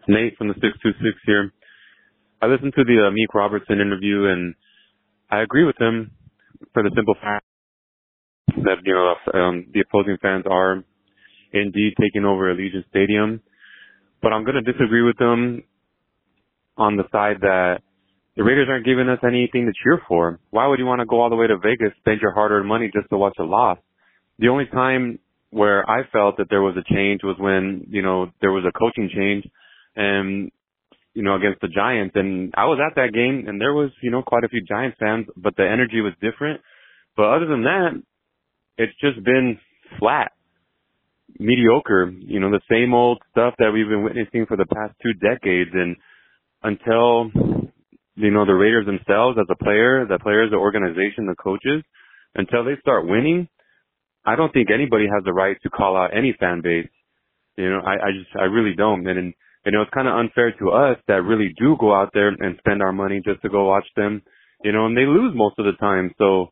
Nate 0.07 0.37
from 0.37 0.49
the 0.49 0.55
626 0.55 1.19
here. 1.25 1.53
I 2.43 2.47
listened 2.47 2.75
to 2.77 2.85
the 2.85 3.11
Amik 3.11 3.35
Robertson 3.35 3.81
interview, 3.81 4.27
and 4.27 4.55
I 5.31 5.41
agree 5.41 5.64
with 5.64 5.77
him 5.81 6.12
for 6.75 6.83
the 6.83 6.91
simple 6.95 7.14
fact 7.14 7.45
that 8.49 8.77
you 8.85 8.95
know 8.95 9.14
um, 9.38 9.67
the 9.73 9.81
opposing 9.81 10.19
fans 10.21 10.45
are 10.49 10.85
indeed 11.53 11.95
taking 12.01 12.25
over 12.25 12.55
Allegiant 12.55 12.88
Stadium, 12.91 13.41
but 14.23 14.33
I'm 14.33 14.45
going 14.45 14.62
to 14.62 14.73
disagree 14.73 15.03
with 15.03 15.17
them 15.17 15.62
on 16.77 16.97
the 16.97 17.05
side 17.11 17.38
that 17.41 17.81
the 18.38 18.44
Raiders 18.44 18.68
aren't 18.70 18.87
giving 18.87 19.09
us 19.09 19.18
anything 19.24 19.66
to 19.66 19.72
cheer 19.83 20.01
for. 20.07 20.38
Why 20.51 20.68
would 20.68 20.79
you 20.79 20.87
want 20.87 21.01
to 21.01 21.07
go 21.07 21.20
all 21.20 21.29
the 21.29 21.35
way 21.35 21.48
to 21.48 21.59
Vegas, 21.59 21.92
spend 21.98 22.20
your 22.22 22.33
hard-earned 22.33 22.68
money 22.68 22.88
just 22.94 23.11
to 23.11 23.18
watch 23.18 23.35
a 23.40 23.42
loss? 23.42 23.79
The 24.38 24.46
only 24.46 24.66
time 24.66 25.18
where 25.51 25.83
I 25.90 26.03
felt 26.12 26.37
that 26.37 26.46
there 26.48 26.62
was 26.62 26.77
a 26.77 26.94
change 26.94 27.22
was 27.24 27.35
when, 27.40 27.88
you 27.90 28.01
know, 28.01 28.31
there 28.40 28.53
was 28.53 28.64
a 28.64 28.79
coaching 28.79 29.11
change 29.12 29.44
and, 29.96 30.53
you 31.14 31.24
know, 31.24 31.35
against 31.35 31.61
the 31.61 31.66
Giants. 31.66 32.14
And 32.14 32.55
I 32.57 32.66
was 32.66 32.79
at 32.79 32.94
that 32.94 33.12
game 33.12 33.48
and 33.48 33.61
there 33.61 33.74
was, 33.74 33.90
you 34.05 34.12
know, 34.12 34.22
quite 34.22 34.44
a 34.44 34.48
few 34.48 34.62
Giants 34.68 34.96
fans, 35.01 35.27
but 35.37 35.57
the 35.57 35.68
energy 35.68 36.01
was 36.01 36.12
different. 36.22 36.61
But 37.16 37.35
other 37.35 37.46
than 37.46 37.64
that, 37.64 38.01
it's 38.77 38.94
just 39.01 39.24
been 39.24 39.59
flat, 39.98 40.31
mediocre, 41.40 42.12
you 42.16 42.38
know, 42.38 42.51
the 42.51 42.61
same 42.70 42.94
old 42.94 43.20
stuff 43.33 43.55
that 43.59 43.72
we've 43.74 43.88
been 43.88 44.05
witnessing 44.05 44.46
for 44.46 44.57
the 44.57 44.66
past 44.66 44.94
two 45.03 45.14
decades. 45.14 45.70
And 45.74 45.96
until, 46.62 47.31
you 48.19 48.33
know, 48.33 48.45
the 48.45 48.53
Raiders 48.53 48.85
themselves 48.85 49.39
as 49.41 49.47
a 49.49 49.57
player, 49.63 50.05
the 50.07 50.19
players, 50.19 50.51
the 50.51 50.57
organization, 50.57 51.27
the 51.27 51.37
coaches, 51.37 51.85
until 52.35 52.65
they 52.65 52.75
start 52.81 53.07
winning, 53.07 53.49
I 54.27 54.35
don't 54.35 54.53
think 54.53 54.71
anybody 54.71 55.07
has 55.07 55.25
the 55.25 55.33
right 55.33 55.57
to 55.63 55.71
call 55.71 55.97
out 55.97 56.17
any 56.17 56.37
fan 56.39 56.61
base. 56.61 56.91
You 57.57 57.71
know, 57.71 57.81
I, 57.81 57.95
I 57.95 58.11
just, 58.13 58.31
I 58.39 58.45
really 58.45 58.75
don't. 58.77 59.07
And, 59.07 59.19
and 59.19 59.35
you 59.65 59.73
know, 59.73 59.83
it's 59.83 59.95
kind 59.95 60.09
of 60.09 60.15
unfair 60.15 60.53
to 60.59 60.71
us 60.71 60.99
that 61.07 61.23
really 61.23 61.55
do 61.59 61.77
go 61.79 61.95
out 61.95 62.11
there 62.13 62.29
and 62.29 62.59
spend 62.59 62.83
our 62.83 62.93
money 62.93 63.23
just 63.25 63.41
to 63.43 63.49
go 63.49 63.67
watch 63.69 63.87
them, 63.97 64.23
you 64.65 64.73
know, 64.73 64.87
and 64.87 64.97
they 64.97 65.07
lose 65.07 65.33
most 65.35 65.59
of 65.59 65.65
the 65.65 65.79
time. 65.81 66.13
So 66.19 66.51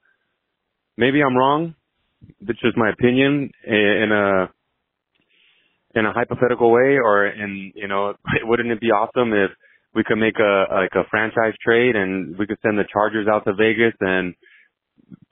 maybe 0.96 1.20
I'm 1.22 1.36
wrong. 1.36 1.74
It's 2.40 2.60
just 2.60 2.76
my 2.76 2.90
opinion 2.90 3.50
eh, 3.66 4.04
in 4.04 4.12
a, 4.12 4.50
in 5.98 6.06
a 6.06 6.12
hypothetical 6.12 6.70
way 6.70 6.98
or 7.02 7.26
in, 7.26 7.72
you 7.74 7.88
know, 7.88 8.14
wouldn't 8.42 8.70
it 8.70 8.80
be 8.80 8.88
awesome 8.88 9.32
if 9.32 9.50
we 9.96 10.04
could 10.04 10.18
make 10.18 10.38
a, 10.38 10.66
like 10.70 10.92
a 10.94 11.08
franchise 11.10 11.54
trade 11.64 11.96
and 11.96 12.36
we 12.36 12.46
could 12.46 12.58
send 12.62 12.78
the 12.78 12.84
Chargers 12.92 13.26
out 13.26 13.44
to 13.46 13.54
Vegas 13.54 13.94
and 14.00 14.34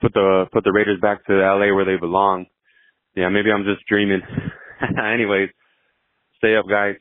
put 0.01 0.11
the 0.13 0.45
put 0.51 0.63
the 0.63 0.71
Raiders 0.71 0.99
back 0.99 1.23
to 1.27 1.33
LA 1.33 1.73
where 1.73 1.85
they 1.85 1.97
belong. 1.97 2.47
Yeah, 3.15 3.29
maybe 3.29 3.51
I'm 3.51 3.63
just 3.63 3.85
dreaming. 3.87 4.21
Anyways, 5.13 5.49
stay 6.37 6.55
up, 6.57 6.65
guys. 6.67 6.95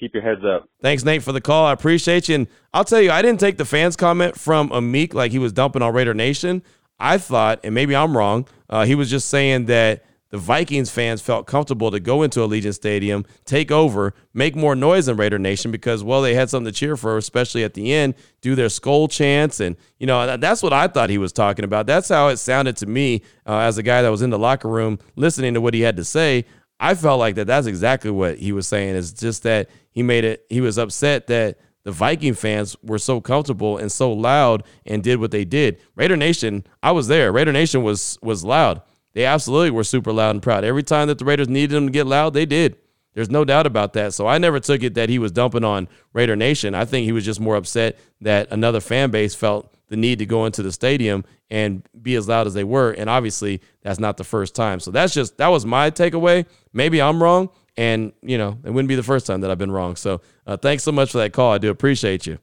Keep 0.00 0.14
your 0.14 0.22
heads 0.22 0.40
up. 0.44 0.68
Thanks, 0.80 1.04
Nate, 1.04 1.22
for 1.22 1.32
the 1.32 1.40
call. 1.40 1.66
I 1.66 1.72
appreciate 1.72 2.28
you. 2.28 2.34
And 2.34 2.46
I'll 2.72 2.84
tell 2.84 3.00
you, 3.00 3.10
I 3.12 3.22
didn't 3.22 3.38
take 3.38 3.58
the 3.58 3.64
fans' 3.64 3.94
comment 3.94 4.36
from 4.36 4.70
Amik 4.70 5.12
like 5.14 5.30
he 5.30 5.38
was 5.38 5.52
dumping 5.52 5.82
on 5.82 5.94
Raider 5.94 6.14
Nation. 6.14 6.62
I 6.98 7.18
thought, 7.18 7.60
and 7.62 7.74
maybe 7.74 7.94
I'm 7.94 8.16
wrong, 8.16 8.48
uh, 8.70 8.86
he 8.86 8.94
was 8.94 9.10
just 9.10 9.28
saying 9.28 9.66
that 9.66 10.02
the 10.32 10.38
Vikings 10.38 10.90
fans 10.90 11.20
felt 11.20 11.46
comfortable 11.46 11.90
to 11.90 12.00
go 12.00 12.22
into 12.22 12.40
Allegiant 12.40 12.72
Stadium, 12.72 13.26
take 13.44 13.70
over, 13.70 14.14
make 14.32 14.56
more 14.56 14.74
noise 14.74 15.04
than 15.04 15.18
Raider 15.18 15.38
Nation 15.38 15.70
because, 15.70 16.02
well, 16.02 16.22
they 16.22 16.34
had 16.34 16.48
something 16.48 16.72
to 16.72 16.76
cheer 16.76 16.96
for, 16.96 17.18
especially 17.18 17.64
at 17.64 17.74
the 17.74 17.92
end, 17.92 18.14
do 18.40 18.54
their 18.54 18.70
skull 18.70 19.08
chants. 19.08 19.60
And, 19.60 19.76
you 19.98 20.06
know, 20.06 20.38
that's 20.38 20.62
what 20.62 20.72
I 20.72 20.88
thought 20.88 21.10
he 21.10 21.18
was 21.18 21.34
talking 21.34 21.66
about. 21.66 21.86
That's 21.86 22.08
how 22.08 22.28
it 22.28 22.38
sounded 22.38 22.78
to 22.78 22.86
me 22.86 23.20
uh, 23.46 23.58
as 23.58 23.76
a 23.76 23.82
guy 23.82 24.00
that 24.00 24.08
was 24.08 24.22
in 24.22 24.30
the 24.30 24.38
locker 24.38 24.68
room 24.68 24.98
listening 25.16 25.52
to 25.52 25.60
what 25.60 25.74
he 25.74 25.82
had 25.82 25.98
to 25.98 26.04
say. 26.04 26.46
I 26.80 26.94
felt 26.94 27.18
like 27.18 27.34
that 27.34 27.46
that's 27.46 27.66
exactly 27.66 28.10
what 28.10 28.38
he 28.38 28.52
was 28.52 28.66
saying. 28.66 28.96
It's 28.96 29.12
just 29.12 29.42
that 29.42 29.68
he 29.90 30.02
made 30.02 30.24
it, 30.24 30.46
he 30.48 30.62
was 30.62 30.78
upset 30.78 31.26
that 31.26 31.58
the 31.84 31.92
Viking 31.92 32.32
fans 32.32 32.74
were 32.82 32.98
so 32.98 33.20
comfortable 33.20 33.76
and 33.76 33.92
so 33.92 34.10
loud 34.10 34.62
and 34.86 35.02
did 35.02 35.20
what 35.20 35.30
they 35.30 35.44
did. 35.44 35.78
Raider 35.94 36.16
Nation, 36.16 36.64
I 36.82 36.92
was 36.92 37.08
there. 37.08 37.32
Raider 37.32 37.52
Nation 37.52 37.82
was 37.82 38.18
was 38.22 38.44
loud. 38.44 38.80
They 39.12 39.24
absolutely 39.24 39.70
were 39.70 39.84
super 39.84 40.12
loud 40.12 40.30
and 40.30 40.42
proud. 40.42 40.64
Every 40.64 40.82
time 40.82 41.08
that 41.08 41.18
the 41.18 41.24
Raiders 41.24 41.48
needed 41.48 41.74
them 41.74 41.86
to 41.86 41.92
get 41.92 42.06
loud, 42.06 42.34
they 42.34 42.46
did. 42.46 42.76
There's 43.14 43.30
no 43.30 43.44
doubt 43.44 43.66
about 43.66 43.92
that. 43.92 44.14
So 44.14 44.26
I 44.26 44.38
never 44.38 44.58
took 44.58 44.82
it 44.82 44.94
that 44.94 45.08
he 45.08 45.18
was 45.18 45.32
dumping 45.32 45.64
on 45.64 45.88
Raider 46.12 46.36
Nation. 46.36 46.74
I 46.74 46.84
think 46.84 47.04
he 47.04 47.12
was 47.12 47.24
just 47.24 47.40
more 47.40 47.56
upset 47.56 47.98
that 48.22 48.48
another 48.50 48.80
fan 48.80 49.10
base 49.10 49.34
felt 49.34 49.72
the 49.88 49.96
need 49.96 50.18
to 50.20 50.26
go 50.26 50.46
into 50.46 50.62
the 50.62 50.72
stadium 50.72 51.24
and 51.50 51.86
be 52.00 52.14
as 52.14 52.26
loud 52.26 52.46
as 52.46 52.54
they 52.54 52.64
were. 52.64 52.92
And 52.92 53.10
obviously, 53.10 53.60
that's 53.82 54.00
not 54.00 54.16
the 54.16 54.24
first 54.24 54.54
time. 54.54 54.80
So 54.80 54.90
that's 54.90 55.12
just 55.12 55.36
that 55.36 55.48
was 55.48 55.66
my 55.66 55.90
takeaway. 55.90 56.46
Maybe 56.72 57.02
I'm 57.02 57.22
wrong, 57.22 57.50
and 57.76 58.12
you 58.22 58.38
know 58.38 58.58
it 58.64 58.70
wouldn't 58.70 58.88
be 58.88 58.94
the 58.94 59.02
first 59.02 59.26
time 59.26 59.42
that 59.42 59.50
I've 59.50 59.58
been 59.58 59.70
wrong. 59.70 59.96
So 59.96 60.22
uh, 60.46 60.56
thanks 60.56 60.82
so 60.82 60.92
much 60.92 61.12
for 61.12 61.18
that 61.18 61.34
call. 61.34 61.52
I 61.52 61.58
do 61.58 61.68
appreciate 61.68 62.26
you. 62.26 62.38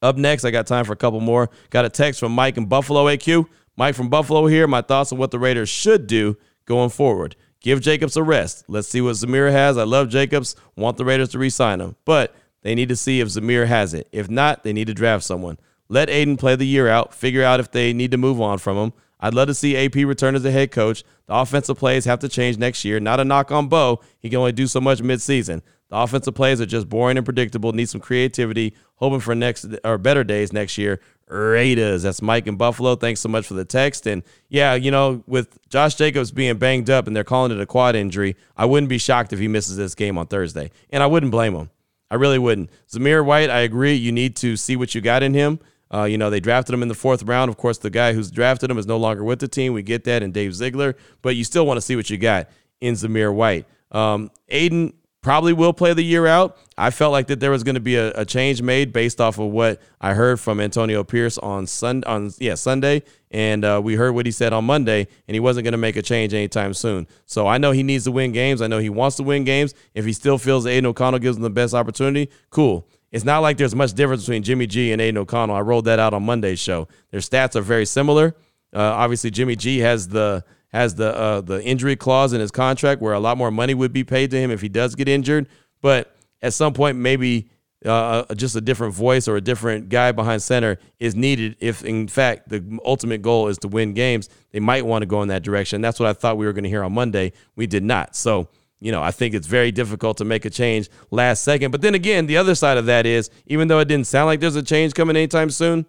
Up 0.00 0.16
next, 0.16 0.44
I 0.44 0.50
got 0.50 0.66
time 0.66 0.86
for 0.86 0.92
a 0.92 0.96
couple 0.96 1.20
more. 1.20 1.50
Got 1.68 1.84
a 1.84 1.90
text 1.90 2.20
from 2.20 2.32
Mike 2.32 2.56
in 2.56 2.64
Buffalo 2.66 3.04
AQ. 3.04 3.46
Mike 3.76 3.94
from 3.94 4.08
Buffalo 4.08 4.46
here. 4.46 4.66
My 4.66 4.82
thoughts 4.82 5.12
on 5.12 5.18
what 5.18 5.30
the 5.30 5.38
Raiders 5.38 5.68
should 5.68 6.06
do 6.06 6.36
going 6.64 6.90
forward. 6.90 7.36
Give 7.60 7.80
Jacobs 7.80 8.16
a 8.16 8.22
rest. 8.22 8.64
Let's 8.68 8.88
see 8.88 9.00
what 9.00 9.16
Zamir 9.16 9.50
has. 9.50 9.78
I 9.78 9.84
love 9.84 10.08
Jacobs. 10.08 10.54
Want 10.76 10.96
the 10.96 11.04
Raiders 11.04 11.30
to 11.30 11.38
re 11.38 11.50
sign 11.50 11.80
him. 11.80 11.96
But 12.04 12.34
they 12.62 12.74
need 12.74 12.88
to 12.90 12.96
see 12.96 13.20
if 13.20 13.28
Zamir 13.28 13.66
has 13.66 13.94
it. 13.94 14.08
If 14.12 14.28
not, 14.28 14.64
they 14.64 14.72
need 14.72 14.86
to 14.88 14.94
draft 14.94 15.24
someone. 15.24 15.58
Let 15.88 16.10
Aidan 16.10 16.36
play 16.36 16.56
the 16.56 16.66
year 16.66 16.88
out, 16.88 17.14
figure 17.14 17.42
out 17.42 17.60
if 17.60 17.70
they 17.70 17.92
need 17.92 18.10
to 18.10 18.16
move 18.16 18.40
on 18.40 18.58
from 18.58 18.76
him. 18.76 18.92
I'd 19.20 19.34
love 19.34 19.48
to 19.48 19.54
see 19.54 19.76
AP 19.76 19.94
return 19.94 20.34
as 20.34 20.44
a 20.44 20.50
head 20.50 20.70
coach. 20.70 21.04
The 21.26 21.34
offensive 21.34 21.78
plays 21.78 22.04
have 22.04 22.18
to 22.20 22.28
change 22.28 22.58
next 22.58 22.84
year. 22.84 23.00
Not 23.00 23.20
a 23.20 23.24
knock 23.24 23.50
on 23.50 23.68
Bo. 23.68 24.00
He 24.18 24.28
can 24.28 24.38
only 24.38 24.52
do 24.52 24.66
so 24.66 24.80
much 24.80 25.00
midseason. 25.00 25.62
The 25.88 25.96
offensive 25.96 26.34
plays 26.34 26.60
are 26.60 26.66
just 26.66 26.88
boring 26.88 27.16
and 27.16 27.24
predictable. 27.24 27.72
Need 27.72 27.88
some 27.88 28.00
creativity. 28.00 28.74
Hoping 28.96 29.20
for 29.20 29.34
next 29.34 29.66
or 29.84 29.96
better 29.96 30.24
days 30.24 30.52
next 30.52 30.76
year. 30.76 31.00
Raiders. 31.34 32.02
That's 32.04 32.22
Mike 32.22 32.46
in 32.46 32.56
Buffalo. 32.56 32.96
Thanks 32.96 33.20
so 33.20 33.28
much 33.28 33.46
for 33.46 33.54
the 33.54 33.64
text. 33.64 34.06
And 34.06 34.22
yeah, 34.48 34.74
you 34.74 34.90
know, 34.90 35.22
with 35.26 35.58
Josh 35.68 35.96
Jacobs 35.96 36.30
being 36.30 36.56
banged 36.56 36.88
up 36.88 37.06
and 37.06 37.16
they're 37.16 37.24
calling 37.24 37.52
it 37.52 37.60
a 37.60 37.66
quad 37.66 37.96
injury, 37.96 38.36
I 38.56 38.66
wouldn't 38.66 38.88
be 38.88 38.98
shocked 38.98 39.32
if 39.32 39.38
he 39.38 39.48
misses 39.48 39.76
this 39.76 39.94
game 39.94 40.16
on 40.16 40.26
Thursday. 40.28 40.70
And 40.90 41.02
I 41.02 41.06
wouldn't 41.06 41.32
blame 41.32 41.54
him. 41.54 41.70
I 42.10 42.14
really 42.14 42.38
wouldn't. 42.38 42.70
Zamir 42.88 43.24
White, 43.24 43.50
I 43.50 43.60
agree. 43.60 43.94
You 43.94 44.12
need 44.12 44.36
to 44.36 44.56
see 44.56 44.76
what 44.76 44.94
you 44.94 45.00
got 45.00 45.22
in 45.22 45.34
him. 45.34 45.58
Uh, 45.92 46.04
you 46.04 46.18
know, 46.18 46.30
they 46.30 46.40
drafted 46.40 46.74
him 46.74 46.82
in 46.82 46.88
the 46.88 46.94
fourth 46.94 47.22
round. 47.22 47.48
Of 47.48 47.56
course, 47.56 47.78
the 47.78 47.90
guy 47.90 48.12
who's 48.12 48.30
drafted 48.30 48.70
him 48.70 48.78
is 48.78 48.86
no 48.86 48.96
longer 48.96 49.24
with 49.24 49.40
the 49.40 49.48
team. 49.48 49.72
We 49.72 49.82
get 49.82 50.04
that, 50.04 50.22
and 50.22 50.32
Dave 50.32 50.54
Ziegler. 50.54 50.96
But 51.22 51.36
you 51.36 51.44
still 51.44 51.66
want 51.66 51.76
to 51.76 51.80
see 51.80 51.96
what 51.96 52.10
you 52.10 52.18
got 52.18 52.48
in 52.80 52.94
Zamir 52.94 53.32
White. 53.32 53.66
Um, 53.90 54.30
Aidan 54.48 54.92
probably 55.24 55.54
will 55.54 55.72
play 55.72 55.92
the 55.94 56.04
year 56.04 56.26
out. 56.26 56.56
I 56.76 56.90
felt 56.90 57.10
like 57.10 57.26
that 57.28 57.40
there 57.40 57.50
was 57.50 57.64
going 57.64 57.74
to 57.74 57.80
be 57.80 57.96
a, 57.96 58.10
a, 58.12 58.24
change 58.24 58.60
made 58.60 58.92
based 58.92 59.20
off 59.20 59.38
of 59.38 59.50
what 59.50 59.80
I 60.00 60.12
heard 60.12 60.38
from 60.38 60.60
Antonio 60.60 61.02
Pierce 61.02 61.38
on 61.38 61.66
Sun 61.66 62.04
on 62.04 62.30
yeah 62.38 62.54
Sunday, 62.54 63.02
and 63.30 63.64
uh, 63.64 63.80
we 63.82 63.94
heard 63.94 64.12
what 64.12 64.26
he 64.26 64.32
said 64.32 64.52
on 64.52 64.64
Monday, 64.64 65.08
and 65.26 65.34
he 65.34 65.40
wasn't 65.40 65.64
going 65.64 65.72
to 65.72 65.78
make 65.78 65.96
a 65.96 66.02
change 66.02 66.34
anytime 66.34 66.74
soon. 66.74 67.08
So 67.26 67.46
I 67.46 67.58
know 67.58 67.72
he 67.72 67.82
needs 67.82 68.04
to 68.04 68.12
win 68.12 68.32
games. 68.32 68.60
I 68.60 68.66
know 68.66 68.78
he 68.78 68.90
wants 68.90 69.16
to 69.16 69.22
win 69.22 69.44
games. 69.44 69.74
If 69.94 70.04
he 70.04 70.12
still 70.12 70.38
feels 70.38 70.66
Aidan 70.66 70.86
O'Connell 70.86 71.20
gives 71.20 71.36
him 71.36 71.42
the 71.42 71.50
best 71.50 71.74
opportunity, 71.74 72.30
cool. 72.50 72.86
It's 73.10 73.24
not 73.24 73.38
like 73.38 73.56
there's 73.56 73.74
much 73.74 73.94
difference 73.94 74.22
between 74.22 74.42
Jimmy 74.42 74.66
G 74.66 74.92
and 74.92 75.00
Aidan 75.00 75.18
O'Connell. 75.18 75.56
I 75.56 75.60
rolled 75.60 75.86
that 75.86 75.98
out 75.98 76.12
on 76.12 76.24
Monday's 76.24 76.58
show. 76.58 76.86
Their 77.10 77.20
stats 77.20 77.56
are 77.56 77.62
very 77.62 77.86
similar. 77.86 78.36
Uh, 78.74 78.80
obviously, 78.80 79.30
Jimmy 79.30 79.56
G 79.56 79.78
has 79.78 80.08
the 80.08 80.44
has 80.74 80.96
the 80.96 81.16
uh, 81.16 81.40
the 81.40 81.62
injury 81.62 81.94
clause 81.94 82.32
in 82.32 82.40
his 82.40 82.50
contract 82.50 83.00
where 83.00 83.14
a 83.14 83.20
lot 83.20 83.38
more 83.38 83.52
money 83.52 83.74
would 83.74 83.92
be 83.92 84.02
paid 84.02 84.32
to 84.32 84.36
him 84.36 84.50
if 84.50 84.60
he 84.60 84.68
does 84.68 84.96
get 84.96 85.08
injured. 85.08 85.48
But 85.80 86.14
at 86.42 86.52
some 86.52 86.72
point, 86.72 86.98
maybe 86.98 87.48
uh, 87.86 88.24
uh, 88.28 88.34
just 88.34 88.56
a 88.56 88.60
different 88.60 88.92
voice 88.92 89.28
or 89.28 89.36
a 89.36 89.40
different 89.40 89.88
guy 89.88 90.10
behind 90.10 90.42
center 90.42 90.78
is 90.98 91.14
needed. 91.14 91.56
If 91.60 91.84
in 91.84 92.08
fact 92.08 92.48
the 92.48 92.80
ultimate 92.84 93.22
goal 93.22 93.46
is 93.46 93.58
to 93.58 93.68
win 93.68 93.94
games, 93.94 94.28
they 94.50 94.58
might 94.58 94.84
want 94.84 95.02
to 95.02 95.06
go 95.06 95.22
in 95.22 95.28
that 95.28 95.44
direction. 95.44 95.80
That's 95.80 96.00
what 96.00 96.08
I 96.08 96.12
thought 96.12 96.38
we 96.38 96.44
were 96.44 96.52
going 96.52 96.64
to 96.64 96.70
hear 96.70 96.82
on 96.82 96.92
Monday. 96.92 97.32
We 97.54 97.68
did 97.68 97.84
not. 97.84 98.16
So 98.16 98.48
you 98.80 98.90
know, 98.90 99.00
I 99.00 99.12
think 99.12 99.32
it's 99.32 99.46
very 99.46 99.70
difficult 99.70 100.16
to 100.18 100.24
make 100.24 100.44
a 100.44 100.50
change 100.50 100.90
last 101.12 101.44
second. 101.44 101.70
But 101.70 101.82
then 101.82 101.94
again, 101.94 102.26
the 102.26 102.36
other 102.36 102.56
side 102.56 102.78
of 102.78 102.86
that 102.86 103.06
is, 103.06 103.30
even 103.46 103.68
though 103.68 103.78
it 103.78 103.86
didn't 103.86 104.08
sound 104.08 104.26
like 104.26 104.40
there's 104.40 104.56
a 104.56 104.62
change 104.62 104.92
coming 104.92 105.16
anytime 105.16 105.50
soon, 105.50 105.86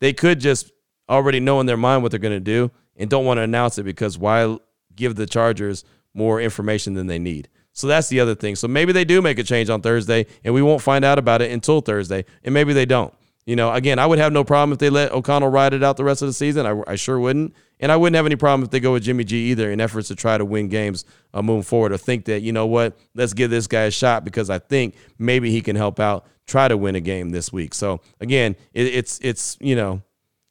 they 0.00 0.14
could 0.14 0.40
just 0.40 0.72
already 1.08 1.40
know 1.40 1.60
in 1.60 1.66
their 1.66 1.76
mind 1.76 2.02
what 2.02 2.10
they're 2.10 2.20
going 2.20 2.34
to 2.34 2.40
do 2.40 2.70
and 2.96 3.08
don't 3.08 3.24
want 3.24 3.38
to 3.38 3.42
announce 3.42 3.78
it 3.78 3.84
because 3.84 4.18
why 4.18 4.58
give 4.94 5.14
the 5.14 5.26
Chargers 5.26 5.84
more 6.14 6.40
information 6.40 6.94
than 6.94 7.06
they 7.06 7.18
need? 7.18 7.48
So 7.72 7.86
that's 7.86 8.08
the 8.08 8.20
other 8.20 8.34
thing. 8.34 8.56
So 8.56 8.66
maybe 8.66 8.92
they 8.92 9.04
do 9.04 9.22
make 9.22 9.38
a 9.38 9.44
change 9.44 9.70
on 9.70 9.82
Thursday 9.82 10.26
and 10.42 10.52
we 10.52 10.62
won't 10.62 10.82
find 10.82 11.04
out 11.04 11.18
about 11.18 11.42
it 11.42 11.52
until 11.52 11.80
Thursday. 11.80 12.24
And 12.42 12.52
maybe 12.52 12.72
they 12.72 12.86
don't. 12.86 13.14
You 13.46 13.56
know, 13.56 13.72
again, 13.72 13.98
I 13.98 14.04
would 14.04 14.18
have 14.18 14.32
no 14.32 14.44
problem 14.44 14.72
if 14.72 14.78
they 14.78 14.90
let 14.90 15.10
O'Connell 15.10 15.48
ride 15.48 15.72
it 15.72 15.82
out 15.82 15.96
the 15.96 16.04
rest 16.04 16.20
of 16.20 16.28
the 16.28 16.34
season. 16.34 16.66
I, 16.66 16.82
I 16.86 16.96
sure 16.96 17.18
wouldn't. 17.18 17.54
And 17.80 17.90
I 17.90 17.96
wouldn't 17.96 18.16
have 18.16 18.26
any 18.26 18.36
problem 18.36 18.64
if 18.64 18.70
they 18.70 18.80
go 18.80 18.92
with 18.92 19.04
Jimmy 19.04 19.24
G 19.24 19.52
either 19.52 19.70
in 19.70 19.80
efforts 19.80 20.08
to 20.08 20.16
try 20.16 20.36
to 20.36 20.44
win 20.44 20.68
games 20.68 21.04
uh, 21.32 21.40
moving 21.40 21.62
forward 21.62 21.92
or 21.92 21.96
think 21.96 22.24
that, 22.26 22.42
you 22.42 22.52
know 22.52 22.66
what, 22.66 22.98
let's 23.14 23.32
give 23.32 23.50
this 23.50 23.66
guy 23.66 23.82
a 23.82 23.90
shot 23.90 24.24
because 24.24 24.50
I 24.50 24.58
think 24.58 24.96
maybe 25.18 25.50
he 25.50 25.62
can 25.62 25.76
help 25.76 25.98
out 25.98 26.26
try 26.46 26.68
to 26.68 26.76
win 26.76 26.94
a 26.96 27.00
game 27.00 27.30
this 27.30 27.52
week. 27.52 27.74
So 27.74 28.00
again, 28.20 28.56
it, 28.74 28.86
it's, 28.86 29.18
it's, 29.22 29.56
you 29.60 29.76
know, 29.76 30.02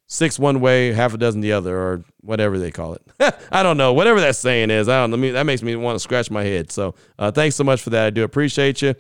six 0.07 0.39
one 0.39 0.59
way, 0.59 0.91
half 0.91 1.13
a 1.13 1.17
dozen 1.17 1.41
the 1.41 1.51
other, 1.51 1.77
or 1.77 2.03
whatever 2.21 2.57
they 2.57 2.71
call 2.71 2.93
it. 2.93 3.01
I 3.51 3.61
don't 3.61 3.77
know. 3.77 3.93
Whatever 3.93 4.19
that 4.21 4.35
saying 4.35 4.71
is, 4.71 4.89
I 4.89 5.05
don't. 5.05 5.21
That 5.33 5.45
makes 5.45 5.61
me 5.61 5.75
want 5.75 5.95
to 5.95 5.99
scratch 5.99 6.31
my 6.31 6.43
head. 6.43 6.71
So 6.71 6.95
uh, 7.19 7.31
thanks 7.31 7.55
so 7.55 7.63
much 7.63 7.81
for 7.81 7.91
that. 7.91 8.05
I 8.07 8.09
do 8.09 8.23
appreciate 8.23 8.81
you. 8.81 8.95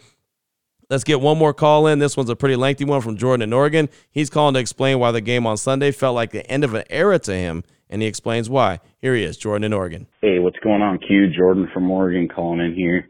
Let's 0.89 1.03
get 1.03 1.19
one 1.19 1.37
more 1.37 1.53
call 1.53 1.87
in. 1.87 1.99
This 1.99 2.15
one's 2.15 2.29
a 2.29 2.35
pretty 2.35 2.55
lengthy 2.55 2.85
one 2.85 3.01
from 3.01 3.17
Jordan 3.17 3.41
in 3.41 3.51
Oregon. 3.51 3.89
He's 4.09 4.29
calling 4.29 4.53
to 4.53 4.59
explain 4.59 4.99
why 4.99 5.11
the 5.11 5.19
game 5.19 5.45
on 5.45 5.57
Sunday 5.57 5.91
felt 5.91 6.15
like 6.15 6.31
the 6.31 6.49
end 6.49 6.63
of 6.63 6.73
an 6.73 6.85
era 6.89 7.19
to 7.19 7.33
him, 7.33 7.65
and 7.89 8.01
he 8.01 8.07
explains 8.07 8.49
why. 8.49 8.79
Here 8.99 9.13
he 9.13 9.23
is, 9.23 9.35
Jordan 9.35 9.65
in 9.65 9.73
Oregon. 9.73 10.07
Hey, 10.21 10.39
what's 10.39 10.59
going 10.59 10.81
on, 10.81 10.99
Q? 10.99 11.29
Jordan 11.35 11.69
from 11.73 11.91
Oregon 11.91 12.29
calling 12.29 12.61
in 12.61 12.73
here. 12.73 13.05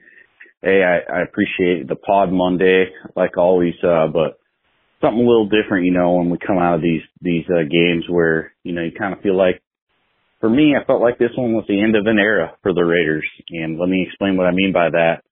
Hey, 0.64 0.82
I, 0.84 1.20
I 1.20 1.22
appreciate 1.22 1.88
the 1.88 1.96
pod 1.96 2.32
Monday, 2.32 2.88
like 3.16 3.38
always, 3.38 3.76
uh, 3.84 4.08
but 4.08 4.40
something 5.02 5.24
a 5.24 5.28
little 5.28 5.50
different, 5.50 5.86
you 5.86 5.92
know, 5.92 6.14
when 6.14 6.30
we 6.30 6.38
come 6.38 6.58
out 6.58 6.76
of 6.76 6.82
these 6.82 7.02
these 7.22 7.46
uh, 7.50 7.64
games 7.70 8.06
where 8.10 8.54
you 8.64 8.74
know 8.74 8.84
you 8.84 8.92
kind 8.98 9.14
of 9.14 9.22
feel 9.22 9.38
like. 9.38 9.62
For 10.40 10.50
me, 10.52 10.76
I 10.80 10.86
felt 10.86 11.02
like 11.02 11.18
this 11.18 11.34
one 11.36 11.54
was 11.54 11.66
the 11.68 11.82
end 11.82 11.96
of 11.96 12.06
an 12.06 12.20
era 12.20 12.54
for 12.62 12.72
the 12.72 12.86
Raiders, 12.86 13.26
and 13.50 13.80
let 13.80 13.90
me 13.90 14.06
explain 14.08 14.38
what 14.38 14.46
I 14.46 14.52
mean 14.52 14.72
by 14.72 14.92
that. 14.92 15.24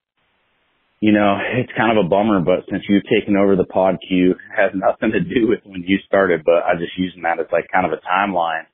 You 0.99 1.11
know, 1.11 1.37
it's 1.61 1.71
kind 1.77 1.95
of 1.95 2.03
a 2.03 2.09
bummer, 2.09 2.41
but 2.41 2.65
since 2.71 2.81
you've 2.89 3.03
taken 3.05 3.37
over 3.37 3.55
the 3.55 3.69
pod 3.69 3.97
queue, 4.01 4.31
it 4.31 4.55
has 4.57 4.71
nothing 4.73 5.11
to 5.11 5.19
do 5.19 5.47
with 5.47 5.59
when 5.63 5.83
you 5.85 5.99
started, 6.07 6.41
but 6.43 6.65
I 6.65 6.73
just 6.79 6.97
using 6.97 7.21
that 7.21 7.39
as 7.39 7.45
like 7.51 7.69
kind 7.71 7.85
of 7.85 7.93
a 7.93 8.01
timeline 8.01 8.65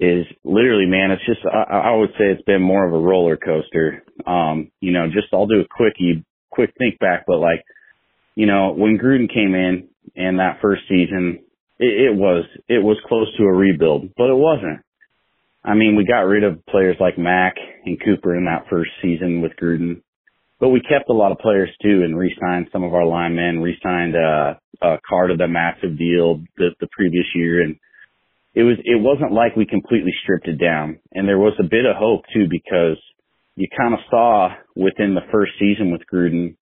is 0.00 0.26
literally, 0.42 0.86
man, 0.86 1.12
it's 1.12 1.24
just, 1.26 1.40
I, 1.46 1.92
I 1.92 1.96
would 1.96 2.10
say 2.18 2.32
it's 2.32 2.42
been 2.42 2.62
more 2.62 2.86
of 2.86 2.92
a 2.92 2.98
roller 2.98 3.36
coaster. 3.36 4.02
Um, 4.26 4.72
you 4.80 4.90
know, 4.90 5.06
just 5.06 5.28
I'll 5.32 5.46
do 5.46 5.60
a 5.60 5.68
quickie, 5.68 6.24
quick 6.50 6.72
think 6.78 6.98
back, 6.98 7.24
but 7.26 7.38
like, 7.38 7.62
you 8.34 8.46
know, 8.46 8.72
when 8.72 8.98
Gruden 8.98 9.32
came 9.32 9.54
in 9.54 9.88
and 10.16 10.38
that 10.38 10.58
first 10.60 10.82
season, 10.88 11.40
it, 11.78 12.12
it 12.12 12.14
was, 12.14 12.44
it 12.68 12.82
was 12.82 12.96
close 13.08 13.28
to 13.36 13.44
a 13.44 13.52
rebuild, 13.52 14.10
but 14.16 14.30
it 14.30 14.36
wasn't. 14.36 14.80
I 15.64 15.74
mean, 15.74 15.96
we 15.96 16.04
got 16.04 16.26
rid 16.26 16.42
of 16.44 16.64
players 16.66 16.96
like 16.98 17.18
Mack 17.18 17.54
and 17.84 18.00
Cooper 18.04 18.36
in 18.36 18.46
that 18.46 18.66
first 18.68 18.90
season 19.00 19.42
with 19.42 19.52
Gruden, 19.60 20.02
but 20.58 20.70
we 20.70 20.80
kept 20.80 21.08
a 21.08 21.14
lot 21.14 21.32
of 21.32 21.38
players 21.38 21.70
too 21.82 22.02
and 22.04 22.18
re-signed 22.18 22.68
some 22.72 22.82
of 22.82 22.94
our 22.94 23.06
linemen, 23.06 23.60
re-signed, 23.60 24.14
uh, 24.16 24.54
uh, 24.80 24.96
Carter, 25.08 25.36
the 25.36 25.46
massive 25.46 25.96
deal 25.96 26.42
the, 26.56 26.70
the 26.80 26.88
previous 26.90 27.26
year. 27.34 27.62
And 27.62 27.76
it 28.54 28.64
was, 28.64 28.76
it 28.84 29.00
wasn't 29.00 29.32
like 29.32 29.54
we 29.54 29.64
completely 29.64 30.12
stripped 30.22 30.48
it 30.48 30.58
down. 30.58 30.98
And 31.12 31.28
there 31.28 31.38
was 31.38 31.54
a 31.60 31.64
bit 31.64 31.86
of 31.86 31.96
hope 31.96 32.24
too 32.34 32.46
because 32.50 32.98
you 33.54 33.68
kind 33.76 33.94
of 33.94 34.00
saw 34.10 34.48
within 34.74 35.14
the 35.14 35.28
first 35.30 35.52
season 35.60 35.92
with 35.92 36.02
Gruden 36.12 36.56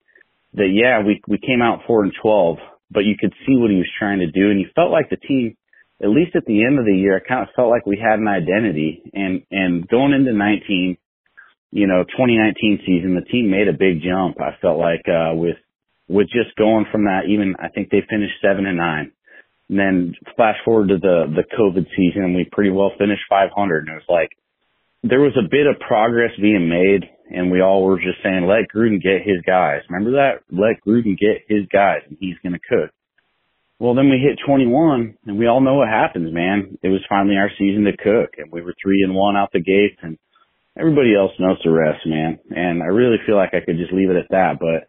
that 0.55 0.69
yeah, 0.73 1.07
we, 1.07 1.23
we 1.27 1.39
came 1.39 1.63
out 1.63 1.81
four 1.87 2.03
and 2.03 2.13
12, 2.21 2.59
but 2.91 3.05
you 3.05 3.15
could 3.19 3.33
see 3.47 3.57
what 3.57 3.71
he 3.71 3.77
was 3.77 3.91
trying 3.99 4.21
to 4.21 4.31
do. 4.31 4.51
And 4.51 4.61
you 4.61 4.69
felt 4.75 4.91
like 4.91 5.11
the 5.11 5.17
team, 5.17 5.57
at 6.03 6.09
least 6.09 6.35
at 6.35 6.45
the 6.47 6.65
end 6.65 6.79
of 6.79 6.85
the 6.85 6.97
year, 6.97 7.17
I 7.17 7.27
kind 7.27 7.43
of 7.43 7.55
felt 7.55 7.71
like 7.71 7.87
we 7.87 7.99
had 7.99 8.19
an 8.19 8.29
identity 8.29 9.03
and, 9.13 9.43
and 9.51 9.87
going 9.89 10.13
into 10.13 10.33
19, 10.33 10.97
you 11.73 11.87
know, 11.87 12.03
2019 12.05 12.81
season, 12.85 13.15
the 13.15 13.31
team 13.31 13.51
made 13.51 13.69
a 13.69 13.73
big 13.73 14.03
jump. 14.03 14.41
I 14.41 14.59
felt 14.61 14.79
like, 14.79 15.07
uh, 15.07 15.35
with, 15.35 15.57
with 16.09 16.27
just 16.27 16.57
going 16.57 16.87
from 16.91 17.05
that, 17.05 17.29
even 17.29 17.55
I 17.61 17.69
think 17.69 17.91
they 17.91 18.03
finished 18.11 18.35
seven 18.43 18.67
and 18.67 18.79
nine. 18.79 19.13
And 19.69 19.79
then 19.79 20.15
flash 20.35 20.57
forward 20.65 20.89
to 20.89 20.99
the, 20.99 21.31
the 21.31 21.47
COVID 21.57 21.87
season 21.95 22.25
and 22.25 22.35
we 22.35 22.49
pretty 22.51 22.71
well 22.71 22.91
finished 22.99 23.23
500 23.31 23.87
and 23.87 23.95
it 23.95 24.03
was 24.03 24.11
like, 24.11 24.31
there 25.03 25.21
was 25.21 25.37
a 25.37 25.49
bit 25.49 25.67
of 25.67 25.81
progress 25.81 26.33
being 26.41 26.69
made 26.69 27.09
and 27.31 27.51
we 27.51 27.63
all 27.63 27.83
were 27.83 27.99
just 27.99 28.23
saying, 28.23 28.47
let 28.47 28.69
Gruden 28.75 29.03
get 29.03 29.23
his 29.25 29.41
guys. 29.47 29.81
Remember 29.89 30.19
that? 30.19 30.43
Let 30.51 30.83
Gruden 30.87 31.17
get 31.17 31.47
his 31.49 31.67
guys 31.73 32.03
and 32.09 32.19
he's 32.21 32.37
going 32.43 32.53
to 32.53 32.61
cook. 32.69 32.91
Well, 33.79 33.95
then 33.95 34.11
we 34.11 34.19
hit 34.19 34.39
21 34.45 35.17
and 35.25 35.39
we 35.39 35.47
all 35.47 35.63
know 35.63 35.75
what 35.75 35.89
happens, 35.89 36.35
man. 36.35 36.77
It 36.83 36.89
was 36.89 37.01
finally 37.09 37.37
our 37.37 37.51
season 37.59 37.85
to 37.85 37.97
cook 37.97 38.35
and 38.37 38.53
we 38.53 38.61
were 38.61 38.75
three 38.83 39.03
and 39.03 39.15
one 39.15 39.37
out 39.37 39.53
the 39.53 39.63
gates 39.63 39.97
and 40.03 40.19
everybody 40.79 41.17
else 41.17 41.33
knows 41.39 41.59
the 41.65 41.71
rest, 41.71 42.05
man. 42.05 42.39
And 42.51 42.83
I 42.83 42.87
really 42.87 43.17
feel 43.25 43.37
like 43.37 43.55
I 43.55 43.65
could 43.65 43.79
just 43.79 43.93
leave 43.93 44.11
it 44.11 44.17
at 44.17 44.29
that, 44.31 44.59
but 44.61 44.89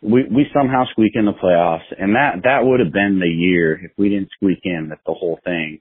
we, 0.00 0.24
we 0.24 0.46
somehow 0.54 0.84
squeak 0.90 1.12
in 1.14 1.26
the 1.26 1.32
playoffs 1.32 1.92
and 1.98 2.16
that, 2.16 2.42
that 2.44 2.64
would 2.64 2.80
have 2.80 2.92
been 2.92 3.20
the 3.20 3.28
year 3.28 3.74
if 3.84 3.92
we 3.98 4.08
didn't 4.08 4.30
squeak 4.32 4.60
in 4.64 4.88
that 4.88 5.00
the 5.04 5.12
whole 5.12 5.38
thing 5.44 5.80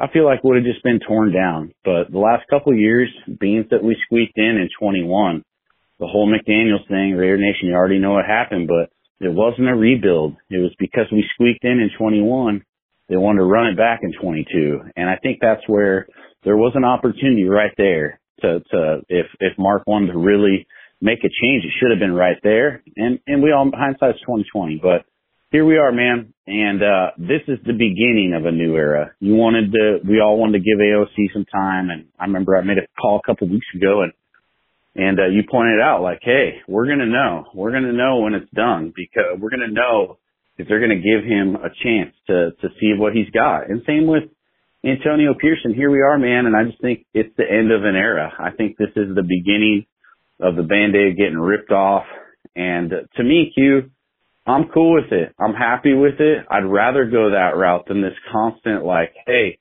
I 0.00 0.06
feel 0.12 0.24
like 0.24 0.44
would 0.44 0.56
have 0.56 0.64
just 0.64 0.84
been 0.84 1.00
torn 1.00 1.32
down. 1.32 1.72
But 1.84 2.10
the 2.10 2.18
last 2.18 2.46
couple 2.48 2.72
of 2.72 2.78
years, 2.78 3.08
being 3.40 3.66
that 3.70 3.82
we 3.82 3.96
squeaked 4.06 4.36
in 4.36 4.56
in 4.56 4.68
21, 4.78 5.42
the 5.98 6.06
whole 6.06 6.30
McDaniels 6.30 6.86
thing, 6.86 7.16
Raider 7.16 7.36
Nation, 7.36 7.68
you 7.68 7.74
already 7.74 7.98
know 7.98 8.12
what 8.12 8.24
happened, 8.24 8.68
but 8.68 8.90
it 9.20 9.32
wasn't 9.32 9.68
a 9.68 9.74
rebuild. 9.74 10.36
It 10.50 10.58
was 10.58 10.74
because 10.78 11.06
we 11.10 11.24
squeaked 11.34 11.64
in 11.64 11.80
in 11.80 11.90
21. 11.98 12.62
They 13.08 13.16
wanted 13.16 13.38
to 13.38 13.44
run 13.46 13.66
it 13.66 13.76
back 13.76 14.00
in 14.02 14.12
22. 14.12 14.80
And 14.96 15.10
I 15.10 15.16
think 15.16 15.38
that's 15.40 15.66
where 15.66 16.06
there 16.44 16.56
was 16.56 16.72
an 16.76 16.84
opportunity 16.84 17.48
right 17.48 17.72
there 17.76 18.20
to, 18.42 18.60
to, 18.70 19.00
if, 19.08 19.26
if 19.40 19.58
Mark 19.58 19.82
wanted 19.86 20.12
to 20.12 20.18
really 20.18 20.68
make 21.00 21.18
a 21.20 21.32
change, 21.42 21.64
it 21.64 21.72
should 21.80 21.90
have 21.90 21.98
been 21.98 22.14
right 22.14 22.38
there. 22.44 22.82
And, 22.96 23.18
and 23.26 23.42
we 23.42 23.50
all, 23.50 23.68
hindsight's 23.74 24.20
2020, 24.20 24.78
but 24.80 25.04
here 25.50 25.64
we 25.64 25.78
are, 25.78 25.92
man. 25.92 26.34
And, 26.46 26.82
uh, 26.82 27.10
this 27.16 27.42
is 27.48 27.58
the 27.64 27.72
beginning 27.72 28.34
of 28.36 28.44
a 28.44 28.52
new 28.52 28.76
era. 28.76 29.12
You 29.20 29.34
wanted 29.34 29.72
to, 29.72 29.98
we 30.06 30.20
all 30.20 30.38
wanted 30.38 30.58
to 30.58 30.64
give 30.64 30.78
AOC 30.78 31.32
some 31.32 31.44
time. 31.46 31.90
And 31.90 32.06
I 32.18 32.24
remember 32.24 32.56
I 32.56 32.62
made 32.62 32.78
a 32.78 32.86
call 33.00 33.20
a 33.22 33.26
couple 33.26 33.48
weeks 33.48 33.66
ago 33.74 34.02
and, 34.02 34.12
and, 34.94 35.18
uh, 35.20 35.26
you 35.26 35.42
pointed 35.50 35.80
out 35.80 36.02
like, 36.02 36.20
Hey, 36.22 36.60
we're 36.66 36.86
going 36.86 36.98
to 36.98 37.06
know, 37.06 37.46
we're 37.54 37.70
going 37.70 37.84
to 37.84 37.92
know 37.92 38.18
when 38.18 38.34
it's 38.34 38.50
done 38.52 38.92
because 38.94 39.38
we're 39.38 39.50
going 39.50 39.68
to 39.68 39.74
know 39.74 40.18
if 40.58 40.68
they're 40.68 40.80
going 40.80 40.96
to 40.96 40.96
give 40.96 41.24
him 41.24 41.56
a 41.56 41.70
chance 41.82 42.14
to, 42.26 42.50
to 42.60 42.68
see 42.80 42.92
what 42.96 43.14
he's 43.14 43.30
got. 43.30 43.70
And 43.70 43.82
same 43.86 44.06
with 44.06 44.24
Antonio 44.84 45.34
Pearson. 45.40 45.74
Here 45.74 45.90
we 45.90 46.00
are, 46.00 46.18
man. 46.18 46.46
And 46.46 46.56
I 46.56 46.64
just 46.64 46.80
think 46.80 47.06
it's 47.14 47.34
the 47.36 47.44
end 47.48 47.72
of 47.72 47.84
an 47.84 47.96
era. 47.96 48.32
I 48.38 48.50
think 48.50 48.76
this 48.76 48.90
is 48.96 49.14
the 49.14 49.22
beginning 49.22 49.86
of 50.40 50.56
the 50.56 50.62
band-aid 50.62 51.16
getting 51.16 51.38
ripped 51.38 51.70
off. 51.70 52.04
And 52.54 52.92
uh, 52.92 52.96
to 53.16 53.24
me, 53.24 53.52
Q, 53.54 53.90
I'm 54.48 54.68
cool 54.72 54.94
with 54.94 55.12
it. 55.12 55.34
I'm 55.38 55.52
happy 55.52 55.92
with 55.92 56.20
it. 56.20 56.46
I'd 56.50 56.64
rather 56.64 57.04
go 57.04 57.30
that 57.30 57.56
route 57.56 57.86
than 57.86 58.00
this 58.00 58.14
constant 58.32 58.84
like, 58.84 59.14
hey, 59.26 59.58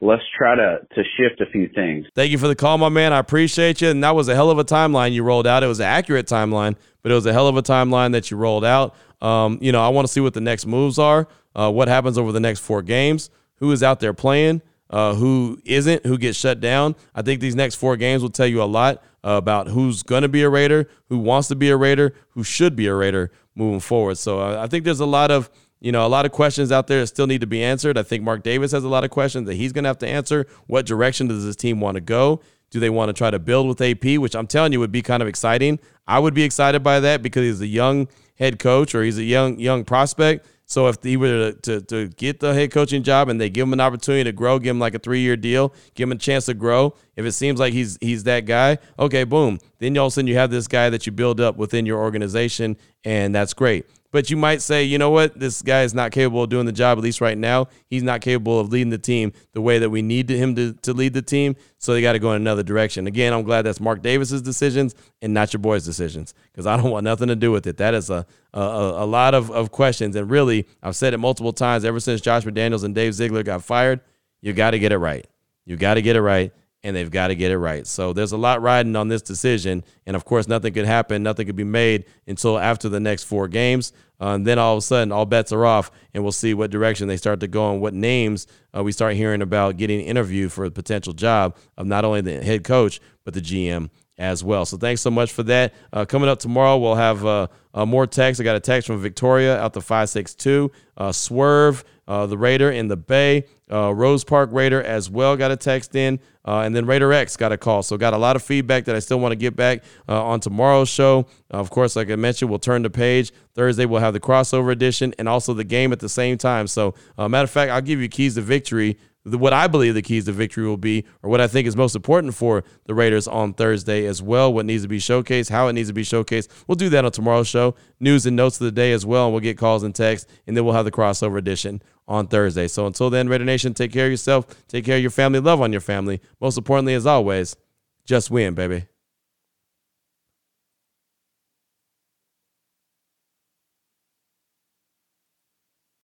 let's 0.00 0.22
try 0.36 0.54
to 0.54 0.78
to 0.94 1.02
shift 1.16 1.40
a 1.40 1.50
few 1.50 1.68
things. 1.74 2.06
Thank 2.14 2.30
you 2.30 2.38
for 2.38 2.48
the 2.48 2.54
call, 2.54 2.76
my 2.76 2.90
man. 2.90 3.12
I 3.12 3.18
appreciate 3.18 3.80
you. 3.80 3.88
And 3.88 4.04
that 4.04 4.14
was 4.14 4.28
a 4.28 4.34
hell 4.34 4.50
of 4.50 4.58
a 4.58 4.64
timeline 4.64 5.12
you 5.12 5.22
rolled 5.22 5.46
out. 5.46 5.62
It 5.62 5.68
was 5.68 5.80
an 5.80 5.86
accurate 5.86 6.26
timeline, 6.26 6.76
but 7.02 7.12
it 7.12 7.14
was 7.14 7.26
a 7.26 7.32
hell 7.32 7.48
of 7.48 7.56
a 7.56 7.62
timeline 7.62 8.12
that 8.12 8.30
you 8.30 8.36
rolled 8.36 8.64
out. 8.64 8.94
Um, 9.22 9.58
you 9.62 9.72
know, 9.72 9.82
I 9.82 9.88
want 9.88 10.06
to 10.06 10.12
see 10.12 10.20
what 10.20 10.34
the 10.34 10.42
next 10.42 10.66
moves 10.66 10.98
are. 10.98 11.26
Uh, 11.54 11.70
what 11.70 11.88
happens 11.88 12.18
over 12.18 12.32
the 12.32 12.40
next 12.40 12.60
four 12.60 12.82
games? 12.82 13.30
Who 13.56 13.72
is 13.72 13.82
out 13.82 14.00
there 14.00 14.12
playing? 14.12 14.60
Uh, 14.90 15.14
who 15.14 15.58
isn't? 15.64 16.04
Who 16.04 16.18
gets 16.18 16.38
shut 16.38 16.60
down? 16.60 16.94
I 17.14 17.22
think 17.22 17.40
these 17.40 17.56
next 17.56 17.76
four 17.76 17.96
games 17.96 18.22
will 18.22 18.30
tell 18.30 18.46
you 18.46 18.62
a 18.62 18.64
lot 18.64 19.02
uh, 19.24 19.30
about 19.30 19.68
who's 19.68 20.02
going 20.02 20.22
to 20.22 20.28
be 20.28 20.42
a 20.42 20.50
Raider, 20.50 20.88
who 21.08 21.18
wants 21.18 21.48
to 21.48 21.56
be 21.56 21.70
a 21.70 21.76
Raider, 21.76 22.14
who 22.30 22.44
should 22.44 22.76
be 22.76 22.86
a 22.86 22.94
Raider 22.94 23.32
moving 23.56 23.80
forward. 23.80 24.18
So 24.18 24.40
I 24.40 24.68
think 24.68 24.84
there's 24.84 25.00
a 25.00 25.06
lot 25.06 25.30
of 25.30 25.50
you 25.80 25.90
know 25.90 26.06
a 26.06 26.08
lot 26.08 26.24
of 26.24 26.32
questions 26.32 26.70
out 26.70 26.86
there 26.86 27.00
that 27.00 27.08
still 27.08 27.26
need 27.26 27.40
to 27.40 27.46
be 27.46 27.62
answered. 27.62 27.98
I 27.98 28.02
think 28.02 28.22
Mark 28.22 28.42
Davis 28.42 28.70
has 28.72 28.84
a 28.84 28.88
lot 28.88 29.02
of 29.02 29.10
questions 29.10 29.46
that 29.46 29.54
he's 29.54 29.72
going 29.72 29.84
to 29.84 29.88
have 29.88 29.98
to 29.98 30.08
answer. 30.08 30.46
What 30.66 30.86
direction 30.86 31.26
does 31.26 31.44
this 31.44 31.56
team 31.56 31.80
want 31.80 31.96
to 31.96 32.00
go? 32.00 32.40
Do 32.70 32.80
they 32.80 32.90
want 32.90 33.08
to 33.08 33.12
try 33.12 33.30
to 33.30 33.38
build 33.38 33.68
with 33.68 33.80
AP, 33.80 34.18
which 34.18 34.34
I'm 34.34 34.46
telling 34.46 34.72
you 34.72 34.80
would 34.80 34.92
be 34.92 35.02
kind 35.02 35.22
of 35.22 35.28
exciting. 35.28 35.78
I 36.06 36.18
would 36.18 36.34
be 36.34 36.42
excited 36.42 36.82
by 36.82 37.00
that 37.00 37.22
because 37.22 37.42
he's 37.42 37.60
a 37.60 37.66
young 37.66 38.08
head 38.38 38.58
coach 38.58 38.94
or 38.94 39.02
he's 39.02 39.18
a 39.18 39.24
young 39.24 39.58
young 39.58 39.84
prospect. 39.84 40.46
So 40.68 40.88
if 40.88 40.96
he 41.00 41.16
were 41.16 41.52
to, 41.52 41.52
to, 41.52 41.80
to, 41.82 42.08
get 42.08 42.40
the 42.40 42.52
head 42.52 42.72
coaching 42.72 43.04
job 43.04 43.28
and 43.28 43.40
they 43.40 43.48
give 43.48 43.62
him 43.62 43.72
an 43.72 43.80
opportunity 43.80 44.24
to 44.24 44.32
grow, 44.32 44.58
give 44.58 44.70
him 44.70 44.80
like 44.80 44.96
a 44.96 44.98
three 44.98 45.20
year 45.20 45.36
deal, 45.36 45.72
give 45.94 46.08
him 46.08 46.12
a 46.12 46.18
chance 46.18 46.46
to 46.46 46.54
grow. 46.54 46.94
If 47.14 47.24
it 47.24 47.32
seems 47.32 47.60
like 47.60 47.72
he's 47.72 47.96
he's 48.00 48.24
that 48.24 48.46
guy, 48.46 48.78
okay, 48.98 49.22
boom. 49.22 49.60
Then 49.78 49.96
all 49.96 50.06
of 50.06 50.10
a 50.10 50.14
sudden 50.14 50.26
you 50.26 50.34
have 50.34 50.50
this 50.50 50.66
guy 50.66 50.90
that 50.90 51.06
you 51.06 51.12
build 51.12 51.40
up 51.40 51.56
within 51.56 51.86
your 51.86 52.00
organization, 52.00 52.76
and 53.04 53.32
that's 53.32 53.54
great. 53.54 53.86
But 54.10 54.30
you 54.30 54.36
might 54.36 54.62
say, 54.62 54.84
you 54.84 54.98
know 54.98 55.10
what, 55.10 55.38
this 55.38 55.62
guy 55.62 55.82
is 55.82 55.94
not 55.94 56.12
capable 56.12 56.42
of 56.42 56.50
doing 56.50 56.66
the 56.66 56.72
job, 56.72 56.98
at 56.98 57.04
least 57.04 57.20
right 57.20 57.36
now. 57.36 57.68
He's 57.88 58.02
not 58.02 58.20
capable 58.20 58.60
of 58.60 58.70
leading 58.70 58.90
the 58.90 58.98
team 58.98 59.32
the 59.52 59.60
way 59.60 59.78
that 59.78 59.90
we 59.90 60.02
need 60.02 60.28
him 60.30 60.54
to, 60.56 60.72
to 60.72 60.92
lead 60.92 61.12
the 61.12 61.22
team. 61.22 61.56
So 61.78 61.92
they 61.92 62.02
got 62.02 62.12
to 62.12 62.18
go 62.18 62.32
in 62.32 62.36
another 62.42 62.62
direction. 62.62 63.06
Again, 63.06 63.32
I'm 63.32 63.42
glad 63.42 63.62
that's 63.62 63.80
Mark 63.80 64.02
Davis's 64.02 64.42
decisions 64.42 64.94
and 65.20 65.34
not 65.34 65.52
your 65.52 65.60
boys' 65.60 65.84
decisions 65.84 66.34
because 66.52 66.66
I 66.66 66.76
don't 66.76 66.90
want 66.90 67.04
nothing 67.04 67.28
to 67.28 67.36
do 67.36 67.50
with 67.50 67.66
it. 67.66 67.76
That 67.76 67.94
is 67.94 68.10
a, 68.10 68.26
a, 68.54 68.60
a 68.60 69.06
lot 69.06 69.34
of, 69.34 69.50
of 69.50 69.70
questions. 69.70 70.16
And 70.16 70.30
really, 70.30 70.66
I've 70.82 70.96
said 70.96 71.14
it 71.14 71.18
multiple 71.18 71.52
times 71.52 71.84
ever 71.84 72.00
since 72.00 72.20
Josh 72.20 72.44
McDaniels 72.44 72.84
and 72.84 72.94
Dave 72.94 73.14
Ziegler 73.14 73.42
got 73.42 73.62
fired, 73.62 74.00
you 74.40 74.52
got 74.52 74.72
to 74.72 74.78
get 74.78 74.92
it 74.92 74.98
right. 74.98 75.26
You 75.64 75.76
got 75.76 75.94
to 75.94 76.02
get 76.02 76.16
it 76.16 76.22
right 76.22 76.52
and 76.86 76.94
they've 76.94 77.10
got 77.10 77.28
to 77.28 77.34
get 77.34 77.50
it 77.50 77.58
right. 77.58 77.84
So 77.84 78.12
there's 78.12 78.30
a 78.30 78.36
lot 78.36 78.62
riding 78.62 78.94
on 78.94 79.08
this 79.08 79.20
decision. 79.20 79.82
And 80.06 80.14
of 80.14 80.24
course, 80.24 80.46
nothing 80.46 80.72
could 80.72 80.84
happen, 80.84 81.20
nothing 81.24 81.46
could 81.46 81.56
be 81.56 81.64
made 81.64 82.04
until 82.28 82.60
after 82.60 82.88
the 82.88 83.00
next 83.00 83.24
four 83.24 83.48
games. 83.48 83.92
Uh, 84.20 84.28
and 84.28 84.46
then 84.46 84.56
all 84.56 84.74
of 84.74 84.78
a 84.78 84.82
sudden, 84.82 85.10
all 85.10 85.26
bets 85.26 85.50
are 85.50 85.66
off, 85.66 85.90
and 86.14 86.22
we'll 86.22 86.30
see 86.30 86.54
what 86.54 86.70
direction 86.70 87.08
they 87.08 87.16
start 87.16 87.40
to 87.40 87.48
go 87.48 87.72
and 87.72 87.82
what 87.82 87.92
names 87.92 88.46
uh, 88.74 88.84
we 88.84 88.92
start 88.92 89.14
hearing 89.14 89.42
about 89.42 89.76
getting 89.76 90.00
interviewed 90.00 90.52
for 90.52 90.64
a 90.64 90.70
potential 90.70 91.12
job 91.12 91.56
of 91.76 91.86
not 91.86 92.04
only 92.04 92.20
the 92.20 92.40
head 92.40 92.62
coach, 92.62 93.00
but 93.24 93.34
the 93.34 93.40
GM 93.40 93.90
as 94.16 94.44
well. 94.44 94.64
So 94.64 94.76
thanks 94.76 95.00
so 95.00 95.10
much 95.10 95.32
for 95.32 95.42
that. 95.42 95.74
Uh, 95.92 96.04
coming 96.04 96.28
up 96.28 96.38
tomorrow, 96.38 96.78
we'll 96.78 96.94
have 96.94 97.26
uh, 97.26 97.48
uh, 97.74 97.84
more 97.84 98.06
text. 98.06 98.40
I 98.40 98.44
got 98.44 98.54
a 98.54 98.60
text 98.60 98.86
from 98.86 99.00
Victoria 99.00 99.60
out 99.60 99.72
the 99.72 99.80
562. 99.80 100.70
Uh, 100.96 101.10
Swerve, 101.10 101.84
uh, 102.08 102.26
the 102.26 102.38
Raider 102.38 102.70
in 102.70 102.88
the 102.88 102.96
Bay. 102.96 103.44
Uh, 103.70 103.92
Rose 103.92 104.24
Park 104.24 104.50
Raider 104.52 104.82
as 104.82 105.10
well 105.10 105.36
got 105.36 105.50
a 105.50 105.56
text 105.56 105.94
in. 105.94 106.20
Uh, 106.44 106.60
and 106.60 106.74
then 106.76 106.86
Raider 106.86 107.12
X 107.12 107.36
got 107.36 107.50
a 107.50 107.58
call. 107.58 107.82
So 107.82 107.96
got 107.96 108.14
a 108.14 108.18
lot 108.18 108.36
of 108.36 108.42
feedback 108.42 108.84
that 108.84 108.94
I 108.94 109.00
still 109.00 109.18
want 109.18 109.32
to 109.32 109.36
get 109.36 109.56
back 109.56 109.82
uh, 110.08 110.22
on 110.24 110.38
tomorrow's 110.38 110.88
show. 110.88 111.26
Uh, 111.52 111.56
of 111.56 111.70
course, 111.70 111.96
like 111.96 112.10
I 112.10 112.16
mentioned, 112.16 112.50
we'll 112.50 112.60
turn 112.60 112.82
the 112.82 112.90
page. 112.90 113.32
Thursday 113.54 113.84
we'll 113.84 114.00
have 114.00 114.12
the 114.12 114.20
crossover 114.20 114.70
edition 114.70 115.14
and 115.18 115.28
also 115.28 115.54
the 115.54 115.64
game 115.64 115.92
at 115.92 115.98
the 115.98 116.08
same 116.08 116.38
time. 116.38 116.68
So 116.68 116.94
uh, 117.18 117.28
matter 117.28 117.44
of 117.44 117.50
fact, 117.50 117.72
I'll 117.72 117.82
give 117.82 118.00
you 118.00 118.08
keys 118.08 118.36
to 118.36 118.42
victory 118.42 118.98
what 119.26 119.52
I 119.52 119.66
believe 119.66 119.94
the 119.94 120.02
keys 120.02 120.26
to 120.26 120.32
victory 120.32 120.66
will 120.66 120.76
be, 120.76 121.04
or 121.22 121.30
what 121.30 121.40
I 121.40 121.48
think 121.48 121.66
is 121.66 121.76
most 121.76 121.96
important 121.96 122.34
for 122.34 122.62
the 122.84 122.94
Raiders 122.94 123.26
on 123.26 123.54
Thursday 123.54 124.06
as 124.06 124.22
well. 124.22 124.52
What 124.52 124.66
needs 124.66 124.82
to 124.82 124.88
be 124.88 124.98
showcased, 124.98 125.50
how 125.50 125.66
it 125.68 125.72
needs 125.72 125.88
to 125.88 125.94
be 125.94 126.04
showcased. 126.04 126.48
We'll 126.66 126.76
do 126.76 126.88
that 126.90 127.04
on 127.04 127.10
tomorrow's 127.10 127.48
show. 127.48 127.74
News 127.98 128.26
and 128.26 128.36
notes 128.36 128.60
of 128.60 128.66
the 128.66 128.72
day 128.72 128.92
as 128.92 129.04
well, 129.04 129.24
and 129.24 129.32
we'll 129.32 129.40
get 129.40 129.58
calls 129.58 129.82
and 129.82 129.94
texts, 129.94 130.30
and 130.46 130.56
then 130.56 130.64
we'll 130.64 130.74
have 130.74 130.84
the 130.84 130.92
crossover 130.92 131.38
edition 131.38 131.82
on 132.06 132.28
Thursday. 132.28 132.68
So 132.68 132.86
until 132.86 133.10
then, 133.10 133.28
Raider 133.28 133.44
Nation, 133.44 133.74
take 133.74 133.92
care 133.92 134.06
of 134.06 134.12
yourself, 134.12 134.46
take 134.68 134.84
care 134.84 134.96
of 134.96 135.02
your 135.02 135.10
family, 135.10 135.40
love 135.40 135.60
on 135.60 135.72
your 135.72 135.80
family. 135.80 136.20
Most 136.40 136.56
importantly, 136.56 136.94
as 136.94 137.06
always, 137.06 137.56
just 138.04 138.30
win, 138.30 138.54
baby. 138.54 138.86